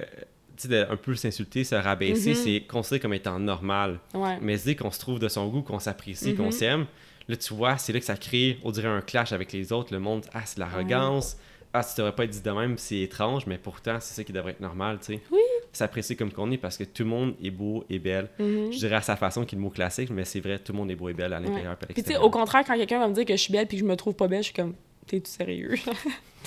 Tu 0.56 0.68
sais, 0.68 0.86
un 0.86 0.96
peu 0.96 1.14
s'insulter, 1.14 1.64
se 1.64 1.74
rabaisser, 1.74 2.30
Mhm. 2.30 2.36
c'est 2.36 2.60
considéré 2.68 3.00
comme 3.00 3.14
étant 3.14 3.38
normal. 3.38 3.98
ouais 4.12 4.36
Mais 4.42 4.56
dire 4.58 4.76
qu'on 4.76 4.90
se 4.90 4.98
trouve 5.00 5.18
de 5.18 5.28
son 5.28 5.48
goût, 5.48 5.62
qu'on 5.62 5.78
s'apprécie, 5.78 6.34
qu'on 6.34 6.46
Mhm. 6.46 6.52
s'aime, 6.52 6.86
là, 7.28 7.36
tu 7.36 7.54
vois, 7.54 7.78
c'est 7.78 7.94
là 7.94 7.98
que 7.98 8.04
ça 8.04 8.16
crée, 8.16 8.58
on 8.62 8.70
dirait, 8.70 8.88
un 8.88 9.00
clash 9.00 9.32
avec 9.32 9.52
les 9.52 9.72
autres. 9.72 9.90
Le 9.94 10.00
monde, 10.00 10.26
ah, 10.34 10.42
c'est 10.44 10.58
l'arrogance. 10.58 11.38
Ah, 11.72 11.82
tu 11.82 11.94
devrais 11.96 12.14
pas 12.14 12.24
être 12.24 12.30
dit 12.30 12.42
de 12.42 12.50
même, 12.50 12.76
c'est 12.76 12.98
étrange, 12.98 13.46
mais 13.46 13.56
pourtant, 13.56 13.96
c'est 14.00 14.12
ça 14.14 14.22
qui 14.24 14.32
devrait 14.32 14.50
être 14.52 14.60
normal, 14.60 14.98
tu 14.98 15.14
sais. 15.14 15.22
Oui. 15.30 15.40
S'apprécier 15.72 16.16
comme 16.16 16.32
qu'on 16.32 16.50
est 16.50 16.56
parce 16.56 16.76
que 16.76 16.84
tout 16.84 17.04
le 17.04 17.08
monde 17.10 17.34
est 17.42 17.50
beau 17.50 17.84
et 17.88 17.98
belle. 17.98 18.28
Mhm. 18.38 18.72
Je 18.72 18.78
dirais 18.78 18.96
à 18.96 19.00
sa 19.02 19.16
façon, 19.16 19.44
qui 19.44 19.54
est 19.54 19.58
le 19.58 19.62
mot 19.62 19.70
classique, 19.70 20.10
mais 20.10 20.24
c'est 20.24 20.40
vrai, 20.40 20.58
tout 20.58 20.72
le 20.72 20.78
monde 20.78 20.90
est 20.90 20.96
beau 20.96 21.08
et 21.08 21.12
belle 21.14 21.32
à 21.32 21.38
l'intérieur 21.40 21.76
puis 21.76 22.02
tu 22.02 22.12
sais 22.12 22.16
au 22.18 22.30
contraire 22.30 22.64
quand 22.66 22.76
quelqu'un 22.76 22.98
va 22.98 23.08
me 23.08 23.14
dire 23.14 23.24
que 23.24 23.32
je 23.34 23.40
suis 23.40 23.52
belle 23.52 23.66
puis 23.66 23.76
que 23.76 23.84
je 23.84 23.88
me 23.88 23.96
trouve 23.96 24.14
pas 24.14 24.26
belle 24.28 24.40
je 24.40 24.46
suis 24.46 24.54
comme 24.54 24.74
t'es-tu 25.06 25.30
sérieux? 25.30 25.74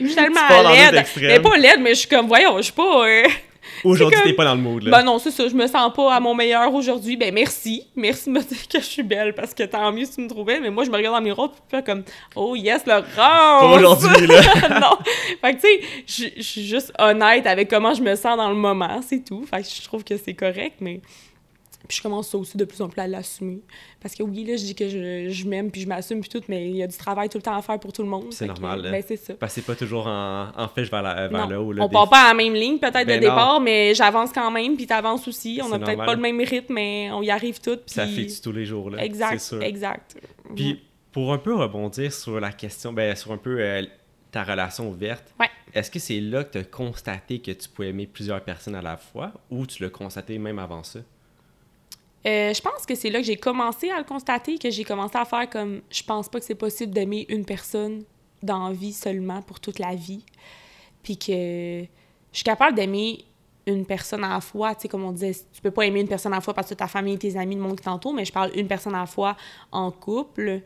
Je 0.00 0.06
suis 0.06 0.14
tellement 0.14 0.40
laide. 0.72 1.04
mais 1.20 1.40
pas 1.40 1.56
laide 1.58 1.80
mais 1.80 1.90
je 1.90 2.00
suis 2.00 2.08
comme 2.08 2.26
voyons 2.26 2.56
je 2.56 2.62
suis 2.62 2.72
pas 2.72 3.06
euh, 3.06 3.22
Aujourd'hui, 3.84 4.16
comme- 4.18 4.26
t'es 4.30 4.32
pas 4.36 4.44
dans 4.44 4.54
le 4.54 4.60
mood, 4.60 4.82
là. 4.82 4.90
Ben 4.90 5.02
non, 5.02 5.18
c'est 5.18 5.30
ça, 5.30 5.48
je 5.48 5.54
me 5.54 5.66
sens 5.66 5.92
pas 5.94 6.14
à 6.14 6.20
mon 6.20 6.34
meilleur 6.34 6.72
aujourd'hui. 6.74 7.16
Ben 7.16 7.32
merci, 7.32 7.82
merci 7.96 8.26
de 8.26 8.34
me 8.34 8.40
dire 8.48 8.68
que 8.68 8.78
je 8.80 8.84
suis 8.84 9.02
belle 9.02 9.34
parce 9.34 9.54
que 9.54 9.62
tant 9.64 9.92
mieux 9.92 10.04
si 10.04 10.16
tu 10.16 10.20
me 10.22 10.28
trouves 10.28 10.46
belle. 10.46 10.62
Mais 10.62 10.70
moi, 10.70 10.84
je 10.84 10.90
me 10.90 10.96
regarde 10.96 11.14
dans 11.14 11.20
le 11.20 11.24
miroir 11.24 11.50
puis 11.68 11.82
comme 11.84 12.02
Oh 12.36 12.54
yes, 12.56 12.82
le 12.86 13.02
pas 13.14 13.60
rose! 13.60 13.78
aujourd'hui, 13.84 14.26
là. 14.26 14.40
non! 14.80 14.96
Fait 15.40 15.54
que 15.54 15.60
tu 15.60 15.66
sais, 16.06 16.32
je 16.36 16.42
suis 16.42 16.66
juste 16.66 16.92
honnête 16.98 17.46
avec 17.46 17.68
comment 17.68 17.94
je 17.94 18.02
me 18.02 18.14
sens 18.14 18.36
dans 18.36 18.48
le 18.50 18.56
moment, 18.56 19.00
c'est 19.06 19.24
tout. 19.24 19.44
Fait 19.50 19.62
que 19.62 19.68
je 19.68 19.82
trouve 19.84 20.04
que 20.04 20.16
c'est 20.16 20.34
correct, 20.34 20.76
mais. 20.80 21.00
Puis 21.86 21.98
je 21.98 22.02
commence 22.02 22.28
ça 22.28 22.38
aussi 22.38 22.56
de 22.56 22.64
plus 22.64 22.80
en 22.80 22.88
plus 22.88 23.00
à 23.00 23.06
l'assumer. 23.06 23.60
Parce 24.00 24.14
que 24.14 24.22
oui, 24.22 24.44
là, 24.44 24.56
je 24.56 24.64
dis 24.64 24.74
que 24.74 24.88
je, 24.88 25.28
je 25.28 25.46
m'aime 25.46 25.70
puis 25.70 25.82
je 25.82 25.86
m'assume 25.86 26.20
puis 26.20 26.30
tout, 26.30 26.42
mais 26.48 26.68
il 26.70 26.76
y 26.76 26.82
a 26.82 26.86
du 26.86 26.96
travail 26.96 27.28
tout 27.28 27.36
le 27.38 27.42
temps 27.42 27.56
à 27.56 27.60
faire 27.62 27.78
pour 27.78 27.92
tout 27.92 28.02
le 28.02 28.08
monde. 28.08 28.26
C'est 28.32 28.46
Fait 28.46 28.54
que, 28.54 28.60
normal, 28.60 28.82
là. 28.82 28.90
Ben 28.90 29.02
c'est 29.06 29.16
ça. 29.16 29.34
Parce 29.34 29.54
que 29.54 29.60
c'est 29.60 29.66
pas 29.66 29.74
toujours 29.76 30.06
en, 30.06 30.48
en 30.56 30.68
flèche 30.68 30.90
vers, 30.90 31.02
la, 31.02 31.28
vers 31.28 31.42
Non, 31.42 31.48
le 31.48 31.58
haut, 31.58 31.72
là. 31.72 31.84
on 31.84 31.88
des- 31.88 31.92
part 31.92 32.08
pas 32.08 32.24
à 32.24 32.28
la 32.28 32.34
même 32.34 32.54
ligne 32.54 32.78
peut-être 32.78 33.06
Ben 33.06 33.20
de 33.20 33.26
non. 33.26 33.32
départ, 33.32 33.60
mais 33.60 33.94
j'avance 33.94 34.32
quand 34.32 34.50
même, 34.50 34.76
puis 34.76 34.86
t'avances 34.86 35.28
aussi. 35.28 35.60
On 35.62 35.66
a 35.72 35.78
peut-être 35.78 35.88
normal. 35.98 36.06
pas 36.06 36.14
le 36.14 36.20
même 36.22 36.40
rythme, 36.40 36.72
mais 36.74 37.10
on 37.12 37.20
y 37.22 37.30
arrive 37.30 37.60
toutes. 37.60 37.84
Puis... 37.84 37.94
Ça 37.94 38.06
fait 38.06 38.26
tous 38.42 38.52
les 38.52 38.64
jours, 38.64 38.90
là. 38.90 39.04
Exact, 39.04 39.38
sûr. 39.40 39.62
exact. 39.62 40.16
Puis, 40.56 40.80
pour 41.12 41.32
un 41.32 41.38
peu 41.38 41.54
rebondir 41.54 42.12
sur 42.12 42.40
la 42.40 42.50
question, 42.52 42.92
ben, 42.92 43.14
sur 43.14 43.30
un 43.32 43.36
peu 43.38 43.58
euh, 43.60 43.82
ta 44.32 44.42
relation 44.42 44.88
ouverte, 44.88 45.32
Ouais. 45.38 45.48
est-ce 45.74 45.90
que 45.90 45.98
c'est 45.98 46.18
là 46.20 46.42
que 46.44 46.52
tu 46.52 46.58
as 46.58 46.64
constaté 46.64 47.38
que 47.40 47.50
tu 47.52 47.68
pouvais 47.68 47.88
aimer 47.90 48.06
plusieurs 48.06 48.40
personnes 48.42 48.74
à 48.74 48.82
la 48.82 48.96
fois 48.96 49.32
ou 49.50 49.66
tu 49.66 49.82
l'as 49.82 49.90
constaté 49.90 50.38
même 50.38 50.58
avant 50.58 50.82
ça? 50.82 51.00
Euh, 52.26 52.54
je 52.54 52.60
pense 52.62 52.86
que 52.86 52.94
c'est 52.94 53.10
là 53.10 53.20
que 53.20 53.26
j'ai 53.26 53.36
commencé 53.36 53.90
à 53.90 53.98
le 53.98 54.04
constater, 54.04 54.58
que 54.58 54.70
j'ai 54.70 54.84
commencé 54.84 55.16
à 55.16 55.24
faire 55.24 55.48
comme 55.50 55.82
je 55.90 56.02
pense 56.02 56.28
pas 56.28 56.40
que 56.40 56.46
c'est 56.46 56.54
possible 56.54 56.92
d'aimer 56.92 57.26
une 57.28 57.44
personne 57.44 58.04
dans 58.42 58.70
vie 58.70 58.92
seulement 58.94 59.42
pour 59.42 59.60
toute 59.60 59.78
la 59.78 59.94
vie. 59.94 60.24
Puis 61.02 61.18
que 61.18 61.82
je 61.82 61.86
suis 62.32 62.44
capable 62.44 62.76
d'aimer 62.76 63.24
une 63.66 63.86
personne 63.86 64.24
à 64.24 64.30
la 64.30 64.40
fois, 64.40 64.74
tu 64.74 64.82
sais, 64.82 64.88
comme 64.88 65.04
on 65.04 65.12
disait, 65.12 65.34
tu 65.52 65.60
peux 65.60 65.70
pas 65.70 65.86
aimer 65.86 66.00
une 66.00 66.08
personne 66.08 66.32
à 66.32 66.36
la 66.36 66.40
fois 66.40 66.54
parce 66.54 66.68
que 66.68 66.74
ta 66.74 66.88
famille, 66.88 67.18
tes 67.18 67.36
amis, 67.36 67.56
le 67.56 67.62
monde 67.62 67.76
qui 67.76 67.84
t'entoure, 67.84 68.12
mais 68.12 68.24
je 68.24 68.32
parle 68.32 68.50
une 68.54 68.68
personne 68.68 68.94
à 68.94 69.00
la 69.00 69.06
fois 69.06 69.36
en 69.72 69.90
couple. 69.90 70.60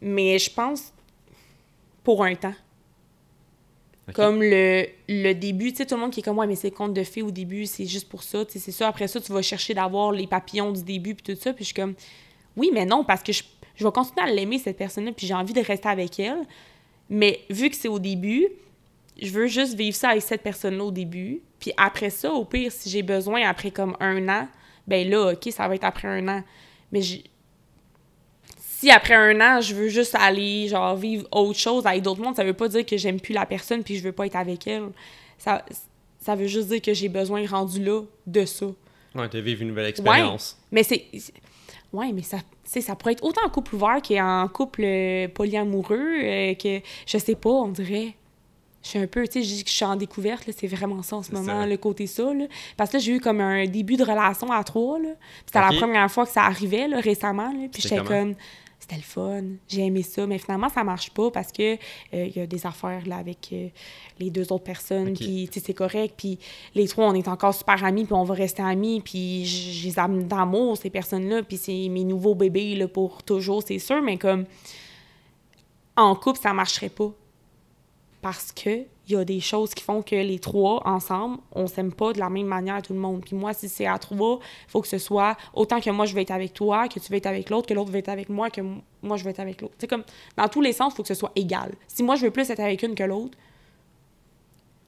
Mais 0.00 0.38
je 0.38 0.50
pense 0.50 0.92
pour 2.04 2.24
un 2.24 2.34
temps. 2.34 2.54
Comme 4.14 4.40
le, 4.40 4.86
le 5.08 5.32
début, 5.32 5.72
tu 5.72 5.78
sais, 5.78 5.86
tout 5.86 5.96
le 5.96 6.00
monde 6.00 6.12
qui 6.12 6.20
est 6.20 6.22
comme, 6.22 6.38
ouais, 6.38 6.46
mais 6.46 6.54
c'est 6.54 6.70
conte 6.70 6.94
de 6.94 7.02
fées 7.02 7.22
au 7.22 7.32
début, 7.32 7.66
c'est 7.66 7.86
juste 7.86 8.08
pour 8.08 8.22
ça, 8.22 8.44
tu 8.44 8.52
sais, 8.52 8.58
c'est 8.60 8.72
ça. 8.72 8.86
Après 8.86 9.08
ça, 9.08 9.20
tu 9.20 9.32
vas 9.32 9.42
chercher 9.42 9.74
d'avoir 9.74 10.12
les 10.12 10.28
papillons 10.28 10.70
du 10.70 10.82
début, 10.82 11.14
puis 11.16 11.34
tout 11.34 11.40
ça. 11.40 11.52
Puis 11.52 11.64
je 11.64 11.66
suis 11.66 11.74
comme, 11.74 11.94
oui, 12.56 12.70
mais 12.72 12.86
non, 12.86 13.02
parce 13.02 13.22
que 13.22 13.32
je, 13.32 13.42
je 13.74 13.84
vais 13.84 13.90
continuer 13.90 14.22
à 14.22 14.32
l'aimer, 14.32 14.58
cette 14.58 14.76
personne-là, 14.76 15.10
puis 15.10 15.26
j'ai 15.26 15.34
envie 15.34 15.52
de 15.52 15.60
rester 15.60 15.88
avec 15.88 16.20
elle. 16.20 16.46
Mais 17.10 17.40
vu 17.50 17.68
que 17.68 17.76
c'est 17.76 17.88
au 17.88 17.98
début, 17.98 18.48
je 19.20 19.30
veux 19.30 19.46
juste 19.46 19.74
vivre 19.74 19.96
ça 19.96 20.10
avec 20.10 20.22
cette 20.22 20.42
personne-là 20.42 20.84
au 20.84 20.90
début. 20.90 21.40
Puis 21.58 21.72
après 21.76 22.10
ça, 22.10 22.32
au 22.32 22.44
pire, 22.44 22.70
si 22.70 22.88
j'ai 22.88 23.02
besoin, 23.02 23.48
après 23.48 23.70
comme 23.70 23.96
un 24.00 24.28
an, 24.28 24.48
ben 24.86 25.08
là, 25.08 25.32
OK, 25.32 25.48
ça 25.50 25.66
va 25.66 25.74
être 25.74 25.84
après 25.84 26.08
un 26.08 26.28
an. 26.28 26.42
Mais 26.92 27.00
si 28.78 28.90
après 28.90 29.14
un 29.14 29.40
an, 29.40 29.60
je 29.62 29.74
veux 29.74 29.88
juste 29.88 30.14
aller, 30.14 30.68
genre, 30.68 30.96
vivre 30.96 31.26
autre 31.32 31.58
chose 31.58 31.86
avec 31.86 32.02
d'autres 32.02 32.20
mondes, 32.20 32.36
ça 32.36 32.44
veut 32.44 32.52
pas 32.52 32.68
dire 32.68 32.84
que 32.84 32.98
j'aime 32.98 33.18
plus 33.18 33.32
la 33.32 33.46
personne 33.46 33.82
puis 33.82 33.96
je 33.96 34.02
veux 34.02 34.12
pas 34.12 34.26
être 34.26 34.36
avec 34.36 34.66
elle. 34.66 34.88
Ça, 35.38 35.64
ça 36.20 36.34
veut 36.34 36.46
juste 36.46 36.68
dire 36.68 36.82
que 36.82 36.92
j'ai 36.92 37.08
besoin, 37.08 37.46
rendu 37.46 37.82
là, 37.82 38.02
de 38.26 38.44
ça. 38.44 38.66
Ouais, 39.14 39.24
as 39.24 39.40
vécu 39.40 39.62
une 39.62 39.68
nouvelle 39.68 39.86
expérience. 39.86 40.58
Mais 40.70 40.82
c'est. 40.82 41.06
Ouais, 41.90 42.12
mais 42.12 42.20
ça, 42.20 42.36
ça 42.64 42.94
pourrait 42.96 43.12
être 43.12 43.24
autant 43.24 43.46
en 43.46 43.48
couple 43.48 43.76
ouvert 43.76 44.02
qu'en 44.06 44.46
couple 44.48 44.82
euh, 44.84 45.28
polyamoureux, 45.28 46.18
euh, 46.22 46.54
que 46.54 46.80
je 47.06 47.16
sais 47.16 47.34
pas, 47.34 47.48
on 47.48 47.68
dirait. 47.68 48.14
Je 48.82 48.90
suis 48.90 48.98
un 48.98 49.06
peu, 49.06 49.26
tu 49.26 49.32
sais, 49.32 49.42
je 49.42 49.54
dis 49.54 49.64
que 49.64 49.70
je 49.70 49.74
suis 49.74 49.84
en 49.86 49.96
découverte, 49.96 50.48
c'est 50.56 50.66
vraiment 50.66 51.02
ça 51.02 51.16
en 51.16 51.22
ce 51.22 51.32
moment, 51.32 51.62
ça. 51.62 51.66
le 51.66 51.76
côté 51.78 52.06
ça, 52.06 52.32
là. 52.34 52.44
Parce 52.76 52.90
que 52.90 52.98
là, 52.98 53.02
j'ai 53.02 53.12
eu 53.12 53.20
comme 53.20 53.40
un 53.40 53.64
début 53.66 53.96
de 53.96 54.04
relation 54.04 54.52
à 54.52 54.62
trois, 54.62 54.98
là. 54.98 55.08
C'était 55.46 55.60
la 55.60 55.72
première 55.72 56.10
fois 56.10 56.26
que 56.26 56.32
ça 56.32 56.42
arrivait, 56.42 56.86
là, 56.86 57.00
récemment, 57.00 57.50
là. 57.50 57.68
Puis 57.72 57.82
j'étais 57.82 58.04
comme, 58.04 58.34
c'était 58.86 58.96
le 58.96 59.02
fun, 59.02 59.42
j'ai 59.66 59.84
aimé 59.84 60.02
ça, 60.02 60.26
mais 60.28 60.38
finalement, 60.38 60.68
ça 60.68 60.84
marche 60.84 61.10
pas 61.10 61.30
parce 61.32 61.50
que 61.50 61.74
euh, 61.74 61.76
il 62.12 62.36
y 62.36 62.40
a 62.40 62.46
des 62.46 62.66
affaires, 62.66 63.02
là, 63.06 63.16
avec 63.16 63.48
euh, 63.52 63.68
les 64.20 64.30
deux 64.30 64.52
autres 64.52 64.62
personnes, 64.62 65.12
puis, 65.14 65.48
tu 65.50 65.58
sais, 65.58 65.66
c'est 65.66 65.74
correct, 65.74 66.14
puis 66.16 66.38
les 66.76 66.86
trois, 66.86 67.06
on 67.06 67.14
est 67.14 67.26
encore 67.26 67.52
super 67.52 67.84
amis, 67.84 68.04
puis 68.04 68.14
on 68.14 68.22
va 68.22 68.34
rester 68.34 68.62
amis, 68.62 69.00
puis 69.00 69.44
je 69.44 69.88
les 69.88 69.98
aime 69.98 70.28
d'amour, 70.28 70.76
ces 70.76 70.90
personnes-là, 70.90 71.42
puis 71.42 71.56
c'est 71.56 71.88
mes 71.88 72.04
nouveaux 72.04 72.36
bébés, 72.36 72.76
là, 72.76 72.86
pour 72.86 73.24
toujours, 73.24 73.60
c'est 73.66 73.80
sûr, 73.80 74.00
mais 74.02 74.18
comme, 74.18 74.44
en 75.96 76.14
couple, 76.14 76.38
ça 76.38 76.52
marcherait 76.52 76.88
pas. 76.88 77.10
Parce 78.22 78.52
que 78.52 78.84
il 79.08 79.12
y 79.12 79.16
a 79.16 79.24
des 79.24 79.38
choses 79.40 79.72
qui 79.72 79.84
font 79.84 80.02
que 80.02 80.16
les 80.16 80.38
trois, 80.40 80.82
ensemble, 80.86 81.38
on 81.52 81.66
s'aime 81.68 81.92
pas 81.92 82.12
de 82.12 82.18
la 82.18 82.28
même 82.28 82.46
manière 82.46 82.82
tout 82.82 82.92
le 82.92 82.98
monde. 82.98 83.22
Puis 83.24 83.36
moi, 83.36 83.52
si 83.54 83.68
c'est 83.68 83.86
à 83.86 83.98
trois, 83.98 84.40
il 84.66 84.70
faut 84.70 84.80
que 84.82 84.88
ce 84.88 84.98
soit 84.98 85.36
autant 85.54 85.80
que 85.80 85.90
moi, 85.90 86.06
je 86.06 86.14
vais 86.14 86.22
être 86.22 86.32
avec 86.32 86.52
toi, 86.54 86.88
que 86.88 86.98
tu 86.98 87.08
vas 87.10 87.16
être 87.16 87.26
avec 87.26 87.48
l'autre, 87.50 87.68
que 87.68 87.74
l'autre 87.74 87.92
va 87.92 87.98
être 87.98 88.08
avec 88.08 88.28
moi, 88.28 88.50
que 88.50 88.60
moi, 89.02 89.16
je 89.16 89.22
vais 89.24 89.30
être 89.30 89.40
avec 89.40 89.60
l'autre. 89.60 89.74
C'est 89.78 89.86
comme, 89.86 90.02
dans 90.36 90.48
tous 90.48 90.60
les 90.60 90.72
sens, 90.72 90.92
il 90.92 90.96
faut 90.96 91.02
que 91.02 91.08
ce 91.08 91.14
soit 91.14 91.30
égal. 91.36 91.72
Si 91.86 92.02
moi, 92.02 92.16
je 92.16 92.22
veux 92.22 92.30
plus 92.32 92.50
être 92.50 92.58
avec 92.60 92.82
une 92.82 92.94
que 92.96 93.04
l'autre, 93.04 93.36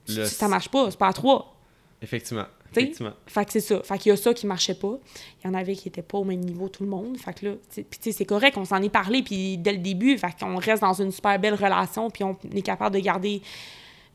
Le- 0.09 0.25
ça 0.25 0.49
marche 0.49 0.69
pas, 0.69 0.91
c'est 0.91 0.99
pas 0.99 1.09
à 1.09 1.13
trois. 1.13 1.55
Effectivement. 2.03 2.47
T'sais? 2.73 2.83
Effectivement. 2.83 3.13
Fait 3.27 3.45
que 3.45 3.53
c'est 3.53 3.61
ça. 3.61 3.83
Fait 3.83 3.99
qu'il 3.99 4.11
y 4.11 4.13
a 4.13 4.17
ça 4.17 4.35
qui 4.35 4.47
marchait 4.47 4.75
pas. 4.75 4.99
Il 5.43 5.47
y 5.47 5.51
en 5.51 5.55
avait 5.55 5.75
qui 5.75 5.89
étaient 5.89 6.03
pas 6.03 6.19
au 6.19 6.25
même 6.25 6.41
niveau, 6.41 6.69
tout 6.69 6.83
le 6.83 6.89
monde. 6.89 7.17
Fait 7.17 7.33
que 7.33 7.47
là, 7.47 7.53
puis 7.75 7.85
tu 7.85 7.97
sais, 8.01 8.13
c'est 8.13 8.25
correct, 8.25 8.57
on 8.57 8.65
s'en 8.65 8.83
est 8.83 8.89
parlé, 8.91 9.23
puis 9.23 9.57
dès 9.59 9.73
le 9.73 9.79
début, 9.79 10.17
fait 10.19 10.35
qu'on 10.39 10.57
reste 10.57 10.83
dans 10.83 10.93
une 10.93 11.11
super 11.13 11.39
belle 11.39 11.55
relation, 11.55 12.11
puis 12.11 12.25
on 12.25 12.37
est 12.55 12.63
capable 12.63 12.95
de 12.95 13.01
garder 13.01 13.43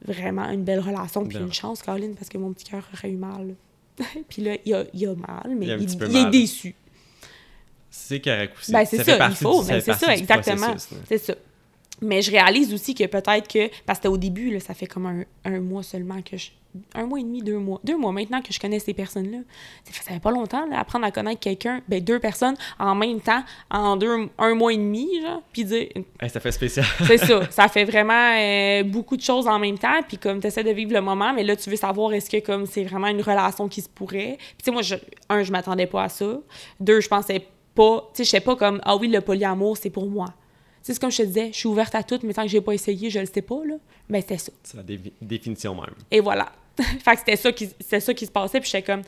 vraiment 0.05 0.49
une 0.49 0.63
belle 0.63 0.79
relation, 0.79 1.25
puis 1.25 1.37
une 1.37 1.53
chance, 1.53 1.81
Caroline, 1.81 2.15
parce 2.15 2.29
que 2.29 2.37
mon 2.37 2.53
petit 2.53 2.65
cœur 2.65 2.87
aurait 2.93 3.09
eu 3.09 3.17
mal. 3.17 3.55
puis 4.29 4.41
là, 4.41 4.57
il 4.65 4.73
a, 4.73 4.83
il 4.93 5.07
a 5.07 5.15
mal, 5.15 5.55
mais 5.55 5.67
Il 5.67 6.17
est 6.17 6.29
déçu. 6.29 6.75
C'est 7.89 8.19
correct 8.19 8.55
aussi. 8.59 8.71
Ben, 8.71 8.85
c'est 8.85 9.03
ça, 9.03 9.27
il 9.29 9.35
faut, 9.35 9.61
fait 9.61 9.81
c'est 9.81 9.93
ça, 9.93 10.15
exactement. 10.15 10.75
C'est 11.07 11.19
ça. 11.19 11.35
Mais 12.03 12.21
je 12.21 12.31
réalise 12.31 12.73
aussi 12.73 12.93
que 12.93 13.05
peut-être 13.05 13.47
que, 13.47 13.69
parce 13.85 13.99
que 13.99 14.07
au 14.07 14.17
début, 14.17 14.51
là, 14.51 14.59
ça 14.59 14.73
fait 14.73 14.87
comme 14.87 15.05
un, 15.05 15.23
un 15.45 15.59
mois 15.59 15.83
seulement 15.83 16.21
que 16.21 16.37
je. 16.37 16.49
Un 16.95 17.05
mois 17.05 17.19
et 17.19 17.23
demi, 17.23 17.43
deux 17.43 17.59
mois. 17.59 17.79
Deux 17.83 17.95
mois 17.95 18.11
maintenant 18.11 18.41
que 18.41 18.51
je 18.51 18.59
connais 18.59 18.79
ces 18.79 18.95
personnes-là. 18.95 19.37
Ça 19.83 19.93
fait, 19.93 20.03
ça 20.03 20.11
fait 20.13 20.19
pas 20.19 20.31
longtemps, 20.31 20.65
là, 20.65 20.79
apprendre 20.79 21.05
à 21.05 21.11
connaître 21.11 21.39
quelqu'un, 21.39 21.81
ben 21.87 22.03
deux 22.03 22.19
personnes 22.19 22.55
en 22.79 22.95
même 22.95 23.21
temps, 23.21 23.43
en 23.69 23.95
deux, 23.95 24.27
un 24.39 24.55
mois 24.55 24.73
et 24.73 24.77
demi, 24.77 25.21
genre, 25.21 25.43
puis 25.53 25.65
dire. 25.65 25.87
Hey, 26.19 26.31
ça 26.31 26.39
fait 26.39 26.51
spécial. 26.51 26.85
C'est 27.05 27.19
ça. 27.19 27.49
Ça 27.51 27.67
fait 27.67 27.85
vraiment 27.85 28.35
euh, 28.39 28.83
beaucoup 28.83 29.15
de 29.15 29.21
choses 29.21 29.47
en 29.47 29.59
même 29.59 29.77
temps, 29.77 30.01
puis 30.07 30.17
comme 30.17 30.39
tu 30.39 30.47
essaies 30.47 30.63
de 30.63 30.71
vivre 30.71 30.93
le 30.93 31.01
moment, 31.01 31.31
mais 31.31 31.43
là, 31.43 31.55
tu 31.55 31.69
veux 31.69 31.75
savoir 31.75 32.11
est-ce 32.13 32.29
que 32.29 32.43
comme 32.43 32.65
c'est 32.65 32.83
vraiment 32.83 33.07
une 33.07 33.21
relation 33.21 33.67
qui 33.67 33.81
se 33.81 33.89
pourrait. 33.89 34.37
Puis 34.39 34.57
tu 34.57 34.65
sais, 34.65 34.71
moi, 34.71 34.81
je, 34.81 34.95
un, 35.29 35.43
je 35.43 35.51
m'attendais 35.51 35.85
pas 35.85 36.05
à 36.05 36.09
ça. 36.09 36.39
Deux, 36.79 37.01
je 37.01 37.07
pensais 37.07 37.45
pas, 37.75 38.09
tu 38.13 38.17
sais, 38.17 38.23
je 38.23 38.29
sais 38.31 38.41
pas 38.41 38.55
comme, 38.55 38.81
ah 38.83 38.95
oui, 38.95 39.09
le 39.09 39.21
polyamour, 39.21 39.77
c'est 39.77 39.91
pour 39.91 40.09
moi. 40.09 40.25
Sais, 40.83 40.93
c'est 40.93 40.99
comme 40.99 41.11
je 41.11 41.17
te 41.17 41.23
disais, 41.23 41.47
je 41.51 41.57
suis 41.57 41.67
ouverte 41.69 41.95
à 41.95 42.03
tout, 42.03 42.19
mais 42.23 42.33
tant 42.33 42.41
que 42.43 42.49
j'ai 42.49 42.59
pas 42.61 42.73
essayé, 42.73 43.09
je 43.09 43.19
le 43.19 43.25
sais 43.25 43.41
pas, 43.41 43.63
là. 43.65 43.75
Ben, 44.09 44.21
c'était 44.21 44.37
ça. 44.37 44.51
C'est 44.63 44.77
la 44.77 44.83
dé- 44.83 45.13
définition 45.21 45.73
même. 45.73 45.93
Et 46.11 46.19
voilà. 46.19 46.51
fait 46.77 47.13
que 47.13 47.19
c'était 47.19 47.35
ça, 47.37 47.51
qui, 47.53 47.69
ça 47.79 48.13
qui 48.13 48.25
se 48.25 48.31
passait, 48.31 48.59
puis 48.59 48.69
j'étais 48.69 48.83
comme... 48.83 49.01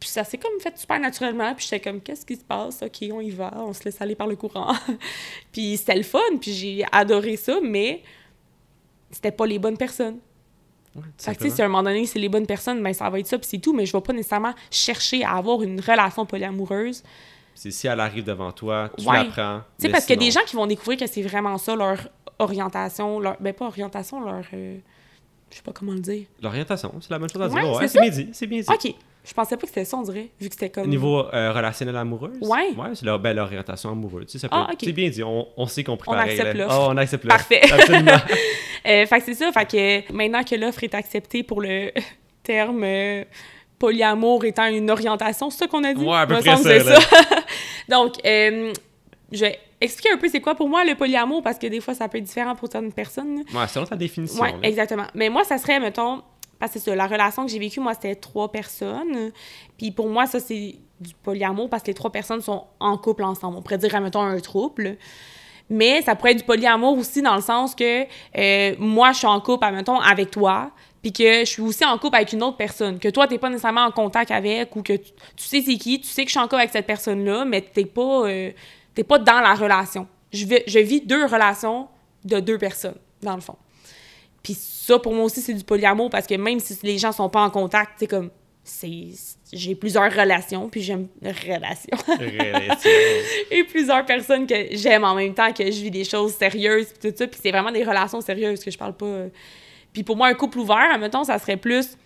Puis 0.00 0.08
ça 0.08 0.22
s'est 0.24 0.38
comme 0.38 0.58
fait 0.60 0.78
super 0.78 0.98
naturellement, 1.00 1.54
puis 1.54 1.64
j'étais 1.68 1.80
comme, 1.80 2.00
qu'est-ce 2.00 2.24
qui 2.24 2.36
se 2.36 2.44
passe? 2.44 2.82
OK, 2.82 3.04
on 3.12 3.20
y 3.20 3.30
va, 3.30 3.52
on 3.56 3.72
se 3.72 3.84
laisse 3.84 4.00
aller 4.00 4.14
par 4.14 4.26
le 4.28 4.36
courant. 4.36 4.72
puis 5.52 5.76
c'était 5.76 5.96
le 5.96 6.02
fun, 6.04 6.18
puis 6.40 6.52
j'ai 6.52 6.84
adoré 6.92 7.36
ça, 7.36 7.58
mais 7.62 8.02
c'était 9.10 9.32
pas 9.32 9.44
les 9.46 9.58
bonnes 9.58 9.76
personnes. 9.76 10.18
Ouais, 10.94 11.02
Fait 11.18 11.34
que, 11.34 11.42
tu 11.42 11.50
sais, 11.50 11.56
si 11.56 11.62
à 11.62 11.64
un 11.66 11.68
moment 11.68 11.82
donné, 11.82 12.06
c'est 12.06 12.18
les 12.20 12.28
bonnes 12.28 12.46
personnes, 12.46 12.82
ben 12.82 12.92
ça 12.94 13.10
va 13.10 13.18
être 13.18 13.26
ça, 13.26 13.38
puis 13.38 13.48
c'est 13.50 13.58
tout, 13.58 13.72
mais 13.74 13.84
je 13.86 13.92
vais 13.92 14.00
pas 14.00 14.12
nécessairement 14.12 14.54
chercher 14.70 15.24
à 15.24 15.32
avoir 15.32 15.62
une 15.62 15.80
relation 15.80 16.24
polyamoureuse. 16.24 17.02
C'est 17.60 17.70
si 17.72 17.86
elle 17.88 17.98
arrive 17.98 18.22
devant 18.24 18.52
toi, 18.52 18.88
tu 18.96 19.04
Ouais. 19.06 19.16
l'apprends. 19.24 19.62
Tu 19.78 19.86
sais, 19.86 19.88
parce 19.92 20.08
a 20.08 20.16
des 20.16 20.30
gens 20.30 20.40
qui 20.46 20.54
vont 20.54 20.66
découvrir 20.66 20.98
que 20.98 21.06
c'est 21.06 21.22
vraiment 21.22 21.58
ça, 21.58 21.74
leur 21.74 21.96
orientation, 22.38 23.18
leur... 23.18 23.36
Ben, 23.40 23.52
pas 23.52 23.66
orientation, 23.66 24.20
leur... 24.20 24.44
euh, 24.54 24.76
Je 25.50 25.56
sais 25.56 25.62
pas 25.64 25.72
comment 25.72 25.92
le 25.92 25.98
dire. 26.00 26.26
L'orientation, 26.40 26.94
c'est 27.00 27.10
la 27.10 27.18
bonne 27.18 27.28
chose 27.30 27.42
à 27.42 27.48
dire. 27.48 27.72
Ouais, 27.72 27.88
c'est 27.88 28.00
bien 28.00 28.10
dit. 28.10 28.28
C'est 28.32 28.46
bien 28.46 28.60
dit. 28.60 28.66
OK. 28.68 28.94
Je 29.24 29.34
pensais 29.34 29.56
pas 29.56 29.62
que 29.62 29.68
c'était 29.68 29.84
ça, 29.84 29.96
on 29.96 30.02
dirait, 30.02 30.30
vu 30.40 30.48
que 30.48 30.54
c'était 30.54 30.70
comme... 30.70 30.86
Niveau 30.88 31.26
euh, 31.34 31.52
relationnel 31.52 31.96
amoureux 31.96 32.32
Ouais. 32.40 32.70
Ouais, 32.76 32.94
c'est 32.94 33.04
leur, 33.04 33.18
ben, 33.18 33.34
l'orientation 33.36 33.90
amoureuse. 33.90 34.26
Tu 34.26 34.32
sais, 34.32 34.38
ça 34.38 34.48
peut- 34.48 34.56
Ah. 34.56 34.70
C'est 34.80 34.92
bien 34.92 35.10
dit. 35.10 35.22
On, 35.24 35.48
on 35.56 35.66
s'est 35.66 35.84
compris 35.84 36.08
On 36.08 36.12
pareil. 36.14 36.38
accepte 36.38 36.56
l'offre. 36.56 36.78
Oh, 36.80 36.86
on 36.90 36.96
accepte 36.96 37.24
l'offre. 37.24 37.36
Parfait. 37.48 37.60
Absolument. 37.72 38.12
Euh, 38.86 39.04
fait 39.06 39.18
que 39.18 39.24
c'est 39.26 39.34
ça, 39.34 39.50
fait 39.52 39.66
que 40.06 40.12
maintenant 40.14 40.42
que 40.44 40.54
l'offre 40.54 40.82
est 40.84 40.94
acceptée 40.94 41.42
pour 41.42 41.60
le 41.60 41.90
terme 42.44 42.84
polyamour 43.78 44.44
étant 44.44 44.66
une 44.66 44.90
orientation, 44.90 45.50
c'est 45.50 45.58
ça 45.58 45.66
qu'on 45.66 45.84
a 45.84 45.92
dit? 45.92 46.02
Ouais, 46.02 46.16
à 46.16 46.26
peu 46.26 46.34
près 46.38 46.54
que 46.56 46.62
ça, 46.62 46.98
Donc, 47.88 48.14
euh, 48.24 48.72
je 49.32 49.40
vais 49.40 49.58
expliquer 49.80 50.12
un 50.12 50.18
peu 50.18 50.28
c'est 50.28 50.40
quoi 50.40 50.54
pour 50.54 50.68
moi 50.68 50.84
le 50.84 50.94
polyamour, 50.94 51.42
parce 51.42 51.58
que 51.58 51.66
des 51.66 51.80
fois, 51.80 51.94
ça 51.94 52.08
peut 52.08 52.18
être 52.18 52.24
différent 52.24 52.54
pour 52.54 52.70
certaines 52.70 52.92
personnes. 52.92 53.44
ouais, 53.54 53.68
selon 53.68 53.86
ta 53.86 53.96
définition. 53.96 54.42
Oui, 54.42 54.50
là. 54.50 54.68
exactement. 54.68 55.06
Mais 55.14 55.28
moi, 55.28 55.44
ça 55.44 55.58
serait, 55.58 55.80
mettons, 55.80 56.22
parce 56.58 56.72
que 56.72 56.78
c'est 56.78 56.90
ça, 56.90 56.96
la 56.96 57.06
relation 57.06 57.44
que 57.44 57.52
j'ai 57.52 57.58
vécue, 57.58 57.80
moi, 57.80 57.94
c'était 57.94 58.16
trois 58.16 58.50
personnes. 58.50 59.30
Puis 59.76 59.90
pour 59.90 60.08
moi, 60.08 60.26
ça, 60.26 60.40
c'est 60.40 60.76
du 61.00 61.14
polyamour 61.22 61.70
parce 61.70 61.82
que 61.82 61.88
les 61.88 61.94
trois 61.94 62.10
personnes 62.10 62.40
sont 62.40 62.64
en 62.80 62.98
couple 62.98 63.22
ensemble. 63.22 63.56
On 63.58 63.62
pourrait 63.62 63.78
dire, 63.78 64.00
mettons, 64.00 64.22
un 64.22 64.40
trouble. 64.40 64.96
Mais 65.70 66.02
ça 66.02 66.16
pourrait 66.16 66.32
être 66.32 66.38
du 66.38 66.44
polyamour 66.44 66.96
aussi 66.96 67.22
dans 67.22 67.36
le 67.36 67.42
sens 67.42 67.74
que 67.74 68.04
euh, 68.04 68.74
moi, 68.78 69.12
je 69.12 69.18
suis 69.18 69.26
en 69.26 69.40
couple, 69.40 69.70
mettons, 69.70 70.00
avec 70.00 70.30
toi, 70.30 70.70
puis 71.02 71.12
que 71.12 71.40
je 71.40 71.44
suis 71.44 71.62
aussi 71.62 71.84
en 71.84 71.96
couple 71.98 72.16
avec 72.16 72.32
une 72.32 72.42
autre 72.42 72.56
personne, 72.56 72.98
que 72.98 73.08
toi, 73.08 73.26
t'es 73.26 73.38
pas 73.38 73.48
nécessairement 73.50 73.84
en 73.84 73.90
contact 73.92 74.30
avec, 74.30 74.74
ou 74.76 74.82
que 74.82 74.94
tu, 74.94 75.10
tu 75.36 75.44
sais 75.44 75.62
c'est 75.62 75.76
qui, 75.76 76.00
tu 76.00 76.06
sais 76.08 76.22
que 76.22 76.28
je 76.28 76.32
suis 76.32 76.40
en 76.40 76.44
couple 76.44 76.56
avec 76.56 76.70
cette 76.70 76.86
personne-là, 76.86 77.44
mais 77.44 77.60
t'es 77.62 77.84
pas, 77.84 78.26
euh, 78.28 78.50
pas 79.06 79.18
dans 79.18 79.40
la 79.40 79.54
relation. 79.54 80.06
Je, 80.32 80.44
vis- 80.44 80.64
je 80.66 80.78
vis 80.80 81.00
deux 81.00 81.24
relations 81.26 81.88
de 82.24 82.40
deux 82.40 82.58
personnes, 82.58 82.96
dans 83.22 83.34
le 83.36 83.40
fond. 83.40 83.56
Puis 84.42 84.54
ça, 84.58 84.98
pour 84.98 85.12
moi 85.14 85.24
aussi, 85.24 85.40
c'est 85.40 85.54
du 85.54 85.64
polyamour, 85.64 86.10
parce 86.10 86.26
que 86.26 86.34
même 86.34 86.58
si 86.60 86.76
les 86.82 86.98
gens 86.98 87.12
sont 87.12 87.28
pas 87.28 87.42
en 87.42 87.50
contact, 87.50 87.92
c'est 87.98 88.06
comme, 88.06 88.30
c'est 88.64 88.88
j'ai 89.52 89.74
plusieurs 89.74 90.12
relations, 90.12 90.68
puis 90.68 90.82
j'aime 90.82 91.08
relations. 91.22 91.96
Relation. 92.08 92.90
et 93.50 93.64
plusieurs 93.64 94.04
personnes 94.04 94.46
que 94.46 94.54
j'aime 94.72 95.04
en 95.04 95.14
même 95.14 95.32
temps, 95.32 95.52
que 95.54 95.64
je 95.64 95.80
vis 95.82 95.90
des 95.90 96.04
choses 96.04 96.34
sérieuses, 96.34 96.86
puis 96.98 97.10
tout 97.10 97.16
ça. 97.16 97.26
Puis 97.26 97.40
c'est 97.42 97.50
vraiment 97.50 97.72
des 97.72 97.82
relations 97.84 98.20
sérieuses 98.20 98.62
que 98.62 98.70
je 98.70 98.76
parle 98.76 98.94
pas. 98.94 99.06
euh. 99.06 99.28
Puis 99.92 100.02
pour 100.02 100.16
moi, 100.16 100.28
un 100.28 100.34
couple 100.34 100.58
ouvert, 100.58 100.88
admettons, 100.92 101.24
ça 101.24 101.38
serait 101.38 101.56
plus. 101.56 101.96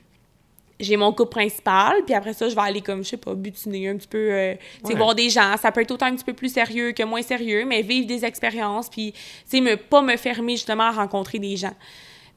J'ai 0.81 0.97
mon 0.97 1.13
couple 1.13 1.31
principal, 1.31 2.03
puis 2.05 2.15
après 2.15 2.33
ça, 2.33 2.49
je 2.49 2.55
vais 2.55 2.61
aller 2.61 2.81
comme, 2.81 3.05
je 3.05 3.11
sais 3.11 3.17
pas, 3.17 3.35
butiner 3.35 3.89
un 3.89 3.97
petit 3.97 4.09
peu, 4.09 4.19
euh, 4.33 4.55
tu 4.55 4.87
sais, 4.89 4.93
Ouais. 4.95 4.99
voir 4.99 5.15
des 5.15 5.31
gens. 5.31 5.57
Ça 5.57 5.71
peut 5.71 5.81
être 5.83 5.91
autant 5.93 6.07
un 6.07 6.17
petit 6.17 6.25
peu 6.25 6.33
plus 6.33 6.53
sérieux 6.53 6.93
que 6.93 7.03
moins 7.05 7.23
sérieux, 7.23 7.65
mais 7.65 7.83
vivre 7.83 8.07
des 8.07 8.25
expériences, 8.25 8.89
puis, 8.89 9.13
tu 9.13 9.21
sais, 9.47 9.61
me, 9.61 9.77
pas 9.77 10.03
me 10.03 10.17
fermer 10.17 10.53
justement 10.57 10.85
à 10.85 10.91
rencontrer 10.91 11.39
des 11.39 11.57
gens. 11.57 11.75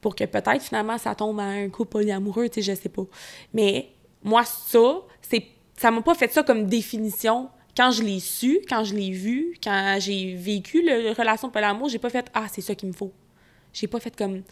Pour 0.01 0.15
que 0.15 0.23
peut-être 0.25 0.61
finalement 0.61 0.99
ça 0.99 1.15
tombe 1.15 1.39
à 1.39 1.43
un 1.45 1.69
couple 1.69 1.93
polyamoureux, 1.93 2.47
tu 2.49 2.61
sais, 2.61 2.73
je 2.75 2.79
sais 2.79 2.89
pas. 2.89 3.05
Mais 3.53 3.89
moi, 4.23 4.43
ça, 4.43 4.97
c'est 5.21 5.47
ça 5.77 5.89
m'a 5.89 6.01
pas 6.01 6.13
fait 6.13 6.31
ça 6.31 6.43
comme 6.43 6.67
définition. 6.67 7.49
Quand 7.75 7.89
je 7.91 8.03
l'ai 8.03 8.19
su, 8.19 8.59
quand 8.69 8.83
je 8.83 8.93
l'ai 8.93 9.09
vu, 9.11 9.55
quand 9.63 9.97
j'ai 9.99 10.35
vécu 10.35 10.83
le 10.85 11.11
relation 11.17 11.49
polyamour, 11.49 11.89
j'ai 11.89 11.97
pas 11.99 12.09
fait 12.11 12.27
ah 12.35 12.45
c'est 12.51 12.61
ça 12.61 12.75
qu'il 12.75 12.87
me 12.89 12.93
faut. 12.93 13.11
J'ai 13.73 13.87
pas 13.87 13.99
fait 13.99 14.15
comme 14.15 14.43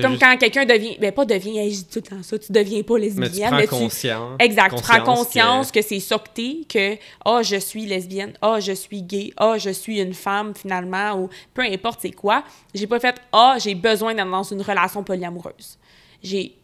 comme 0.00 0.12
juste- 0.12 0.22
quand 0.22 0.36
quelqu'un 0.38 0.64
devient 0.64 0.96
ben 0.98 1.12
pas 1.12 1.24
devient 1.24 1.70
je 1.70 1.76
dis 1.76 1.84
tout 1.84 1.98
le 1.98 2.16
temps 2.16 2.22
ça, 2.22 2.38
tu 2.38 2.50
deviens 2.52 2.82
pas 2.82 2.94
Mais 2.94 3.10
tu 3.10 3.18
lesbienne, 3.20 3.48
prends 3.48 3.56
mais 3.58 3.62
tu 3.64 3.68
conscience. 3.68 4.36
Exact, 4.38 4.74
tu 4.76 4.82
prends 4.82 5.02
conscience 5.04 5.70
que- 5.70 5.80
que, 5.80 5.84
c'est 5.86 6.00
ça 6.00 6.18
que 6.18 6.28
t'es, 6.32 6.56
que 6.68 6.96
ah 7.24 7.42
je 7.42 7.56
suis 7.56 7.84
lesbienne, 7.84 8.32
ah 8.40 8.58
je 8.60 8.72
suis 8.72 9.02
gay, 9.02 9.32
ah 9.36 9.58
je 9.58 9.70
suis 9.70 10.00
une 10.00 10.14
femme 10.14 10.54
finalement 10.54 11.14
ou 11.20 11.28
peu 11.52 11.62
importe 11.62 11.98
c'est 12.02 12.12
quoi. 12.12 12.42
J'ai 12.74 12.86
pas 12.86 13.00
fait 13.00 13.16
ah 13.32 13.56
j'ai 13.58 13.74
besoin 13.74 14.14
d'être 14.14 14.30
dans 14.30 14.42
une 14.42 14.62
relation 14.62 15.02
polyamoureuse. 15.04 15.78
J'ai 16.22 16.56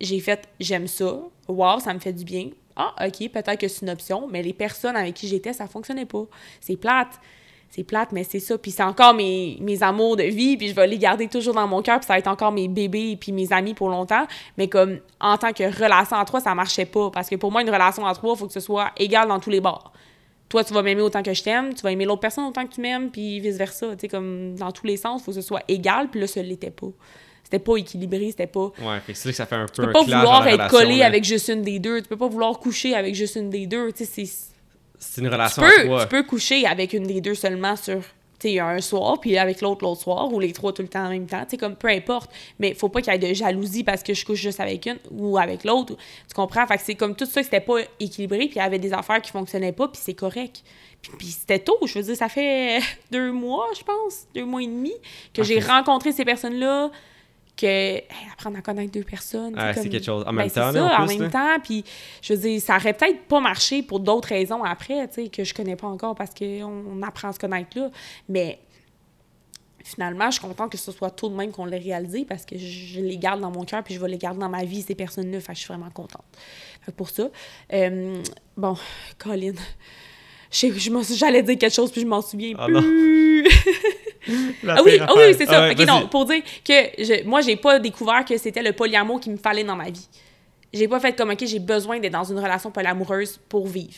j'ai 0.00 0.20
fait 0.20 0.42
j'aime 0.60 0.86
ça, 0.86 1.18
wow 1.48 1.78
ça 1.78 1.94
me 1.94 1.98
fait 1.98 2.12
du 2.12 2.24
bien. 2.24 2.50
Ah 2.76 2.92
ok 3.06 3.30
peut-être 3.30 3.56
que 3.58 3.68
c'est 3.68 3.82
une 3.82 3.90
option, 3.90 4.26
mais 4.28 4.42
les 4.42 4.52
personnes 4.52 4.96
avec 4.96 5.14
qui 5.14 5.28
j'étais 5.28 5.52
ça 5.52 5.66
fonctionnait 5.68 6.06
pas. 6.06 6.24
C'est 6.60 6.76
plate. 6.76 7.20
C'est 7.74 7.82
plate, 7.82 8.12
mais 8.12 8.22
c'est 8.22 8.38
ça. 8.38 8.56
Puis 8.56 8.70
c'est 8.70 8.84
encore 8.84 9.14
mes, 9.14 9.58
mes 9.60 9.82
amours 9.82 10.16
de 10.16 10.22
vie, 10.22 10.56
puis 10.56 10.68
je 10.68 10.74
vais 10.76 10.86
les 10.86 10.96
garder 10.96 11.26
toujours 11.26 11.54
dans 11.54 11.66
mon 11.66 11.82
cœur, 11.82 11.98
puis 11.98 12.06
ça 12.06 12.12
va 12.12 12.20
être 12.20 12.28
encore 12.28 12.52
mes 12.52 12.68
bébés 12.68 13.16
puis 13.20 13.32
mes 13.32 13.52
amis 13.52 13.74
pour 13.74 13.88
longtemps. 13.88 14.28
Mais 14.56 14.68
comme 14.68 15.00
en 15.18 15.36
tant 15.38 15.52
que 15.52 15.64
relation 15.64 16.16
à 16.16 16.24
trois, 16.24 16.40
ça 16.40 16.54
marchait 16.54 16.84
pas. 16.84 17.10
Parce 17.10 17.28
que 17.28 17.34
pour 17.34 17.50
moi, 17.50 17.62
une 17.62 17.70
relation 17.70 18.06
à 18.06 18.14
trois, 18.14 18.34
il 18.34 18.38
faut 18.38 18.46
que 18.46 18.52
ce 18.52 18.60
soit 18.60 18.92
égal 18.96 19.26
dans 19.26 19.40
tous 19.40 19.50
les 19.50 19.60
bords. 19.60 19.92
Toi, 20.48 20.62
tu 20.62 20.72
vas 20.72 20.82
m'aimer 20.82 21.02
autant 21.02 21.24
que 21.24 21.34
je 21.34 21.42
t'aime, 21.42 21.74
tu 21.74 21.82
vas 21.82 21.90
aimer 21.90 22.04
l'autre 22.04 22.20
personne 22.20 22.44
autant 22.44 22.64
que 22.64 22.72
tu 22.72 22.80
m'aimes, 22.80 23.10
puis 23.10 23.40
vice-versa. 23.40 23.96
Tu 23.96 24.02
sais, 24.02 24.08
comme 24.08 24.54
dans 24.54 24.70
tous 24.70 24.86
les 24.86 24.96
sens, 24.96 25.22
il 25.22 25.24
faut 25.24 25.32
que 25.32 25.40
ce 25.40 25.46
soit 25.46 25.64
égal, 25.66 26.10
puis 26.10 26.20
là, 26.20 26.28
ça 26.28 26.42
l'était 26.42 26.70
pas. 26.70 26.92
C'était 27.42 27.58
pas 27.58 27.76
équilibré, 27.76 28.30
c'était 28.30 28.46
pas. 28.46 28.66
Ouais, 28.66 29.00
c'est 29.12 29.24
là 29.24 29.32
que 29.32 29.36
ça 29.36 29.46
fait 29.46 29.56
un 29.56 29.66
peu 29.66 29.72
Tu 29.72 29.82
peux 29.82 29.88
un 29.88 29.92
pas 29.92 30.02
vouloir 30.02 30.46
être 30.46 30.52
relation, 30.52 30.78
collé 30.78 31.02
avec 31.02 31.24
juste 31.24 31.48
une 31.48 31.62
des 31.62 31.80
deux. 31.80 32.00
Tu 32.02 32.08
peux 32.08 32.16
pas 32.16 32.28
vouloir 32.28 32.56
coucher 32.60 32.94
avec 32.94 33.16
juste 33.16 33.34
une 33.34 33.50
des 33.50 33.66
deux. 33.66 33.90
Tu 33.90 34.04
sais, 34.04 34.24
c'est 34.26 34.53
C'est 35.10 35.20
une 35.20 35.28
tu 35.28 35.32
relation 35.32 35.62
à 35.62 36.02
tu 36.02 36.08
peux 36.08 36.22
coucher 36.22 36.66
avec 36.66 36.92
une 36.92 37.06
des 37.06 37.20
deux 37.20 37.34
seulement 37.34 37.76
sur 37.76 38.02
un 38.60 38.80
soir, 38.80 39.20
puis 39.20 39.38
avec 39.38 39.60
l'autre 39.60 39.84
l'autre 39.84 40.02
soir, 40.02 40.32
ou 40.32 40.40
les 40.40 40.52
trois 40.52 40.72
tout 40.72 40.82
le 40.82 40.88
temps 40.88 41.06
en 41.06 41.10
même 41.10 41.26
temps, 41.26 41.44
tu 41.48 41.56
comme 41.56 41.76
peu 41.76 41.88
importe. 41.88 42.30
Mais 42.58 42.74
faut 42.74 42.88
pas 42.88 43.00
qu'il 43.00 43.12
y 43.12 43.16
ait 43.16 43.18
de 43.18 43.34
jalousie 43.34 43.84
parce 43.84 44.02
que 44.02 44.14
je 44.14 44.24
couche 44.24 44.40
juste 44.40 44.60
avec 44.60 44.86
une 44.86 44.98
ou 45.10 45.38
avec 45.38 45.64
l'autre. 45.64 45.96
Tu 45.96 46.34
comprends? 46.34 46.66
Fait 46.66 46.76
que 46.76 46.82
c'est 46.82 46.94
comme 46.94 47.14
tout 47.16 47.26
ça 47.26 47.40
que 47.40 47.44
c'était 47.44 47.60
pas 47.60 47.80
équilibré, 48.00 48.38
puis 48.40 48.56
il 48.56 48.58
y 48.58 48.60
avait 48.60 48.78
des 48.78 48.92
affaires 48.92 49.20
qui 49.22 49.30
fonctionnaient 49.30 49.72
pas, 49.72 49.88
puis 49.88 50.00
c'est 50.02 50.14
correct. 50.14 50.62
Puis, 51.02 51.12
puis 51.18 51.26
c'était 51.28 51.58
tôt, 51.58 51.78
je 51.86 51.98
veux 51.98 52.04
dire, 52.04 52.16
ça 52.16 52.28
fait 52.28 52.80
deux 53.10 53.32
mois, 53.32 53.68
je 53.76 53.82
pense, 53.82 54.24
deux 54.34 54.44
mois 54.44 54.62
et 54.62 54.66
demi, 54.66 54.92
que 55.32 55.42
j'ai 55.42 55.60
rencontré 55.60 56.12
ces 56.12 56.24
personnes-là, 56.24 56.90
que 57.56 57.66
hey, 57.66 58.04
apprendre 58.32 58.58
à 58.58 58.62
connaître 58.62 58.92
deux 58.92 59.04
personnes. 59.04 59.54
Ah, 59.56 59.72
c'est 59.74 59.88
quelque 59.88 60.04
chose. 60.04 60.22
En 60.26 60.32
ben, 60.32 60.42
même 60.42 60.50
temps, 60.50 60.72
ça, 60.72 61.00
en 61.00 61.06
même 61.06 61.30
temps, 61.30 61.60
puis 61.62 61.84
je 62.22 62.32
veux 62.32 62.40
dire, 62.40 62.60
ça 62.60 62.76
aurait 62.76 62.94
peut-être 62.94 63.22
pas 63.26 63.40
marché 63.40 63.82
pour 63.82 64.00
d'autres 64.00 64.28
raisons 64.28 64.64
après, 64.64 65.06
tu 65.08 65.24
sais, 65.24 65.28
que 65.28 65.44
je 65.44 65.54
connais 65.54 65.76
pas 65.76 65.86
encore 65.86 66.14
parce 66.14 66.34
qu'on 66.34 66.84
on 66.90 67.02
apprend 67.02 67.28
à 67.28 67.32
se 67.32 67.38
connaître 67.38 67.78
là. 67.78 67.90
Mais 68.28 68.58
finalement, 69.84 70.30
je 70.30 70.38
suis 70.38 70.40
contente 70.40 70.72
que 70.72 70.78
ce 70.78 70.90
soit 70.90 71.10
tout 71.10 71.28
de 71.28 71.34
même 71.34 71.52
qu'on 71.52 71.66
l'ait 71.66 71.78
réalisé 71.78 72.24
parce 72.24 72.44
que 72.44 72.56
je, 72.58 73.00
les 73.00 73.18
garde 73.18 73.40
dans 73.40 73.50
mon 73.50 73.64
cœur 73.64 73.84
puis 73.84 73.94
je 73.94 74.00
vais 74.00 74.08
les 74.08 74.18
garder 74.18 74.40
dans 74.40 74.48
ma 74.48 74.64
vie, 74.64 74.82
ces 74.82 74.94
personnes-là. 74.94 75.40
Fait 75.40 75.52
que 75.52 75.58
je 75.58 75.64
suis 75.64 75.68
vraiment 75.68 75.90
contente. 75.90 76.24
Fait 76.82 76.90
que 76.90 76.96
pour 76.96 77.10
ça, 77.10 77.28
euh, 77.72 78.22
bon, 78.56 78.76
Colin, 79.18 79.52
j'allais 80.50 81.42
dire 81.42 81.58
quelque 81.58 81.72
chose 81.74 81.92
puis 81.92 82.00
je 82.00 82.06
m'en 82.06 82.22
souviens 82.22 82.54
Ah 82.58 82.68
non. 82.68 82.80
plus. 82.80 83.46
Ah 84.66 84.82
oui, 84.84 84.98
ah 85.00 85.12
oui, 85.16 85.34
c'est 85.36 85.46
ça. 85.46 85.64
Ah 85.64 85.68
ouais, 85.68 85.72
ok, 85.72 85.86
non, 85.86 86.08
pour 86.08 86.24
dire 86.24 86.42
que 86.64 86.72
je, 86.98 87.24
moi, 87.24 87.40
j'ai 87.40 87.56
pas 87.56 87.78
découvert 87.78 88.24
que 88.24 88.36
c'était 88.38 88.62
le 88.62 88.72
polyamour 88.72 89.20
qu'il 89.20 89.32
me 89.32 89.36
fallait 89.38 89.64
dans 89.64 89.76
ma 89.76 89.90
vie. 89.90 90.08
j'ai 90.72 90.88
pas 90.88 90.98
fait 91.00 91.12
comme, 91.14 91.30
OK, 91.30 91.44
j'ai 91.44 91.58
besoin 91.60 91.98
d'être 92.00 92.12
dans 92.12 92.24
une 92.24 92.38
relation 92.38 92.70
polyamoureuse 92.70 93.38
pour 93.48 93.66
vivre. 93.66 93.94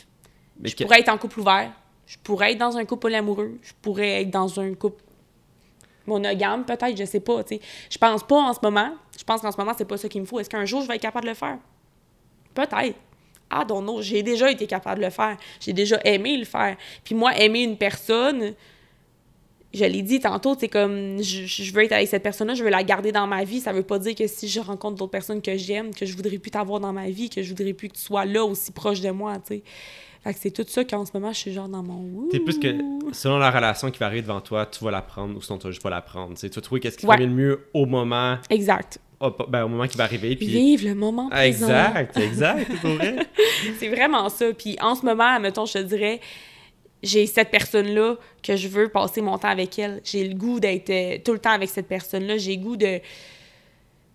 Mais 0.61 0.69
je 0.69 0.77
que- 0.77 0.85
pourrais 0.85 1.01
être 1.01 1.09
en 1.11 1.19
couple 1.19 1.41
ouvert, 1.41 1.71
je 2.07 2.17
pourrais 2.23 2.53
être 2.53 2.59
dans 2.59 2.77
un 2.77 2.85
couple 2.85 3.03
polyamoureux, 3.03 3.59
je 3.63 3.73
pourrais 3.83 4.23
être 4.23 4.31
dans 4.31 4.59
un 4.61 4.75
couple 4.75 5.03
monogame, 6.07 6.65
peut-être, 6.65 6.97
je 6.97 7.05
sais 7.05 7.21
pas, 7.21 7.43
tu 7.43 7.57
sais. 7.57 7.61
Je 7.91 7.99
pense 7.99 8.23
pas 8.25 8.37
en 8.37 8.53
ce 8.53 8.61
moment. 8.63 8.93
Je 9.19 9.25
pense 9.25 9.41
qu'en 9.41 9.51
ce 9.51 9.57
moment, 9.57 9.73
c'est 9.77 9.85
pas 9.87 9.97
ça 9.97 10.09
qu'il 10.09 10.21
me 10.21 10.27
faut. 10.27 10.39
Est-ce 10.39 10.49
qu'un 10.51 10.65
jour, 10.65 10.83
je 10.83 10.89
vais 10.89 10.97
être 10.97 11.03
capable 11.03 11.25
de 11.25 11.31
le 11.31 11.35
faire? 11.37 11.59
Peut-être. 12.55 12.95
Ah, 13.51 13.65
don't 13.65 13.83
know. 13.83 14.03
J'ai 14.03 14.23
déjà 14.23 14.51
été 14.51 14.67
capable 14.67 15.01
de 15.01 15.07
le 15.07 15.11
faire. 15.11 15.37
J'ai 15.61 15.73
déjà 15.73 15.99
aimé 16.05 16.37
le 16.37 16.45
faire. 16.45 16.77
Puis 17.05 17.15
moi, 17.15 17.37
aimer 17.37 17.63
une 17.63 17.77
personne, 17.77 18.55
je 19.75 19.85
l'ai 19.85 20.03
dit 20.03 20.21
tantôt, 20.21 20.57
c'est 20.59 20.69
comme 20.69 21.23
je, 21.23 21.45
je 21.47 21.73
veux 21.73 21.83
être 21.85 21.93
avec 21.93 22.09
cette 22.09 22.23
personne-là, 22.23 22.55
je 22.55 22.65
veux 22.65 22.71
la 22.71 22.83
garder 22.85 23.13
dans 23.13 23.27
ma 23.27 23.45
vie. 23.45 23.61
Ça 23.61 23.73
veut 23.73 23.83
pas 23.83 23.99
dire 23.99 24.15
que 24.15 24.27
si 24.27 24.49
je 24.49 24.61
rencontre 24.61 24.97
d'autres 24.97 25.11
personnes 25.11 25.43
que 25.43 25.57
j'aime, 25.57 25.95
que 25.95 26.07
je 26.07 26.17
voudrais 26.17 26.39
plus 26.39 26.51
t'avoir 26.51 26.81
dans 26.81 26.93
ma 26.93 27.09
vie, 27.11 27.29
que 27.29 27.43
je 27.43 27.49
voudrais 27.51 27.73
plus 27.75 27.89
que 27.89 27.95
tu 27.95 28.03
sois 28.03 28.25
là 28.25 28.45
aussi 28.45 28.73
proche 28.73 29.01
de 29.01 29.11
moi, 29.11 29.35
tu 29.39 29.57
sais. 29.57 29.63
Fait 30.25 30.33
que 30.35 30.41
c'est 30.41 30.51
tout 30.51 30.65
ça 30.67 30.85
qu'en 30.85 31.05
ce 31.05 31.13
moment, 31.15 31.33
je 31.33 31.39
suis 31.39 31.53
genre 31.53 31.69
dans 31.69 31.83
mon. 31.85 32.27
T'es 32.31 32.41
plus 32.41 32.59
que, 32.59 32.75
selon 33.13 33.39
la 33.39 33.51
relation 33.51 33.91
qui 33.93 33.99
va 34.01 34.07
arriver 34.07 34.23
devant 34.23 34.41
toi, 34.41 34.67
tu 34.67 34.83
vas 34.85 34.91
la 34.91 35.03
prendre 35.03 35.37
ou 35.37 35.43
sinon 35.43 35.59
tu 35.59 35.65
vas 35.65 35.71
juste 35.71 35.83
pas 35.83 35.91
la 35.91 36.01
prendre. 36.01 36.37
Tu 36.37 36.49
vas 36.49 36.61
trouver 36.61 36.81
qu'est-ce 36.81 36.99
qui 36.99 37.07
Ouais. 37.07 37.17
le 37.19 37.29
mieux 37.29 37.69
au 37.75 37.87
moment, 37.87 38.37
Exact. 38.51 38.99
au, 39.21 39.31
ben, 39.49 39.63
au 39.65 39.69
moment 39.69 39.87
qui 39.87 39.97
va 39.97 40.03
arriver. 40.05 40.35
Puis... 40.35 40.47
Vive 40.47 40.85
le 40.85 40.97
moment 40.97 41.29
Ah, 41.31 41.37
présent. 41.43 41.69
exact, 41.69 42.17
exact, 42.17 42.73
c'est 42.83 42.95
vrai. 42.97 43.17
C'est 43.79 43.89
vraiment 43.89 44.29
ça. 44.29 44.47
Puis 44.53 44.77
en 44.81 44.95
ce 44.97 45.05
moment, 45.07 45.39
mettons, 45.39 45.65
je 45.67 45.75
te 45.75 45.79
dirais, 45.79 46.21
j'ai 47.03 47.27
cette 47.27 47.51
personne-là 47.51 48.17
que 48.43 48.57
je 48.57 48.69
veux 48.69 48.89
passer 48.89 49.21
mon 49.21 49.39
temps 49.39 49.49
avec 49.49 49.79
elle. 49.79 50.01
J'ai 50.05 50.27
le 50.27 50.35
goût 50.35 50.61
d'être 50.61 50.91
euh, 50.91 51.19
tout 51.25 51.33
le 51.33 51.39
temps 51.39 51.51
avec 51.51 51.69
cette 51.69 51.87
personne-là. 51.89 52.39
J'ai 52.39 52.57
le 52.57 52.63
goût 52.63 52.77
de 52.77 53.01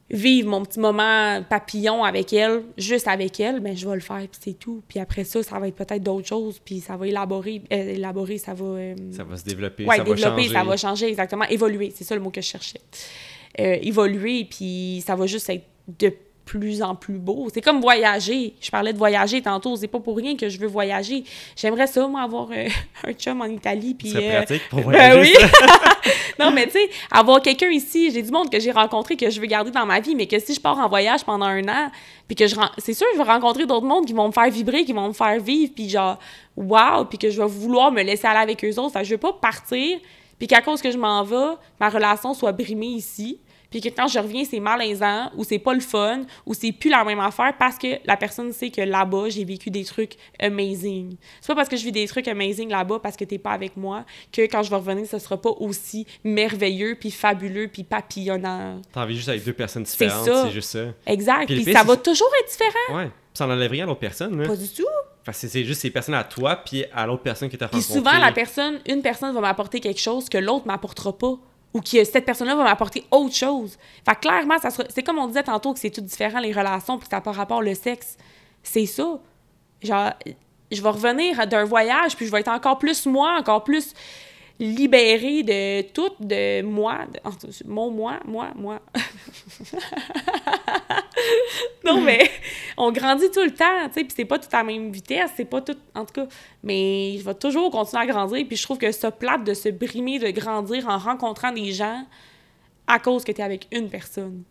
vivre 0.10 0.50
mon 0.50 0.64
petit 0.66 0.80
moment 0.80 1.42
papillon 1.50 2.04
avec 2.04 2.34
elle, 2.34 2.64
juste 2.78 3.08
avec 3.08 3.40
elle, 3.40 3.62
ben 3.62 3.78
je 3.78 3.88
vais 3.88 3.96
le 3.96 4.02
faire, 4.02 4.18
puis 4.18 4.42
c'est 4.44 4.60
tout. 4.60 4.84
Puis 4.90 5.00
après 5.00 5.24
ça, 5.24 5.42
ça 5.42 5.58
va 5.58 5.70
être 5.70 5.76
peut-être 5.76 6.04
d'autres 6.04 6.28
choses, 6.28 6.60
puis 6.60 6.82
ça 6.82 6.98
va 6.98 7.08
élaborer, 7.08 7.62
euh, 7.72 7.94
élaborer, 7.94 8.38
ça 8.38 8.54
va... 8.54 8.66
euh, 8.66 8.96
Ça 9.16 9.24
va 9.24 9.38
se 9.38 9.46
développer, 9.46 9.86
ouais, 9.86 9.96
ça 9.96 10.04
va 10.04 10.14
développer, 10.14 10.42
changer. 10.44 10.54
ça 10.54 10.64
va 10.66 10.78
changer, 10.78 11.08
exactement. 11.08 11.46
Évoluer, 11.46 11.94
c'est 11.96 12.04
ça 12.04 12.14
le 12.16 12.20
mot 12.22 12.30
que 12.30 12.42
je 12.42 12.48
cherchais. 12.48 12.82
Euh, 13.60 13.78
évoluer, 13.82 14.44
puis 14.50 15.02
ça 15.06 15.16
va 15.16 15.28
juste 15.28 15.50
être 15.50 15.64
de 16.00 16.14
plus 16.52 16.82
en 16.82 16.96
plus 16.96 17.18
beau. 17.18 17.48
C'est 17.54 17.62
comme 17.62 17.80
voyager. 17.80 18.56
Je 18.60 18.70
parlais 18.70 18.92
de 18.92 18.98
voyager 18.98 19.42
tantôt. 19.42 19.78
C'est 19.78 19.88
pas 19.88 20.02
pour 20.02 20.18
rien 20.18 20.36
que 20.36 20.50
je 20.50 20.60
veux 20.60 20.68
voyager. 20.68 21.24
J'aimerais 21.56 21.88
ça, 21.88 22.06
moi, 22.06 22.24
avoir 22.24 22.50
euh, 22.52 22.68
un 23.08 23.14
chum 23.14 23.40
en 23.40 23.46
Italie. 23.46 23.94
Puis, 23.94 24.10
Ce 24.10 24.16
serait 24.16 24.36
euh, 24.36 24.44
pratique 24.44 24.70
pour 24.70 24.80
ben 24.82 25.14
voyager. 25.14 25.34
oui. 25.40 25.50
non, 26.42 26.52
mais 26.52 26.66
tu 26.66 26.74
sais, 26.74 26.90
avoir 27.10 27.42
quelqu'un 27.42 27.70
ici, 27.70 28.12
j'ai 28.12 28.22
du 28.22 28.32
monde 28.32 28.50
que 28.50 28.60
j'ai 28.60 28.72
rencontré 28.72 29.16
que 29.16 29.30
je 29.30 29.40
veux 29.40 29.48
garder 29.48 29.72
dans 29.72 29.86
ma 29.86 30.02
vie, 30.02 30.14
mais 30.14 30.28
que 30.28 30.40
si 30.40 30.54
je 30.54 30.60
pars 30.60 30.78
en 30.78 30.90
voyage 30.90 31.24
pendant 31.24 31.46
un 31.46 31.66
an, 31.70 31.90
puis 32.28 32.36
que 32.36 32.48
je 32.48 32.56
c'est 32.80 32.94
sûr, 32.94 33.08
je 33.14 33.18
vais 33.18 33.24
rencontrer 33.24 33.66
d'autres 33.66 33.88
mondes 33.88 34.06
qui 34.06 34.14
vont 34.14 34.28
me 34.28 34.34
faire 34.34 34.50
vibrer, 34.50 34.84
qui 34.84 34.92
vont 34.92 35.08
me 35.08 35.14
faire 35.14 35.40
vivre, 35.40 35.72
puis 35.74 35.88
genre, 35.88 36.20
wow, 36.58 37.06
puis 37.06 37.18
que 37.18 37.30
je 37.30 37.42
vais 37.42 37.48
vouloir 37.48 37.94
me 37.94 38.04
laisser 38.04 38.28
aller 38.28 38.40
avec 38.40 38.62
eux 38.66 38.78
autres. 38.78 38.92
Fait 38.92 39.00
que 39.00 39.06
je 39.06 39.12
veux 39.12 39.18
pas 39.18 39.32
partir, 39.32 40.00
puis 40.38 40.48
qu'à 40.48 40.62
cause 40.62 40.82
que 40.82 40.92
je 40.92 40.98
m'en 40.98 41.24
vais, 41.24 41.56
ma 41.80 41.88
relation 41.88 42.34
soit 42.34 42.52
brimée 42.52 42.88
ici. 42.88 43.40
Puis 43.72 43.82
que 43.82 43.88
quand 43.90 44.08
je 44.08 44.20
reviens, 44.20 44.44
c'est 44.44 44.60
malaisant, 44.60 45.32
ou 45.38 45.44
c'est 45.46 45.58
pas 45.60 45.74
le 45.74 45.80
fun, 45.80 46.22
ou 46.46 46.54
c'est 46.54 46.72
plus 46.74 46.90
la 46.90 47.04
même 47.06 47.20
affaire 47.22 47.54
parce 47.58 47.78
que 47.78 47.88
la 48.06 48.18
personne 48.18 48.52
sait 48.54 48.70
que 48.70 48.82
là-bas, 48.82 49.30
j'ai 49.30 49.46
vécu 49.46 49.70
des 49.72 49.86
trucs 49.86 50.14
amazing. 50.40 51.16
C'est 51.40 51.48
pas 51.48 51.56
parce 51.56 51.70
que 51.70 51.78
je 51.78 51.84
vis 51.84 51.92
des 51.92 52.06
trucs 52.08 52.28
amazing 52.28 52.70
là-bas 52.70 53.00
parce 53.02 53.16
que 53.16 53.24
t'es 53.24 53.38
pas 53.38 53.52
avec 53.52 53.78
moi 53.78 54.06
que 54.32 54.42
quand 54.44 54.62
je 54.62 54.70
vais 54.70 54.76
revenir, 54.76 55.06
ce 55.08 55.18
sera 55.20 55.42
pas 55.42 55.52
aussi 55.52 56.06
merveilleux, 56.24 56.96
puis 57.00 57.12
fabuleux, 57.12 57.70
puis 57.72 57.84
papillonnant. 57.84 58.82
T'as 58.94 59.04
envie 59.04 59.16
juste 59.16 59.30
avec 59.30 59.44
deux 59.44 59.54
personnes 59.54 59.86
C'est 59.86 60.06
différentes, 60.06 60.26
ça. 60.26 60.44
c'est 60.46 60.52
juste 60.52 60.70
ça. 60.70 60.86
Exact. 61.08 61.46
Puis 61.48 61.64
ça 61.72 61.84
va 61.84 61.96
toujours 61.98 62.30
être 62.44 62.52
différent. 62.52 62.98
Ouais. 62.98 63.06
Puis 63.06 63.38
ça 63.38 63.48
n'enlève 63.48 63.72
rien 63.72 63.86
à 63.86 63.88
l'autre 63.88 64.00
personne. 64.02 64.38
Là. 64.42 64.48
Pas 64.48 64.56
du 64.56 64.68
tout. 64.68 64.84
Fait 65.24 65.32
que 65.32 65.38
c'est- 65.38 65.64
juste 65.64 65.82
ces 65.82 65.92
personnes 65.92 66.16
à 66.16 66.24
toi, 66.24 66.56
puis 66.58 66.84
à 66.94 67.06
l'autre 67.06 67.22
personne 67.24 67.48
que 67.48 67.56
t'as 67.56 67.68
Puis 67.68 67.82
souvent, 67.84 68.18
la 68.18 68.32
personne, 68.32 68.80
une 68.88 69.02
personne 69.02 69.34
va 69.34 69.40
m'apporter 69.40 69.80
quelque 69.80 70.02
chose 70.02 70.28
que 70.28 70.38
l'autre 70.38 70.66
m'apportera 70.68 71.16
pas. 71.18 71.36
Ou 71.74 71.82
que 71.82 72.04
cette 72.04 72.26
personne-là 72.26 72.56
va 72.56 72.64
m'apporter 72.64 73.06
autre 73.12 73.36
chose. 73.36 73.78
Fait 74.06 74.16
que 74.16 74.22
clairement, 74.22 74.60
ça 74.60 74.70
c'est 74.90 75.04
comme 75.04 75.20
on 75.20 75.28
disait 75.28 75.44
tantôt 75.44 75.74
que 75.74 75.80
c'est 75.80 75.90
tout 75.90 76.02
différent, 76.02 76.40
les 76.40 76.52
relations, 76.52 76.98
puis 76.98 77.08
ça 77.10 77.18
n'a 77.18 77.22
pas 77.22 77.32
rapport 77.32 77.60
au 77.60 77.74
sexe. 77.74 78.18
C'est 78.62 78.86
ça. 78.86 79.20
Genre, 79.82 80.12
je 80.72 80.82
vais 80.82 80.90
revenir 80.90 81.48
d'un 81.48 81.64
voyage, 81.64 82.16
puis 82.16 82.26
je 82.26 82.32
vais 82.32 82.42
être 82.42 82.50
encore 82.50 82.78
plus 82.78 83.06
moi, 83.06 83.38
encore 83.40 83.64
plus 83.64 83.94
libérée 84.60 85.44
de 85.44 85.82
tout, 85.92 86.12
de 86.20 86.62
moi, 86.62 87.00
de- 87.14 87.68
mon 87.68 87.90
moi, 87.90 88.20
moi, 88.26 88.52
moi. 88.56 88.80
non, 91.84 92.02
mais 92.02 92.30
on 92.78 92.92
grandit 92.92 93.30
tout 93.32 93.44
le 93.44 93.54
temps, 93.54 93.88
tu 93.88 93.94
sais, 93.94 94.04
puis 94.04 94.14
c'est 94.16 94.26
pas 94.26 94.40
tout 94.40 94.48
à 94.52 94.58
la 94.58 94.64
même 94.64 94.92
vitesse, 94.92 95.32
c'est 95.36 95.46
pas 95.46 95.62
tout, 95.62 95.78
en 95.96 96.06
tout 96.06 96.14
cas, 96.14 96.28
mais 96.64 97.18
je 97.18 97.24
vais 97.24 97.34
toujours 97.36 97.72
continuer 97.72 98.04
à 98.04 98.08
grandir, 98.08 98.46
puis 98.48 98.58
je 98.58 98.64
trouve 98.64 98.78
que 98.78 98.92
ça 98.92 99.12
plate 99.12 99.44
de 99.44 99.54
se 99.54 99.70
brimer, 99.70 100.20
de 100.20 100.30
grandir 100.30 100.88
en 100.88 100.98
rencontrant 100.98 101.52
des 101.52 101.72
gens 101.72 102.06
à 102.88 103.00
cause 103.00 103.24
que 103.24 103.32
t'es 103.32 103.44
avec 103.44 103.68
une 103.72 103.90
personne. 103.90 104.44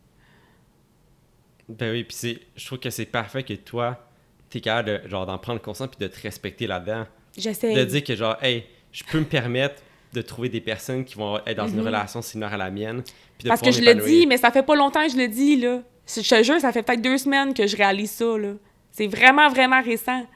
Ben 1.68 1.92
oui, 1.92 2.04
puis 2.04 2.16
c'est- 2.16 2.40
je 2.56 2.66
trouve 2.66 2.78
que 2.80 2.90
c'est 2.90 3.06
parfait 3.06 3.42
que 3.44 3.54
toi, 3.54 4.08
t'es 4.48 4.60
capable 4.60 5.02
de, 5.04 5.08
genre, 5.08 5.26
d'en 5.26 5.38
prendre 5.38 5.60
conscience 5.60 5.88
puis 5.88 6.04
de 6.04 6.12
te 6.12 6.20
respecter 6.20 6.66
là-dedans. 6.66 7.06
J'essaie. 7.36 7.74
De 7.74 7.84
dire 7.84 8.02
que, 8.02 8.16
genre, 8.16 8.36
hey, 8.42 8.64
je 8.90 9.04
peux 9.04 9.20
me 9.20 9.24
permettre 9.24 9.76
de 10.12 10.22
trouver 10.22 10.48
des 10.48 10.60
personnes 10.60 11.04
qui 11.04 11.14
vont 11.16 11.38
être 11.46 11.56
dans 11.56 11.68
une 11.68 11.80
relation 11.86 12.20
similaire 12.22 12.54
à 12.54 12.56
la 12.56 12.70
mienne. 12.70 13.02
Puis 13.02 13.44
de 13.44 13.48
Mhm. 13.48 13.48
Parce 13.48 13.60
que 13.60 13.70
je 13.70 13.80
le 13.80 13.94
dis, 14.06 14.26
mais 14.26 14.36
ça 14.36 14.50
fait 14.50 14.62
pas 14.62 14.74
longtemps 14.74 15.04
que 15.06 15.12
je 15.12 15.16
le 15.16 15.28
dis, 15.28 15.56
là. 15.56 15.82
Je 16.06 16.28
te 16.28 16.42
jure, 16.42 16.60
ça 16.60 16.72
fait 16.72 16.82
peut-être 16.82 17.02
deux 17.02 17.18
semaines 17.18 17.54
que 17.54 17.66
je 17.66 17.76
réalise 17.76 18.10
ça, 18.10 18.36
là. 18.36 18.54
C'est 18.90 19.06
vraiment, 19.06 19.48
vraiment 19.48 19.80
récent. 19.80 20.26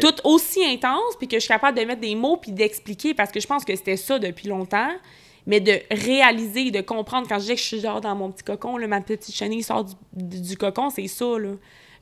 Tout 0.00 0.14
aussi 0.24 0.62
intense, 0.64 1.16
puis 1.18 1.26
que 1.26 1.36
je 1.36 1.40
suis 1.40 1.48
capable 1.48 1.76
de 1.78 1.84
mettre 1.84 2.00
des 2.00 2.14
mots 2.14 2.36
puis 2.36 2.52
d'expliquer, 2.52 3.14
parce 3.14 3.32
que 3.32 3.40
je 3.40 3.46
pense 3.46 3.64
que 3.64 3.74
c'était 3.74 3.96
ça 3.96 4.18
depuis 4.18 4.48
longtemps. 4.48 4.90
Mais 5.48 5.60
de 5.60 5.78
réaliser, 5.90 6.70
de 6.72 6.80
comprendre, 6.80 7.26
quand 7.28 7.38
je 7.38 7.44
dis 7.46 7.50
que 7.54 7.60
je 7.60 7.64
suis 7.64 7.80
genre 7.80 8.00
dans 8.00 8.14
mon 8.16 8.30
petit 8.32 8.42
cocon, 8.44 8.76
là, 8.76 8.86
ma 8.88 9.00
petite 9.00 9.34
chenille 9.34 9.62
sort 9.62 9.84
du, 9.84 9.94
du- 10.12 10.40
du 10.40 10.56
cocon, 10.56 10.90
c'est 10.90 11.06
ça, 11.08 11.24
là. 11.38 11.50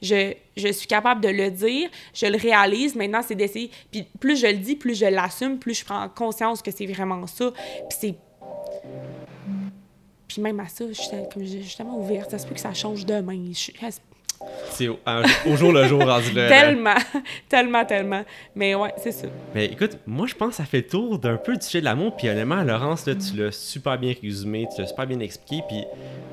Je, 0.04 0.34
je 0.56 0.68
suis 0.68 0.86
capable 0.86 1.20
de 1.20 1.28
le 1.28 1.50
dire, 1.50 1.88
je 2.12 2.26
le 2.26 2.36
réalise, 2.36 2.94
maintenant 2.94 3.22
c'est 3.26 3.34
d'essayer. 3.34 3.70
Puis 3.90 4.06
plus 4.20 4.36
je 4.40 4.46
le 4.46 4.58
dis, 4.58 4.76
plus 4.76 4.98
je 4.98 5.06
l'assume, 5.06 5.58
plus 5.58 5.74
je 5.74 5.84
prends 5.84 6.08
conscience 6.08 6.62
que 6.62 6.70
c'est 6.70 6.86
vraiment 6.86 7.26
ça. 7.26 7.52
Puis 7.88 7.98
c'est 8.00 8.14
puis 10.28 10.42
même 10.42 10.58
à 10.58 10.68
ça, 10.68 10.84
je 10.88 10.94
suis 10.94 11.62
justement 11.62 11.98
ouverte. 11.98 12.30
Ça 12.30 12.38
se 12.38 12.46
peut 12.46 12.54
que 12.54 12.60
ça 12.60 12.74
change 12.74 13.06
demain. 13.06 13.52
C'est 14.70 14.88
au, 14.88 14.98
jour 15.56 15.72
le 15.72 15.86
jour 15.86 16.02
rendu 16.04 16.32
là. 16.32 16.48
tellement, 16.48 16.94
tellement, 17.48 17.84
tellement. 17.84 18.24
Mais 18.56 18.74
ouais, 18.74 18.92
c'est 18.96 19.12
ça. 19.12 19.26
Mais 19.54 19.66
écoute, 19.66 19.98
moi 20.06 20.26
je 20.26 20.34
pense 20.34 20.50
que 20.50 20.54
ça 20.56 20.64
fait 20.64 20.78
le 20.78 20.86
tour 20.86 21.18
d'un 21.18 21.36
peu 21.36 21.56
du 21.56 21.64
sujet 21.64 21.80
de 21.80 21.84
l'amour. 21.84 22.16
Puis 22.16 22.28
honnêtement, 22.28 22.62
Laurence, 22.62 23.06
là, 23.06 23.14
tu 23.14 23.36
l'as 23.36 23.52
super 23.52 23.98
bien 23.98 24.14
résumé, 24.20 24.66
tu 24.74 24.80
l'as 24.80 24.88
super 24.88 25.06
bien 25.06 25.20
expliqué. 25.20 25.62
Puis 25.68 25.84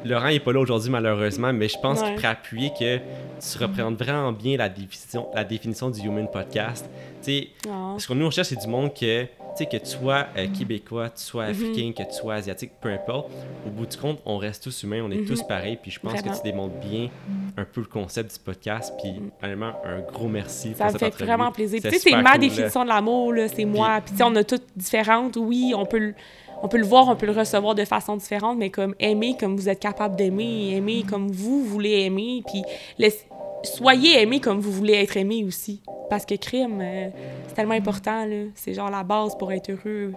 Laurent 0.05 0.27
il 0.29 0.35
est 0.35 0.39
pas 0.39 0.53
là 0.53 0.59
aujourd'hui 0.59 0.89
malheureusement, 0.89 1.53
mais 1.53 1.67
je 1.67 1.77
pense 1.79 1.99
Ouais. 2.01 2.07
qu'il 2.07 2.15
pourrait 2.15 2.27
appuyer 2.29 2.69
que 2.79 2.97
tu 2.97 3.57
représentes 3.59 3.97
vraiment 4.01 4.31
bien 4.31 4.57
la 4.57 4.69
définition, 4.69 5.27
la 5.35 5.43
définition 5.43 5.89
du 5.89 5.99
human 6.01 6.27
podcast. 6.31 6.89
Tu 7.23 7.31
sais, 7.31 7.47
Ah. 7.69 7.95
ce 7.99 8.07
qu'on 8.07 8.15
nous 8.15 8.25
recherche, 8.25 8.47
c'est 8.47 8.59
du 8.59 8.67
monde 8.67 8.93
que, 8.93 9.25
sais, 9.55 9.65
que 9.65 9.77
tu 9.77 9.85
sois 9.85 10.27
euh, 10.37 10.47
québécois, 10.47 11.09
tu 11.09 11.23
sois 11.23 11.45
africain, 11.45 11.91
que 11.95 12.03
tu 12.03 12.13
sois 12.13 12.35
asiatique, 12.35 12.71
peu 12.81 12.89
importe. 12.89 13.31
Au 13.65 13.69
bout 13.69 13.85
du 13.85 13.97
compte, 13.97 14.19
on 14.25 14.37
reste 14.37 14.63
tous 14.63 14.83
humains, 14.83 15.01
on 15.03 15.11
est 15.11 15.25
tous 15.25 15.43
pareils. 15.43 15.77
Puis 15.81 15.91
je 15.91 15.99
pense. 15.99 16.13
Vraiment. 16.13 16.31
que 16.31 16.37
tu 16.37 16.43
démontres 16.43 16.79
bien 16.79 17.09
un 17.57 17.65
peu 17.65 17.81
le 17.81 17.87
concept 17.87 18.33
du 18.33 18.39
podcast. 18.39 18.93
Puis 19.01 19.13
honnêtement, 19.41 19.73
un 19.85 19.99
gros 20.01 20.27
merci. 20.27 20.73
Ça 20.75 20.85
pour 20.85 20.93
me 20.93 20.99
cette 20.99 21.15
fait 21.15 21.25
vraiment 21.25 21.51
plaisir. 21.51 21.81
Tu 21.81 21.89
sais, 21.89 21.99
c'est 21.99 22.11
ma 22.11 22.17
cool, 22.17 22.31
là. 22.31 22.37
définition 22.37 22.83
de 22.83 22.89
l'amour, 22.89 23.33
là, 23.33 23.47
c'est 23.47 23.65
moi. 23.65 24.01
Puis 24.01 24.11
tu 24.11 24.17
sais, 24.17 24.23
on 24.23 24.35
a 24.35 24.43
toutes 24.43 24.67
différentes. 24.75 25.37
Oui, 25.37 25.73
on 25.75 25.85
peut, 25.85 25.99
le, 25.99 26.15
on 26.63 26.67
peut 26.67 26.77
le 26.77 26.85
voir, 26.85 27.07
on 27.09 27.15
peut 27.15 27.25
le 27.25 27.31
recevoir 27.31 27.75
de 27.75 27.85
façon 27.85 28.15
différente, 28.17 28.57
mais 28.57 28.69
comme 28.69 28.95
aimer 28.99 29.35
comme 29.39 29.55
vous 29.55 29.67
êtes 29.69 29.79
capable 29.79 30.15
d'aimer, 30.15 30.75
aimer 30.75 31.03
comme 31.09 31.31
vous 31.31 31.63
voulez 31.63 32.01
aimer, 32.01 32.43
puis 32.45 32.61
laisse- 32.97 33.25
soyez 33.63 34.21
aimé 34.21 34.39
comme 34.39 34.59
vous 34.59 34.71
voulez 34.71 34.93
être 34.93 35.17
aimé 35.17 35.43
aussi. 35.45 35.81
Parce 36.09 36.25
que 36.25 36.35
crime, 36.35 36.79
euh, 36.81 37.09
c'est 37.47 37.53
tellement 37.55 37.73
important, 37.73 38.25
là. 38.25 38.45
C'est 38.55 38.73
genre 38.73 38.89
la 38.89 39.03
base 39.03 39.37
pour 39.37 39.51
être 39.51 39.69
heureux. 39.71 40.13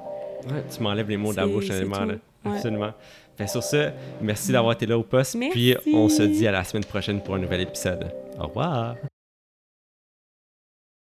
Ouais, 0.47 0.63
tu 0.75 0.83
m'enlèves 0.83 1.09
les 1.09 1.17
mots 1.17 1.33
de 1.33 1.37
la 1.39 1.47
bouche, 1.47 1.71
honnêtement. 1.71 2.05
là. 2.05 2.15
Ouais. 2.45 2.57
Absolument. 2.57 2.91
Fait 3.39 3.47
sur 3.49 3.63
ce, 3.63 3.91
merci 4.21 4.53
d'avoir 4.53 4.75
été 4.75 4.87
là 4.87 4.99
au 4.99 5.03
poste. 5.03 5.35
Merci. 5.37 5.75
Puis 5.83 5.95
on 5.95 6.09
se 6.09 6.23
dit 6.23 6.47
à 6.47 6.53
la 6.53 6.63
semaine 6.65 6.85
prochaine 6.85 7.21
pour 7.21 7.35
un 7.35 7.39
nouvel 7.39 7.63
épisode. 7.63 8.13
Au 8.39 8.47
revoir. 8.49 8.97